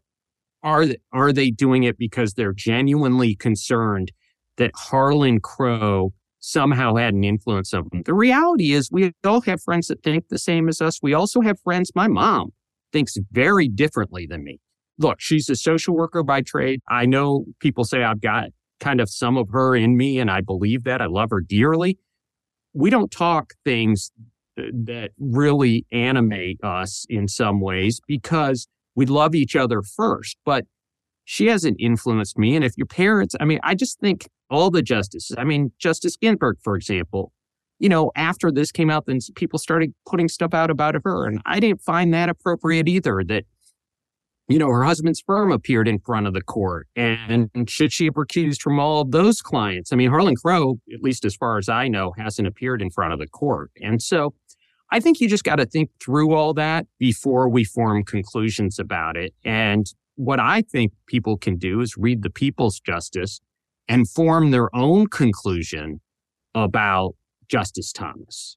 are, 0.62 0.86
are 1.12 1.32
they 1.32 1.50
doing 1.50 1.82
it 1.82 1.98
because 1.98 2.34
they're 2.34 2.54
genuinely 2.54 3.34
concerned 3.34 4.12
that 4.56 4.70
Harlan 4.74 5.40
Crow 5.40 6.12
somehow 6.38 6.96
had 6.96 7.12
an 7.12 7.24
influence 7.24 7.72
of 7.72 7.90
them? 7.90 8.02
The 8.04 8.14
reality 8.14 8.72
is 8.72 8.90
we 8.90 9.12
all 9.24 9.42
have 9.42 9.60
friends 9.62 9.88
that 9.88 10.02
think 10.02 10.28
the 10.28 10.38
same 10.38 10.68
as 10.68 10.80
us. 10.80 11.00
We 11.02 11.12
also 11.12 11.40
have 11.42 11.60
friends, 11.60 11.92
my 11.94 12.08
mom 12.08 12.52
thinks 12.92 13.14
very 13.30 13.68
differently 13.68 14.26
than 14.26 14.42
me. 14.42 14.60
Look, 14.98 15.20
she's 15.20 15.50
a 15.50 15.56
social 15.56 15.94
worker 15.94 16.22
by 16.22 16.40
trade. 16.40 16.80
I 16.88 17.04
know 17.04 17.44
people 17.60 17.84
say 17.84 18.02
I've 18.02 18.22
got 18.22 18.46
kind 18.80 19.00
of 19.00 19.08
some 19.08 19.36
of 19.36 19.50
her 19.50 19.74
in 19.74 19.96
me, 19.96 20.18
and 20.18 20.30
I 20.30 20.40
believe 20.40 20.84
that. 20.84 21.00
I 21.00 21.06
love 21.06 21.30
her 21.30 21.40
dearly. 21.40 21.98
We 22.72 22.90
don't 22.90 23.10
talk 23.10 23.54
things 23.64 24.12
uh, 24.58 24.64
that 24.84 25.10
really 25.18 25.86
animate 25.92 26.62
us 26.62 27.06
in 27.08 27.28
some 27.28 27.60
ways 27.60 28.00
because 28.06 28.68
we 28.94 29.06
love 29.06 29.34
each 29.34 29.56
other 29.56 29.82
first. 29.82 30.36
But 30.44 30.64
she 31.24 31.48
hasn't 31.48 31.76
influenced 31.80 32.38
me. 32.38 32.54
And 32.54 32.64
if 32.64 32.72
your 32.76 32.86
parents, 32.86 33.34
I 33.40 33.44
mean, 33.44 33.58
I 33.62 33.74
just 33.74 33.98
think 33.98 34.28
all 34.48 34.70
the 34.70 34.80
justices, 34.80 35.36
I 35.36 35.44
mean, 35.44 35.72
Justice 35.78 36.16
Ginsburg, 36.16 36.58
for 36.62 36.76
example, 36.76 37.32
you 37.78 37.88
know, 37.88 38.12
after 38.14 38.50
this 38.50 38.70
came 38.72 38.90
out, 38.90 39.06
then 39.06 39.18
people 39.34 39.58
started 39.58 39.92
putting 40.06 40.28
stuff 40.28 40.54
out 40.54 40.70
about 40.70 40.94
her. 41.04 41.26
And 41.26 41.42
I 41.44 41.60
didn't 41.60 41.82
find 41.82 42.14
that 42.14 42.28
appropriate 42.28 42.88
either, 42.88 43.22
that 43.26 43.44
you 44.48 44.58
know, 44.58 44.68
her 44.68 44.84
husband's 44.84 45.20
firm 45.20 45.50
appeared 45.50 45.88
in 45.88 45.98
front 45.98 46.26
of 46.26 46.34
the 46.34 46.42
court. 46.42 46.86
And 46.94 47.50
should 47.68 47.92
she 47.92 48.04
have 48.04 48.14
recused 48.14 48.60
from 48.60 48.78
all 48.78 49.04
those 49.04 49.42
clients? 49.42 49.92
I 49.92 49.96
mean, 49.96 50.10
Harlan 50.10 50.36
Crow, 50.36 50.78
at 50.92 51.02
least 51.02 51.24
as 51.24 51.34
far 51.34 51.58
as 51.58 51.68
I 51.68 51.88
know, 51.88 52.12
hasn't 52.16 52.46
appeared 52.46 52.80
in 52.80 52.90
front 52.90 53.12
of 53.12 53.18
the 53.18 53.26
court. 53.26 53.70
And 53.82 54.00
so 54.00 54.34
I 54.92 55.00
think 55.00 55.20
you 55.20 55.28
just 55.28 55.42
got 55.42 55.56
to 55.56 55.66
think 55.66 55.90
through 56.00 56.32
all 56.32 56.54
that 56.54 56.86
before 57.00 57.48
we 57.48 57.64
form 57.64 58.04
conclusions 58.04 58.78
about 58.78 59.16
it. 59.16 59.34
And 59.44 59.86
what 60.14 60.38
I 60.38 60.62
think 60.62 60.92
people 61.08 61.36
can 61.36 61.56
do 61.56 61.80
is 61.80 61.96
read 61.96 62.22
the 62.22 62.30
People's 62.30 62.78
Justice 62.78 63.40
and 63.88 64.08
form 64.08 64.52
their 64.52 64.74
own 64.74 65.08
conclusion 65.08 66.00
about 66.54 67.16
Justice 67.48 67.92
Thomas. 67.92 68.56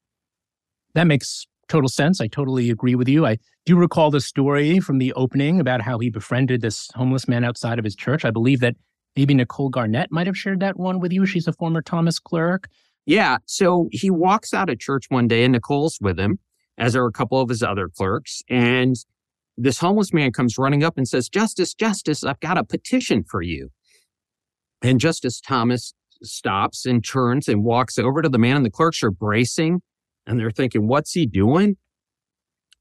That 0.93 1.06
makes 1.06 1.47
total 1.70 1.88
sense. 1.88 2.20
I 2.20 2.28
totally 2.28 2.70
agree 2.70 2.96
with 2.96 3.08
you. 3.08 3.26
I 3.26 3.38
do 3.66 3.78
recall 3.78 4.12
the 4.12 4.20
story 4.20 4.80
from 4.80 4.98
the 4.98 5.14
opening 5.14 5.60
about 5.60 5.82
how 5.82 6.00
he 6.00 6.10
befriended 6.10 6.62
this 6.62 6.90
homeless 6.96 7.28
man 7.28 7.46
outside 7.46 7.80
of 7.80 7.86
his 7.86 7.96
church. 7.96 8.26
I 8.26 8.32
believe 8.32 8.60
that 8.60 8.76
maybe 9.16 9.34
Nicole 9.34 9.70
Garnett 9.70 10.12
might 10.12 10.28
have 10.28 10.38
shared 10.38 10.60
that 10.60 10.78
one 10.78 11.00
with 11.00 11.14
you. 11.14 11.26
She's 11.26 11.48
a 11.48 11.54
former 11.54 11.82
Thomas 11.82 12.20
clerk. 12.20 12.68
Yeah. 13.06 13.38
So 13.46 13.88
he 13.92 14.10
walks 14.10 14.54
out 14.54 14.70
of 14.70 14.80
church 14.80 15.06
one 15.10 15.28
day 15.28 15.44
and 15.44 15.54
Nicole's 15.54 15.98
with 16.02 16.20
him, 16.20 16.40
as 16.78 16.96
are 16.96 17.06
a 17.06 17.12
couple 17.12 17.40
of 17.40 17.50
his 17.50 17.64
other 17.64 17.88
clerks. 17.88 18.42
And 18.50 18.96
this 19.58 19.80
homeless 19.80 20.14
man 20.14 20.32
comes 20.32 20.58
running 20.58 20.84
up 20.84 20.98
and 20.98 21.08
says, 21.08 21.30
Justice, 21.30 21.74
Justice, 21.74 22.24
I've 22.24 22.40
got 22.40 22.58
a 22.58 22.64
petition 22.64 23.24
for 23.24 23.42
you. 23.42 23.70
And 24.82 25.00
Justice 25.00 25.42
Thomas 25.42 25.94
stops 26.24 26.86
and 26.86 27.06
turns 27.06 27.48
and 27.48 27.64
walks 27.64 27.98
over 27.98 28.22
to 28.22 28.30
the 28.30 28.38
man, 28.38 28.58
and 28.58 28.66
the 28.66 28.70
clerks 28.70 29.04
are 29.04 29.12
bracing 29.12 29.82
and 30.30 30.39
they're 30.39 30.52
thinking, 30.52 30.88
what's 30.88 31.13
he 31.13 31.26
doing? 31.26 31.76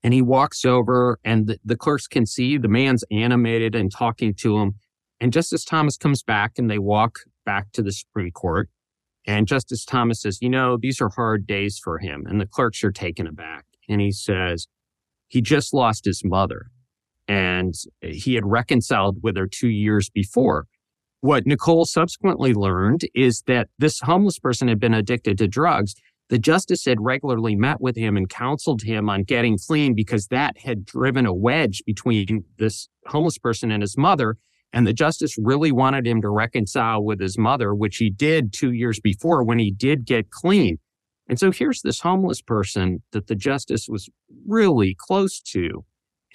And 0.04 0.12
he 0.12 0.20
walks 0.20 0.66
over, 0.66 1.18
and 1.24 1.46
the, 1.46 1.58
the 1.64 1.76
clerks 1.76 2.06
can 2.06 2.26
see 2.26 2.58
the 2.58 2.68
man's 2.68 3.04
animated 3.10 3.74
and 3.74 3.90
talking 3.90 4.34
to 4.34 4.58
him. 4.58 4.74
And 5.18 5.32
Justice 5.32 5.64
Thomas 5.64 5.96
comes 5.96 6.22
back 6.22 6.52
and 6.58 6.70
they 6.70 6.78
walk 6.78 7.20
back 7.46 7.72
to 7.72 7.82
the 7.82 7.90
Supreme 7.90 8.30
Court. 8.30 8.68
And 9.26 9.48
Justice 9.48 9.84
Thomas 9.84 10.20
says, 10.20 10.38
You 10.42 10.50
know, 10.50 10.76
these 10.80 11.00
are 11.00 11.08
hard 11.08 11.46
days 11.46 11.80
for 11.82 11.98
him. 11.98 12.24
And 12.28 12.38
the 12.38 12.46
clerks 12.46 12.84
are 12.84 12.92
taken 12.92 13.26
aback. 13.26 13.64
And 13.88 14.00
he 14.00 14.12
says, 14.12 14.68
He 15.26 15.40
just 15.40 15.72
lost 15.72 16.04
his 16.04 16.22
mother. 16.24 16.66
And 17.26 17.74
he 18.02 18.34
had 18.34 18.46
reconciled 18.46 19.18
with 19.22 19.36
her 19.36 19.48
two 19.48 19.68
years 19.68 20.10
before. 20.10 20.66
What 21.20 21.46
Nicole 21.46 21.86
subsequently 21.86 22.54
learned 22.54 23.02
is 23.14 23.42
that 23.46 23.68
this 23.78 24.00
homeless 24.00 24.38
person 24.38 24.68
had 24.68 24.78
been 24.78 24.94
addicted 24.94 25.38
to 25.38 25.48
drugs 25.48 25.94
the 26.28 26.38
justice 26.38 26.84
had 26.84 27.00
regularly 27.00 27.56
met 27.56 27.80
with 27.80 27.96
him 27.96 28.16
and 28.16 28.28
counseled 28.28 28.82
him 28.82 29.08
on 29.08 29.24
getting 29.24 29.58
clean 29.58 29.94
because 29.94 30.26
that 30.26 30.58
had 30.58 30.84
driven 30.84 31.24
a 31.26 31.32
wedge 31.32 31.82
between 31.86 32.44
this 32.58 32.88
homeless 33.06 33.38
person 33.38 33.70
and 33.70 33.82
his 33.82 33.96
mother. 33.96 34.36
And 34.72 34.86
the 34.86 34.92
justice 34.92 35.36
really 35.38 35.72
wanted 35.72 36.06
him 36.06 36.20
to 36.20 36.28
reconcile 36.28 37.02
with 37.02 37.20
his 37.20 37.38
mother, 37.38 37.74
which 37.74 37.96
he 37.96 38.10
did 38.10 38.52
two 38.52 38.72
years 38.72 39.00
before 39.00 39.42
when 39.42 39.58
he 39.58 39.70
did 39.70 40.04
get 40.04 40.30
clean. 40.30 40.78
And 41.28 41.38
so 41.38 41.50
here's 41.50 41.80
this 41.80 42.00
homeless 42.00 42.42
person 42.42 43.02
that 43.12 43.26
the 43.26 43.34
justice 43.34 43.88
was 43.88 44.10
really 44.46 44.94
close 44.98 45.40
to. 45.40 45.84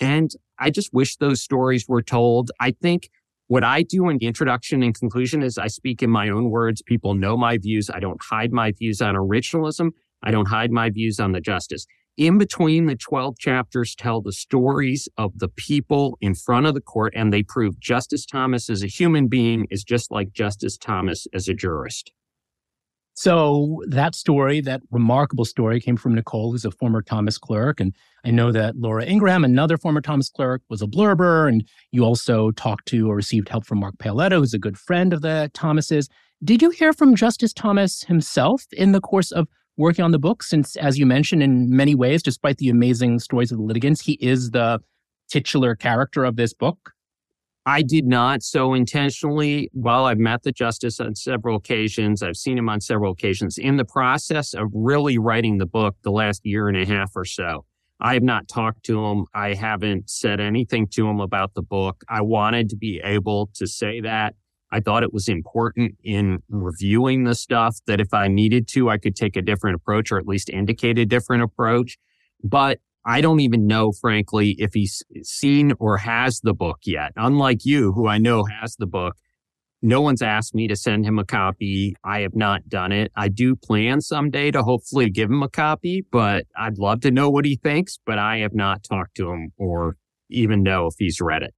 And 0.02 0.32
I 0.58 0.72
just 0.72 0.94
wish 0.94 1.18
those 1.18 1.42
stories 1.42 1.88
were 1.88 2.02
told. 2.02 2.52
I 2.60 2.72
think 2.72 3.10
what 3.48 3.64
I 3.64 3.84
do 3.84 4.10
in 4.10 4.18
the 4.18 4.26
introduction 4.26 4.84
and 4.84 4.98
conclusion 4.98 5.44
is 5.44 5.58
I 5.58 5.68
speak 5.68 6.02
in 6.02 6.10
my 6.10 6.30
own 6.30 6.50
words. 6.50 6.82
People 6.82 7.14
know 7.14 7.36
my 7.36 7.58
views. 7.58 7.90
I 7.90 8.00
don't 8.00 8.22
hide 8.22 8.52
my 8.52 8.72
views 8.72 9.02
on 9.02 9.16
originalism. 9.16 9.92
I 10.24 10.32
don't 10.32 10.48
hide 10.48 10.72
my 10.72 10.90
views 10.90 11.20
on 11.20 11.34
the 11.34 11.42
justice. 11.42 11.86
In 12.16 12.38
between 12.38 12.86
the 12.86 12.96
12 12.96 13.40
chapters 13.40 13.96
tell 13.96 14.22
the 14.22 14.32
stories 14.32 15.10
of 15.18 15.40
the 15.40 15.50
people 15.50 16.18
in 16.22 16.36
front 16.36 16.68
of 16.68 16.76
the 16.76 16.82
court 16.82 17.12
and 17.16 17.34
they 17.34 17.44
prove 17.44 17.80
Justice 17.80 18.26
Thomas 18.26 18.70
as 18.70 18.84
a 18.84 18.88
human 18.88 19.28
being 19.28 19.66
is 19.72 19.84
just 19.84 20.12
like 20.12 20.32
Justice 20.32 20.78
Thomas 20.78 21.28
as 21.34 21.48
a 21.48 21.54
jurist. 21.54 22.12
So 23.16 23.84
that 23.88 24.16
story, 24.16 24.60
that 24.62 24.82
remarkable 24.90 25.46
story, 25.46 25.80
came 25.80 25.98
from 25.98 26.16
Nicole, 26.16 26.52
who's 26.52 26.66
a 26.66 26.72
former 26.72 27.02
Thomas 27.02 27.38
clerk. 27.38 27.80
And 27.80 27.94
I 28.26 28.32
know 28.32 28.52
that 28.52 28.76
Laura 28.76 29.06
Ingraham, 29.06 29.44
another 29.44 29.78
former 29.78 30.02
Thomas 30.02 30.30
clerk, 30.30 30.62
was 30.70 30.82
a 30.82 30.88
blurber. 30.88 31.48
And 31.48 31.64
you 31.92 32.04
also 32.04 32.52
talked 32.52 32.88
to 32.88 33.10
or 33.10 33.16
received 33.16 33.50
help 33.50 33.66
from 33.66 33.80
Mark 33.80 33.98
Paoletta, 33.98 34.38
who's 34.38 34.54
a 34.54 34.60
good 34.60 34.78
friend 34.78 35.14
of 35.14 35.22
the 35.22 35.52
Thomases. 35.54 36.10
Did 36.44 36.62
you 36.62 36.72
hear 36.72 36.92
from 36.92 37.16
Justice 37.16 37.54
Thomas 37.54 38.04
himself 38.04 38.66
in 38.74 38.92
the 38.92 39.02
course 39.02 39.32
of 39.32 39.48
working 39.78 40.04
on 40.04 40.12
the 40.12 40.20
book? 40.20 40.42
Since, 40.42 40.76
as 40.76 40.98
you 40.98 41.06
mentioned, 41.06 41.44
in 41.44 41.70
many 41.70 41.94
ways, 41.96 42.24
despite 42.24 42.58
the 42.58 42.70
amazing 42.70 43.20
stories 43.20 43.52
of 43.52 43.60
the 43.60 43.64
litigants, 43.64 44.02
he 44.02 44.14
is 44.14 44.52
the 44.52 44.80
titular 45.30 45.76
character 45.76 46.24
of 46.26 46.36
this 46.36 46.54
book. 46.54 46.92
I 47.66 47.82
did 47.82 48.06
not 48.06 48.44
so 48.44 48.74
intentionally. 48.74 49.70
While 49.72 50.06
I've 50.06 50.18
met 50.18 50.44
the 50.44 50.52
justice 50.52 51.00
on 51.00 51.16
several 51.16 51.56
occasions, 51.56 52.22
I've 52.22 52.36
seen 52.36 52.58
him 52.58 52.68
on 52.68 52.82
several 52.82 53.14
occasions 53.14 53.58
in 53.58 53.78
the 53.78 53.86
process 53.86 54.54
of 54.54 54.70
really 54.74 55.18
writing 55.18 55.60
the 55.60 55.66
book 55.66 55.96
the 56.04 56.12
last 56.12 56.46
year 56.46 56.68
and 56.68 56.76
a 56.76 56.86
half 56.86 57.12
or 57.16 57.24
so. 57.24 57.66
I 58.02 58.16
have 58.16 58.24
not 58.24 58.50
talked 58.50 58.84
to 58.86 59.06
him. 59.06 59.26
I 59.34 59.54
haven't 59.54 60.10
said 60.10 60.42
anything 60.42 60.88
to 60.88 61.08
him 61.08 61.22
about 61.22 61.54
the 61.54 61.62
book. 61.62 62.04
I 62.10 62.22
wanted 62.22 62.70
to 62.70 62.76
be 62.76 63.00
able 63.02 63.50
to 63.54 63.66
say 63.66 64.02
that. 64.02 64.36
I 64.70 64.82
thought 64.82 65.04
it 65.04 65.14
was 65.14 65.30
important 65.30 65.96
in 66.04 66.40
reviewing 66.50 67.24
the 67.24 67.36
stuff 67.36 67.78
that 67.88 68.02
if 68.02 68.14
I 68.14 68.28
needed 68.28 68.68
to, 68.70 68.90
I 68.90 68.98
could 68.98 69.16
take 69.16 69.38
a 69.38 69.42
different 69.42 69.76
approach 69.76 70.12
or 70.12 70.18
at 70.18 70.28
least 70.28 70.50
indicate 70.50 70.98
a 70.98 71.06
different 71.06 71.44
approach. 71.44 71.98
But 72.44 72.80
I 73.06 73.22
don't 73.22 73.42
even 73.42 73.68
know, 73.68 73.92
frankly, 73.92 74.56
if 74.60 74.74
he's 74.74 75.04
seen 75.24 75.74
or 75.80 75.98
has 75.98 76.40
the 76.42 76.54
book 76.54 76.80
yet. 76.86 77.12
Unlike 77.16 77.66
you, 77.66 77.92
who 77.92 78.08
I 78.08 78.18
know 78.18 78.46
has 78.46 78.76
the 78.78 78.88
book, 78.88 79.18
no 79.82 80.00
one's 80.00 80.22
asked 80.22 80.56
me 80.56 80.70
to 80.70 80.78
send 80.78 81.06
him 81.06 81.20
a 81.20 81.26
copy. 81.26 81.96
I 82.06 82.22
have 82.22 82.36
not 82.36 82.70
done 82.70 82.94
it. 82.94 83.12
I 83.18 83.28
do 83.28 83.58
plan 83.58 84.00
someday 84.00 84.50
to 84.52 84.64
hopefully 84.64 85.10
give 85.10 85.30
him 85.30 85.44
a 85.44 85.50
copy, 85.50 86.06
but 86.10 86.46
I'd 86.58 86.78
love 86.78 87.02
to 87.02 87.12
know 87.12 87.30
what 87.30 87.44
he 87.44 87.58
thinks, 87.58 88.00
but 88.06 88.18
I 88.18 88.38
have 88.38 88.54
not 88.54 88.84
talked 88.84 89.16
to 89.16 89.30
him 89.30 89.52
or 89.58 89.98
even 90.30 90.64
know 90.64 90.88
if 90.88 90.96
he's 90.98 91.20
read 91.20 91.44
it. 91.44 91.54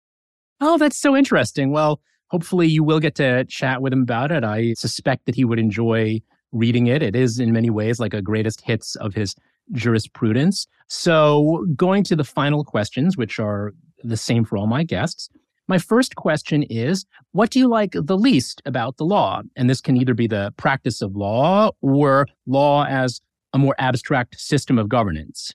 Oh, 0.60 0.80
that's 0.80 0.98
so 0.98 1.16
interesting. 1.16 1.72
Well, 1.72 2.02
hopefully 2.30 2.68
you 2.68 2.84
will 2.84 3.00
get 3.00 3.14
to 3.16 3.46
chat 3.46 3.84
with 3.84 3.94
him 3.94 4.02
about 4.02 4.32
it. 4.32 4.44
I 4.44 4.74
suspect 4.74 5.28
that 5.28 5.36
he 5.36 5.46
would 5.46 5.60
enjoy 5.60 6.22
reading 6.52 6.88
it. 6.88 7.04
It 7.04 7.16
is 7.16 7.40
in 7.40 7.52
many 7.52 7.70
ways 7.70 8.00
like 8.00 8.16
a 8.16 8.22
greatest 8.24 8.62
hits 8.62 8.96
of 8.96 9.14
his 9.14 9.36
jurisprudence. 9.72 10.68
So, 10.88 11.66
going 11.76 12.04
to 12.06 12.16
the 12.16 12.24
final 12.24 12.64
questions, 12.64 13.18
which 13.18 13.40
are 13.40 13.74
the 14.04 14.18
same 14.18 14.46
for 14.46 14.58
all 14.58 14.68
my 14.68 14.84
guests. 14.84 15.30
My 15.68 15.80
first 15.80 16.16
question 16.16 16.64
is 16.64 17.06
What 17.32 17.50
do 17.50 17.60
you 17.60 17.68
like 17.68 17.94
the 17.94 18.18
least 18.18 18.62
about 18.66 18.98
the 18.98 19.06
law? 19.06 19.42
And 19.56 19.70
this 19.70 19.82
can 19.82 19.98
either 19.98 20.14
be 20.14 20.28
the 20.28 20.54
practice 20.58 21.02
of 21.02 21.16
law 21.16 21.72
or 21.82 22.28
law 22.46 22.86
as 22.86 23.22
a 23.54 23.58
more 23.58 23.76
abstract 23.80 24.40
system 24.40 24.78
of 24.78 24.90
governance. 24.90 25.52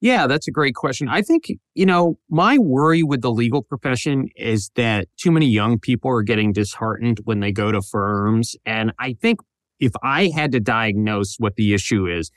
Yeah, 0.00 0.26
that's 0.26 0.46
a 0.46 0.50
great 0.50 0.74
question. 0.74 1.08
I 1.08 1.22
think, 1.22 1.50
you 1.74 1.86
know, 1.86 2.18
my 2.28 2.58
worry 2.58 3.02
with 3.02 3.22
the 3.22 3.30
legal 3.30 3.62
profession 3.62 4.28
is 4.36 4.70
that 4.74 5.08
too 5.16 5.30
many 5.30 5.46
young 5.46 5.78
people 5.78 6.10
are 6.10 6.22
getting 6.22 6.52
disheartened 6.52 7.20
when 7.24 7.40
they 7.40 7.52
go 7.52 7.72
to 7.72 7.80
firms. 7.80 8.54
And 8.66 8.92
I 8.98 9.14
think 9.14 9.40
if 9.80 9.92
I 10.02 10.28
had 10.28 10.52
to 10.52 10.60
diagnose 10.60 11.36
what 11.38 11.56
the 11.56 11.72
issue 11.72 12.06
is, 12.06 12.30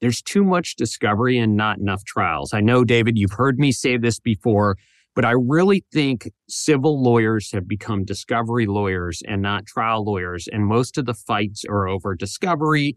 there's 0.00 0.22
too 0.22 0.44
much 0.44 0.76
discovery 0.76 1.38
and 1.38 1.56
not 1.56 1.78
enough 1.78 2.04
trials. 2.04 2.52
I 2.54 2.60
know, 2.60 2.84
David, 2.84 3.18
you've 3.18 3.32
heard 3.32 3.58
me 3.58 3.72
say 3.72 3.96
this 3.96 4.18
before, 4.18 4.76
but 5.14 5.24
I 5.24 5.32
really 5.32 5.84
think 5.92 6.30
civil 6.48 7.02
lawyers 7.02 7.52
have 7.52 7.68
become 7.68 8.04
discovery 8.04 8.66
lawyers 8.66 9.22
and 9.26 9.42
not 9.42 9.66
trial 9.66 10.04
lawyers. 10.04 10.48
And 10.50 10.66
most 10.66 10.96
of 10.98 11.06
the 11.06 11.14
fights 11.14 11.64
are 11.68 11.88
over 11.88 12.14
discovery. 12.14 12.96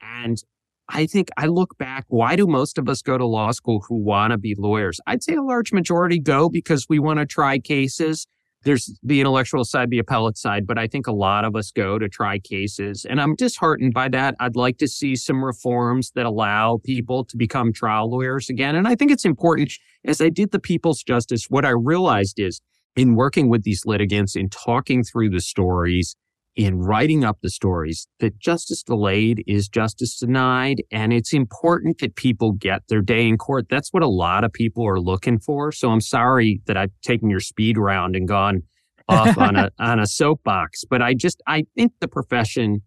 And 0.00 0.42
I 0.88 1.06
think 1.06 1.30
I 1.36 1.46
look 1.46 1.78
back, 1.78 2.04
why 2.08 2.36
do 2.36 2.46
most 2.46 2.76
of 2.76 2.88
us 2.88 3.00
go 3.00 3.16
to 3.16 3.24
law 3.24 3.52
school 3.52 3.84
who 3.88 3.96
want 3.96 4.32
to 4.32 4.38
be 4.38 4.54
lawyers? 4.58 5.00
I'd 5.06 5.22
say 5.22 5.34
a 5.34 5.42
large 5.42 5.72
majority 5.72 6.18
go 6.18 6.50
because 6.50 6.86
we 6.88 6.98
want 6.98 7.18
to 7.18 7.26
try 7.26 7.58
cases 7.58 8.26
there's 8.64 8.98
the 9.02 9.20
intellectual 9.20 9.64
side, 9.64 9.90
the 9.90 9.98
appellate 9.98 10.36
side, 10.36 10.66
but 10.66 10.78
I 10.78 10.86
think 10.86 11.06
a 11.06 11.12
lot 11.12 11.44
of 11.44 11.56
us 11.56 11.70
go 11.70 11.98
to 11.98 12.08
try 12.08 12.38
cases. 12.38 13.04
And 13.08 13.20
I'm 13.20 13.34
disheartened 13.34 13.94
by 13.94 14.08
that. 14.10 14.34
I'd 14.40 14.56
like 14.56 14.78
to 14.78 14.88
see 14.88 15.16
some 15.16 15.44
reforms 15.44 16.12
that 16.14 16.26
allow 16.26 16.80
people 16.84 17.24
to 17.24 17.36
become 17.36 17.72
trial 17.72 18.10
lawyers 18.10 18.48
again. 18.48 18.76
And 18.76 18.86
I 18.86 18.94
think 18.94 19.10
it's 19.10 19.24
important. 19.24 19.72
As 20.04 20.20
I 20.20 20.28
did 20.28 20.50
the 20.50 20.58
People's 20.58 21.02
Justice, 21.02 21.46
what 21.48 21.64
I 21.64 21.70
realized 21.70 22.38
is 22.38 22.60
in 22.96 23.14
working 23.14 23.48
with 23.48 23.62
these 23.62 23.84
litigants, 23.86 24.36
in 24.36 24.48
talking 24.48 25.02
through 25.02 25.30
the 25.30 25.40
stories, 25.40 26.16
in 26.54 26.78
writing 26.78 27.24
up 27.24 27.38
the 27.42 27.50
stories 27.50 28.06
that 28.20 28.38
justice 28.38 28.82
delayed 28.82 29.42
is 29.46 29.68
justice 29.68 30.18
denied. 30.18 30.82
And 30.90 31.12
it's 31.12 31.32
important 31.32 31.98
that 31.98 32.14
people 32.16 32.52
get 32.52 32.82
their 32.88 33.00
day 33.00 33.26
in 33.26 33.38
court. 33.38 33.66
That's 33.70 33.92
what 33.92 34.02
a 34.02 34.08
lot 34.08 34.44
of 34.44 34.52
people 34.52 34.86
are 34.86 35.00
looking 35.00 35.38
for. 35.38 35.72
So 35.72 35.90
I'm 35.90 36.00
sorry 36.00 36.60
that 36.66 36.76
I've 36.76 36.92
taken 37.02 37.30
your 37.30 37.40
speed 37.40 37.78
round 37.78 38.14
and 38.14 38.28
gone 38.28 38.62
off 39.08 39.38
on 39.38 39.56
a, 39.56 39.70
on 39.78 39.98
a 39.98 40.06
soapbox, 40.06 40.84
but 40.88 41.00
I 41.00 41.14
just, 41.14 41.42
I 41.46 41.64
think 41.74 41.92
the 42.00 42.08
profession 42.08 42.82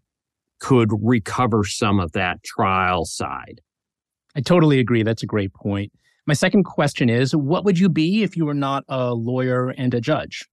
could 0.59 0.89
recover 1.01 1.63
some 1.63 1.99
of 1.99 2.11
that 2.13 2.43
trial 2.43 3.05
side. 3.05 3.61
I 4.36 4.41
totally 4.41 4.80
agree. 4.80 5.03
That's 5.03 5.24
a 5.24 5.28
great 5.28 5.53
point. 5.53 5.91
My 6.28 6.34
second 6.34 6.63
question 6.63 7.09
is, 7.09 7.36
what 7.36 7.63
would 7.66 7.78
you 7.78 7.89
be 7.89 8.24
if 8.24 8.36
you 8.36 8.45
were 8.45 8.53
not 8.53 8.84
a 8.88 9.13
lawyer 9.13 9.70
and 9.70 9.93
a 9.93 10.01
judge? 10.01 10.45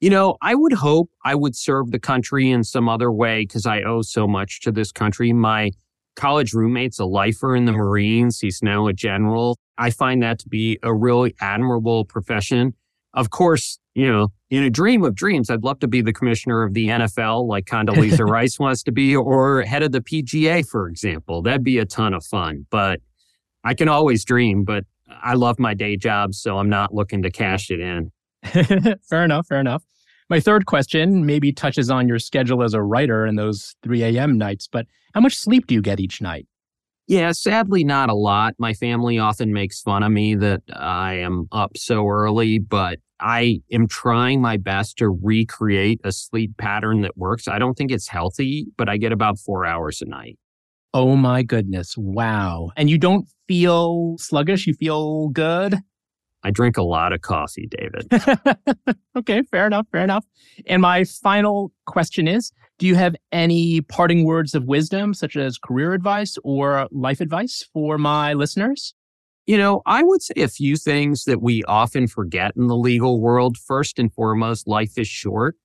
You 0.00 0.10
know, 0.10 0.36
I 0.42 0.54
would 0.54 0.72
hope 0.72 1.10
I 1.24 1.34
would 1.34 1.56
serve 1.56 1.90
the 1.90 1.98
country 1.98 2.50
in 2.50 2.64
some 2.64 2.88
other 2.88 3.10
way 3.10 3.42
because 3.42 3.64
I 3.64 3.82
owe 3.82 4.02
so 4.02 4.26
much 4.26 4.60
to 4.62 4.72
this 4.72 4.92
country. 4.92 5.32
My 5.32 5.70
college 6.16 6.52
roommate's 6.52 6.98
a 6.98 7.04
lifer 7.04 7.56
in 7.56 7.64
the 7.64 7.72
Marines. 7.72 8.40
He's 8.40 8.62
now 8.62 8.86
a 8.86 8.92
general. 8.92 9.56
I 9.78 9.90
find 9.90 10.22
that 10.22 10.38
to 10.40 10.48
be 10.48 10.78
a 10.82 10.94
really 10.94 11.34
admirable 11.40 12.04
profession. 12.04 12.74
Of 13.14 13.30
course, 13.30 13.78
you 13.94 14.10
know, 14.10 14.28
in 14.50 14.62
a 14.64 14.70
dream 14.70 15.04
of 15.04 15.14
dreams, 15.14 15.50
I'd 15.50 15.64
love 15.64 15.78
to 15.80 15.88
be 15.88 16.00
the 16.00 16.12
commissioner 16.12 16.62
of 16.62 16.74
the 16.74 16.88
NFL 16.88 17.46
like 17.46 17.64
Condoleezza 17.64 18.26
Rice 18.28 18.58
wants 18.58 18.82
to 18.84 18.92
be, 18.92 19.14
or 19.14 19.62
head 19.62 19.82
of 19.82 19.92
the 19.92 20.00
PGA, 20.00 20.66
for 20.66 20.88
example. 20.88 21.42
That'd 21.42 21.64
be 21.64 21.78
a 21.78 21.84
ton 21.84 22.14
of 22.14 22.24
fun. 22.24 22.66
But 22.70 23.00
I 23.62 23.74
can 23.74 23.88
always 23.88 24.24
dream, 24.24 24.64
but 24.64 24.84
I 25.08 25.34
love 25.34 25.58
my 25.58 25.74
day 25.74 25.96
job, 25.96 26.34
so 26.34 26.58
I'm 26.58 26.68
not 26.68 26.94
looking 26.94 27.22
to 27.22 27.30
cash 27.30 27.70
it 27.70 27.80
in. 27.80 28.10
fair 29.08 29.24
enough. 29.24 29.46
Fair 29.46 29.60
enough. 29.60 29.84
My 30.30 30.40
third 30.40 30.66
question 30.66 31.26
maybe 31.26 31.52
touches 31.52 31.90
on 31.90 32.08
your 32.08 32.18
schedule 32.18 32.62
as 32.62 32.72
a 32.74 32.82
writer 32.82 33.24
and 33.24 33.38
those 33.38 33.76
3 33.82 34.02
a.m. 34.02 34.38
nights, 34.38 34.66
but 34.66 34.86
how 35.14 35.20
much 35.20 35.36
sleep 35.36 35.66
do 35.66 35.74
you 35.74 35.82
get 35.82 36.00
each 36.00 36.20
night? 36.22 36.46
Yeah, 37.06 37.32
sadly, 37.32 37.84
not 37.84 38.08
a 38.08 38.14
lot. 38.14 38.54
My 38.58 38.72
family 38.72 39.18
often 39.18 39.52
makes 39.52 39.82
fun 39.82 40.02
of 40.02 40.10
me 40.10 40.34
that 40.36 40.62
I 40.74 41.14
am 41.14 41.46
up 41.52 41.76
so 41.76 42.08
early, 42.08 42.58
but 42.58 42.98
I 43.20 43.60
am 43.70 43.86
trying 43.86 44.40
my 44.40 44.56
best 44.56 44.96
to 44.98 45.10
recreate 45.10 46.00
a 46.02 46.12
sleep 46.12 46.56
pattern 46.56 47.02
that 47.02 47.18
works. 47.18 47.46
I 47.46 47.58
don't 47.58 47.74
think 47.74 47.90
it's 47.90 48.08
healthy, 48.08 48.66
but 48.78 48.88
I 48.88 48.96
get 48.96 49.12
about 49.12 49.38
four 49.38 49.66
hours 49.66 50.00
a 50.00 50.06
night. 50.06 50.38
Oh 50.94 51.16
my 51.16 51.42
goodness. 51.42 51.94
Wow. 51.98 52.70
And 52.76 52.88
you 52.88 52.96
don't 52.96 53.28
feel 53.48 54.16
sluggish? 54.18 54.66
You 54.66 54.72
feel 54.74 55.28
good? 55.28 55.80
I 56.44 56.50
drink 56.50 56.76
a 56.76 56.82
lot 56.82 57.12
of 57.12 57.22
coffee, 57.22 57.68
David. 57.70 58.06
okay, 59.16 59.42
fair 59.42 59.66
enough, 59.66 59.86
fair 59.90 60.02
enough. 60.02 60.24
And 60.66 60.82
my 60.82 61.04
final 61.04 61.72
question 61.86 62.28
is 62.28 62.52
Do 62.78 62.86
you 62.86 62.94
have 62.94 63.16
any 63.32 63.80
parting 63.80 64.24
words 64.24 64.54
of 64.54 64.64
wisdom, 64.64 65.14
such 65.14 65.36
as 65.36 65.58
career 65.58 65.94
advice 65.94 66.36
or 66.44 66.86
life 66.90 67.20
advice 67.20 67.66
for 67.72 67.98
my 67.98 68.34
listeners? 68.34 68.94
You 69.46 69.58
know, 69.58 69.82
I 69.84 70.02
would 70.02 70.22
say 70.22 70.42
a 70.42 70.48
few 70.48 70.76
things 70.76 71.24
that 71.24 71.42
we 71.42 71.62
often 71.64 72.06
forget 72.06 72.52
in 72.56 72.66
the 72.66 72.76
legal 72.76 73.20
world. 73.20 73.58
First 73.58 73.98
and 73.98 74.12
foremost, 74.12 74.66
life 74.66 74.96
is 74.96 75.08
short. 75.08 75.56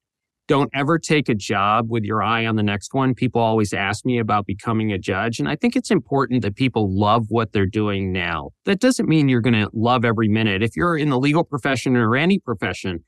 Don't 0.49 0.71
ever 0.73 0.97
take 0.97 1.29
a 1.29 1.35
job 1.35 1.91
with 1.91 2.03
your 2.03 2.23
eye 2.23 2.47
on 2.47 2.55
the 2.55 2.63
next 2.63 2.95
one. 2.95 3.13
People 3.13 3.39
always 3.39 3.71
ask 3.71 4.03
me 4.03 4.17
about 4.17 4.47
becoming 4.47 4.91
a 4.91 4.97
judge. 4.97 5.37
And 5.37 5.47
I 5.47 5.55
think 5.55 5.75
it's 5.75 5.91
important 5.91 6.41
that 6.41 6.55
people 6.55 6.89
love 6.91 7.27
what 7.29 7.51
they're 7.51 7.67
doing 7.67 8.11
now. 8.11 8.49
That 8.65 8.79
doesn't 8.79 9.07
mean 9.07 9.29
you're 9.29 9.41
going 9.41 9.53
to 9.53 9.69
love 9.73 10.03
every 10.03 10.27
minute. 10.27 10.63
If 10.63 10.75
you're 10.75 10.97
in 10.97 11.11
the 11.11 11.19
legal 11.19 11.43
profession 11.43 11.95
or 11.95 12.15
any 12.15 12.39
profession, 12.39 13.01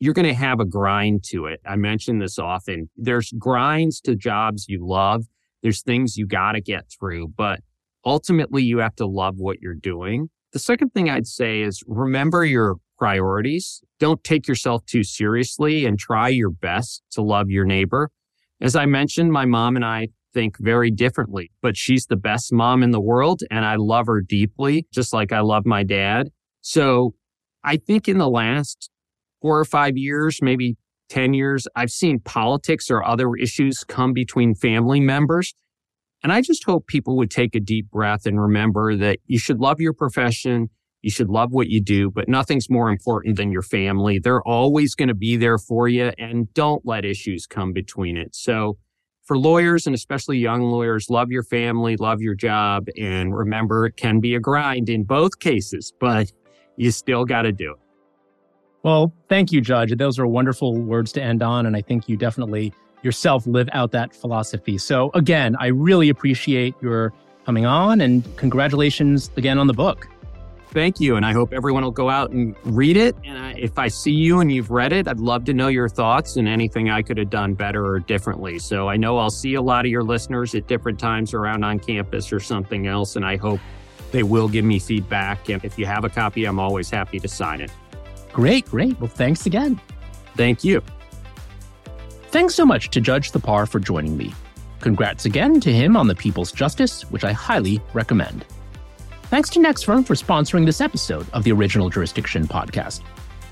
you're 0.00 0.12
going 0.12 0.26
to 0.26 0.34
have 0.34 0.58
a 0.58 0.64
grind 0.64 1.22
to 1.28 1.46
it. 1.46 1.60
I 1.64 1.76
mention 1.76 2.18
this 2.18 2.36
often. 2.36 2.90
There's 2.96 3.32
grinds 3.38 4.00
to 4.00 4.16
jobs 4.16 4.66
you 4.68 4.84
love. 4.84 5.26
There's 5.62 5.82
things 5.82 6.16
you 6.16 6.26
got 6.26 6.52
to 6.52 6.60
get 6.60 6.86
through, 6.98 7.28
but 7.36 7.60
ultimately 8.04 8.64
you 8.64 8.78
have 8.78 8.96
to 8.96 9.06
love 9.06 9.34
what 9.36 9.60
you're 9.60 9.74
doing. 9.74 10.30
The 10.52 10.58
second 10.58 10.88
thing 10.94 11.08
I'd 11.08 11.28
say 11.28 11.60
is 11.60 11.80
remember 11.86 12.44
your 12.44 12.78
priorities. 12.98 13.82
Don't 13.98 14.22
take 14.24 14.48
yourself 14.48 14.84
too 14.86 15.02
seriously 15.02 15.86
and 15.86 15.98
try 15.98 16.28
your 16.28 16.50
best 16.50 17.02
to 17.12 17.22
love 17.22 17.50
your 17.50 17.64
neighbor. 17.64 18.10
As 18.60 18.74
I 18.76 18.86
mentioned, 18.86 19.32
my 19.32 19.44
mom 19.44 19.76
and 19.76 19.84
I 19.84 20.08
think 20.34 20.56
very 20.58 20.90
differently, 20.90 21.50
but 21.62 21.76
she's 21.76 22.06
the 22.06 22.16
best 22.16 22.52
mom 22.52 22.82
in 22.82 22.90
the 22.90 23.00
world 23.00 23.42
and 23.50 23.64
I 23.64 23.76
love 23.76 24.06
her 24.06 24.20
deeply, 24.20 24.86
just 24.92 25.12
like 25.12 25.32
I 25.32 25.40
love 25.40 25.64
my 25.64 25.84
dad. 25.84 26.28
So 26.60 27.14
I 27.64 27.76
think 27.76 28.08
in 28.08 28.18
the 28.18 28.28
last 28.28 28.90
four 29.40 29.58
or 29.58 29.64
five 29.64 29.96
years, 29.96 30.40
maybe 30.42 30.76
10 31.08 31.34
years, 31.34 31.66
I've 31.74 31.90
seen 31.90 32.20
politics 32.20 32.90
or 32.90 33.04
other 33.04 33.34
issues 33.36 33.84
come 33.84 34.12
between 34.12 34.54
family 34.54 35.00
members. 35.00 35.54
And 36.22 36.32
I 36.32 36.40
just 36.40 36.64
hope 36.64 36.86
people 36.86 37.16
would 37.16 37.30
take 37.30 37.54
a 37.54 37.60
deep 37.60 37.90
breath 37.90 38.26
and 38.26 38.40
remember 38.40 38.96
that 38.96 39.20
you 39.26 39.38
should 39.38 39.60
love 39.60 39.80
your 39.80 39.92
profession. 39.92 40.68
You 41.08 41.10
should 41.10 41.30
love 41.30 41.52
what 41.52 41.68
you 41.68 41.80
do, 41.80 42.10
but 42.10 42.28
nothing's 42.28 42.68
more 42.68 42.90
important 42.90 43.38
than 43.38 43.50
your 43.50 43.62
family. 43.62 44.18
They're 44.18 44.42
always 44.42 44.94
going 44.94 45.08
to 45.08 45.14
be 45.14 45.38
there 45.38 45.56
for 45.56 45.88
you 45.88 46.12
and 46.18 46.52
don't 46.52 46.84
let 46.84 47.06
issues 47.06 47.46
come 47.46 47.72
between 47.72 48.18
it. 48.18 48.36
So 48.36 48.76
for 49.22 49.38
lawyers 49.38 49.86
and 49.86 49.94
especially 49.94 50.36
young 50.36 50.64
lawyers, 50.64 51.08
love 51.08 51.30
your 51.30 51.44
family, 51.44 51.96
love 51.96 52.20
your 52.20 52.34
job. 52.34 52.88
And 52.98 53.34
remember, 53.34 53.86
it 53.86 53.96
can 53.96 54.20
be 54.20 54.34
a 54.34 54.38
grind 54.38 54.90
in 54.90 55.04
both 55.04 55.38
cases, 55.38 55.94
but 55.98 56.30
you 56.76 56.90
still 56.90 57.24
got 57.24 57.42
to 57.42 57.52
do 57.52 57.70
it. 57.70 57.78
Well, 58.82 59.10
thank 59.30 59.50
you, 59.50 59.62
Judge. 59.62 59.96
Those 59.96 60.18
are 60.18 60.26
wonderful 60.26 60.78
words 60.78 61.10
to 61.12 61.22
end 61.22 61.42
on. 61.42 61.64
And 61.64 61.74
I 61.74 61.80
think 61.80 62.06
you 62.06 62.18
definitely 62.18 62.74
yourself 63.00 63.46
live 63.46 63.70
out 63.72 63.92
that 63.92 64.14
philosophy. 64.14 64.76
So, 64.76 65.10
again, 65.14 65.56
I 65.58 65.68
really 65.68 66.10
appreciate 66.10 66.74
your 66.82 67.14
coming 67.46 67.64
on 67.64 68.02
and 68.02 68.22
congratulations 68.36 69.30
again 69.38 69.58
on 69.58 69.68
the 69.68 69.72
book. 69.72 70.06
Thank 70.70 71.00
you. 71.00 71.16
And 71.16 71.24
I 71.24 71.32
hope 71.32 71.52
everyone 71.52 71.82
will 71.82 71.90
go 71.90 72.10
out 72.10 72.30
and 72.30 72.54
read 72.64 72.96
it. 72.96 73.16
And 73.24 73.58
if 73.58 73.78
I 73.78 73.88
see 73.88 74.12
you 74.12 74.40
and 74.40 74.52
you've 74.52 74.70
read 74.70 74.92
it, 74.92 75.08
I'd 75.08 75.18
love 75.18 75.44
to 75.46 75.54
know 75.54 75.68
your 75.68 75.88
thoughts 75.88 76.36
and 76.36 76.46
anything 76.46 76.90
I 76.90 77.00
could 77.02 77.16
have 77.16 77.30
done 77.30 77.54
better 77.54 77.86
or 77.86 78.00
differently. 78.00 78.58
So 78.58 78.88
I 78.88 78.96
know 78.96 79.16
I'll 79.16 79.30
see 79.30 79.54
a 79.54 79.62
lot 79.62 79.86
of 79.86 79.90
your 79.90 80.04
listeners 80.04 80.54
at 80.54 80.66
different 80.66 80.98
times 80.98 81.32
around 81.32 81.64
on 81.64 81.78
campus 81.78 82.32
or 82.32 82.40
something 82.40 82.86
else. 82.86 83.16
And 83.16 83.24
I 83.24 83.36
hope 83.36 83.60
they 84.12 84.22
will 84.22 84.48
give 84.48 84.64
me 84.64 84.78
feedback. 84.78 85.48
And 85.48 85.64
if 85.64 85.78
you 85.78 85.86
have 85.86 86.04
a 86.04 86.10
copy, 86.10 86.44
I'm 86.44 86.58
always 86.58 86.90
happy 86.90 87.18
to 87.18 87.28
sign 87.28 87.60
it. 87.60 87.70
Great, 88.32 88.66
great. 88.66 89.00
Well, 89.00 89.08
thanks 89.08 89.46
again. 89.46 89.80
Thank 90.36 90.64
you. 90.64 90.82
Thanks 92.30 92.54
so 92.54 92.66
much 92.66 92.90
to 92.90 93.00
Judge 93.00 93.32
Thapar 93.32 93.66
for 93.66 93.80
joining 93.80 94.16
me. 94.16 94.34
Congrats 94.80 95.24
again 95.24 95.60
to 95.60 95.72
him 95.72 95.96
on 95.96 96.06
the 96.06 96.14
People's 96.14 96.52
Justice, 96.52 97.02
which 97.10 97.24
I 97.24 97.32
highly 97.32 97.80
recommend. 97.94 98.44
Thanks 99.30 99.50
to 99.50 99.58
NextFirm 99.58 100.06
for 100.06 100.14
sponsoring 100.14 100.64
this 100.64 100.80
episode 100.80 101.26
of 101.34 101.44
the 101.44 101.52
Original 101.52 101.90
Jurisdiction 101.90 102.48
podcast. 102.48 103.02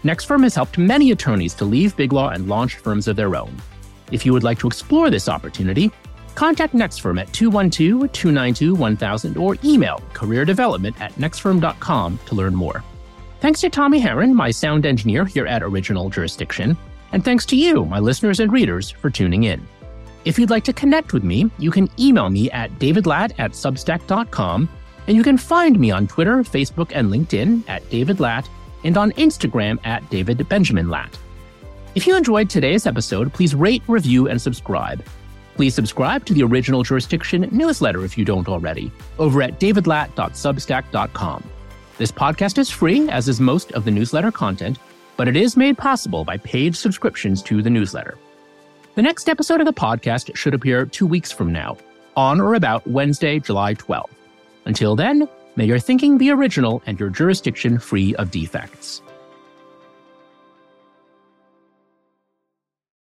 NextFirm 0.05 0.43
has 0.45 0.55
helped 0.55 0.79
many 0.79 1.11
attorneys 1.11 1.53
to 1.53 1.67
leave 1.67 1.95
big 1.97 2.15
law 2.15 2.31
and 2.31 2.49
launch 2.49 2.77
firms 2.77 3.09
of 3.09 3.17
their 3.17 3.37
own. 3.37 3.55
If 4.11 4.25
you 4.25 4.33
would 4.33 4.43
like 4.43 4.59
to 4.61 4.69
explore 4.69 5.11
this 5.11 5.29
opportunity, 5.29 5.93
contact 6.35 6.73
NextFirm 6.73 7.21
at 7.21 7.31
212 7.35 8.11
292 8.11 8.75
1000 8.75 9.37
or 9.37 9.59
email 9.63 10.01
careerdevelopment 10.15 10.99
at 10.99 11.13
nextfirm.com 11.17 12.19
to 12.25 12.35
learn 12.35 12.55
more. 12.55 12.83
Thanks 13.41 13.61
to 13.61 13.69
Tommy 13.69 13.99
Herron, 13.99 14.35
my 14.35 14.51
sound 14.51 14.87
engineer 14.87 15.27
here 15.27 15.47
at 15.47 15.63
Original 15.63 16.09
Jurisdiction, 16.09 16.75
and 17.13 17.23
thanks 17.23 17.45
to 17.47 17.57
you, 17.57 17.85
my 17.85 17.99
listeners 17.99 18.41
and 18.41 18.51
readers, 18.51 18.91
for 18.91 19.11
tuning 19.11 19.45
in. 19.45 19.69
If 20.25 20.39
you'd 20.39 20.49
like 20.49 20.65
to 20.65 20.73
connect 20.73 21.13
with 21.13 21.23
me, 21.23 21.51
you 21.59 21.71
can 21.71 21.91
email 22.01 22.31
me 22.31 22.51
at 22.51 22.73
davidlat 22.79 23.35
at 23.39 23.51
substack.com 23.51 24.71
and 25.07 25.17
you 25.17 25.23
can 25.23 25.39
find 25.39 25.79
me 25.79 25.91
on 25.91 26.07
Twitter, 26.07 26.39
Facebook, 26.39 26.93
and 26.95 27.11
LinkedIn 27.11 27.69
at 27.69 27.89
David 27.91 28.21
Lat 28.21 28.49
and 28.85 28.97
on 28.97 29.13
Instagram 29.13 29.79
at 29.85 30.09
David 30.11 30.49
Benjamin 30.49 30.89
Lat. 30.89 31.19
If 31.95 32.07
you 32.07 32.17
enjoyed 32.17 32.51
today's 32.51 32.87
episode, 32.87 33.33
please 33.33 33.55
rate, 33.55 33.83
review, 33.89 34.29
and 34.29 34.41
subscribe. 34.41 35.05
Please 35.55 35.75
subscribe 35.75 36.27
to 36.27 36.35
the 36.35 36.43
Original 36.43 36.83
Jurisdiction 36.83 37.49
newsletter 37.51 38.05
if 38.05 38.19
you 38.19 38.25
don't 38.25 38.49
already, 38.49 38.93
over 39.19 39.41
at 39.41 39.59
davidlat.substack.com. 39.59 41.45
This 41.97 42.13
podcast 42.13 42.59
is 42.59 42.69
free, 42.71 43.09
as 43.09 43.29
is 43.29 43.41
most 43.41 43.73
of 43.73 43.87
the 43.87 43.91
newsletter 43.91 44.31
content, 44.31 44.79
but 45.17 45.29
it 45.29 45.37
is 45.37 45.57
made 45.57 45.79
possible 45.79 46.25
by 46.25 46.37
paid 46.37 46.77
subscriptions 46.77 47.43
to 47.45 47.63
the 47.63 47.71
newsletter. 47.71 48.19
The 48.97 49.03
next 49.03 49.31
episode 49.31 49.61
of 49.61 49.67
the 49.67 49.73
podcast 49.73 50.37
should 50.37 50.53
appear 50.53 50.85
two 50.85 51.07
weeks 51.07 51.33
from 51.33 51.53
now, 51.53 51.79
on 52.15 52.39
or 52.41 52.55
about 52.55 52.87
Wednesday, 52.87 53.39
July 53.39 53.75
12th. 53.75 54.16
Until 54.67 54.97
then, 54.97 55.29
may 55.57 55.65
your 55.65 55.79
thinking 55.79 56.19
be 56.19 56.31
original 56.31 56.83
and 56.87 57.01
your 57.01 57.09
jurisdiction 57.09 57.79
free 57.79 58.15
of 58.17 58.31
defects. 58.31 59.01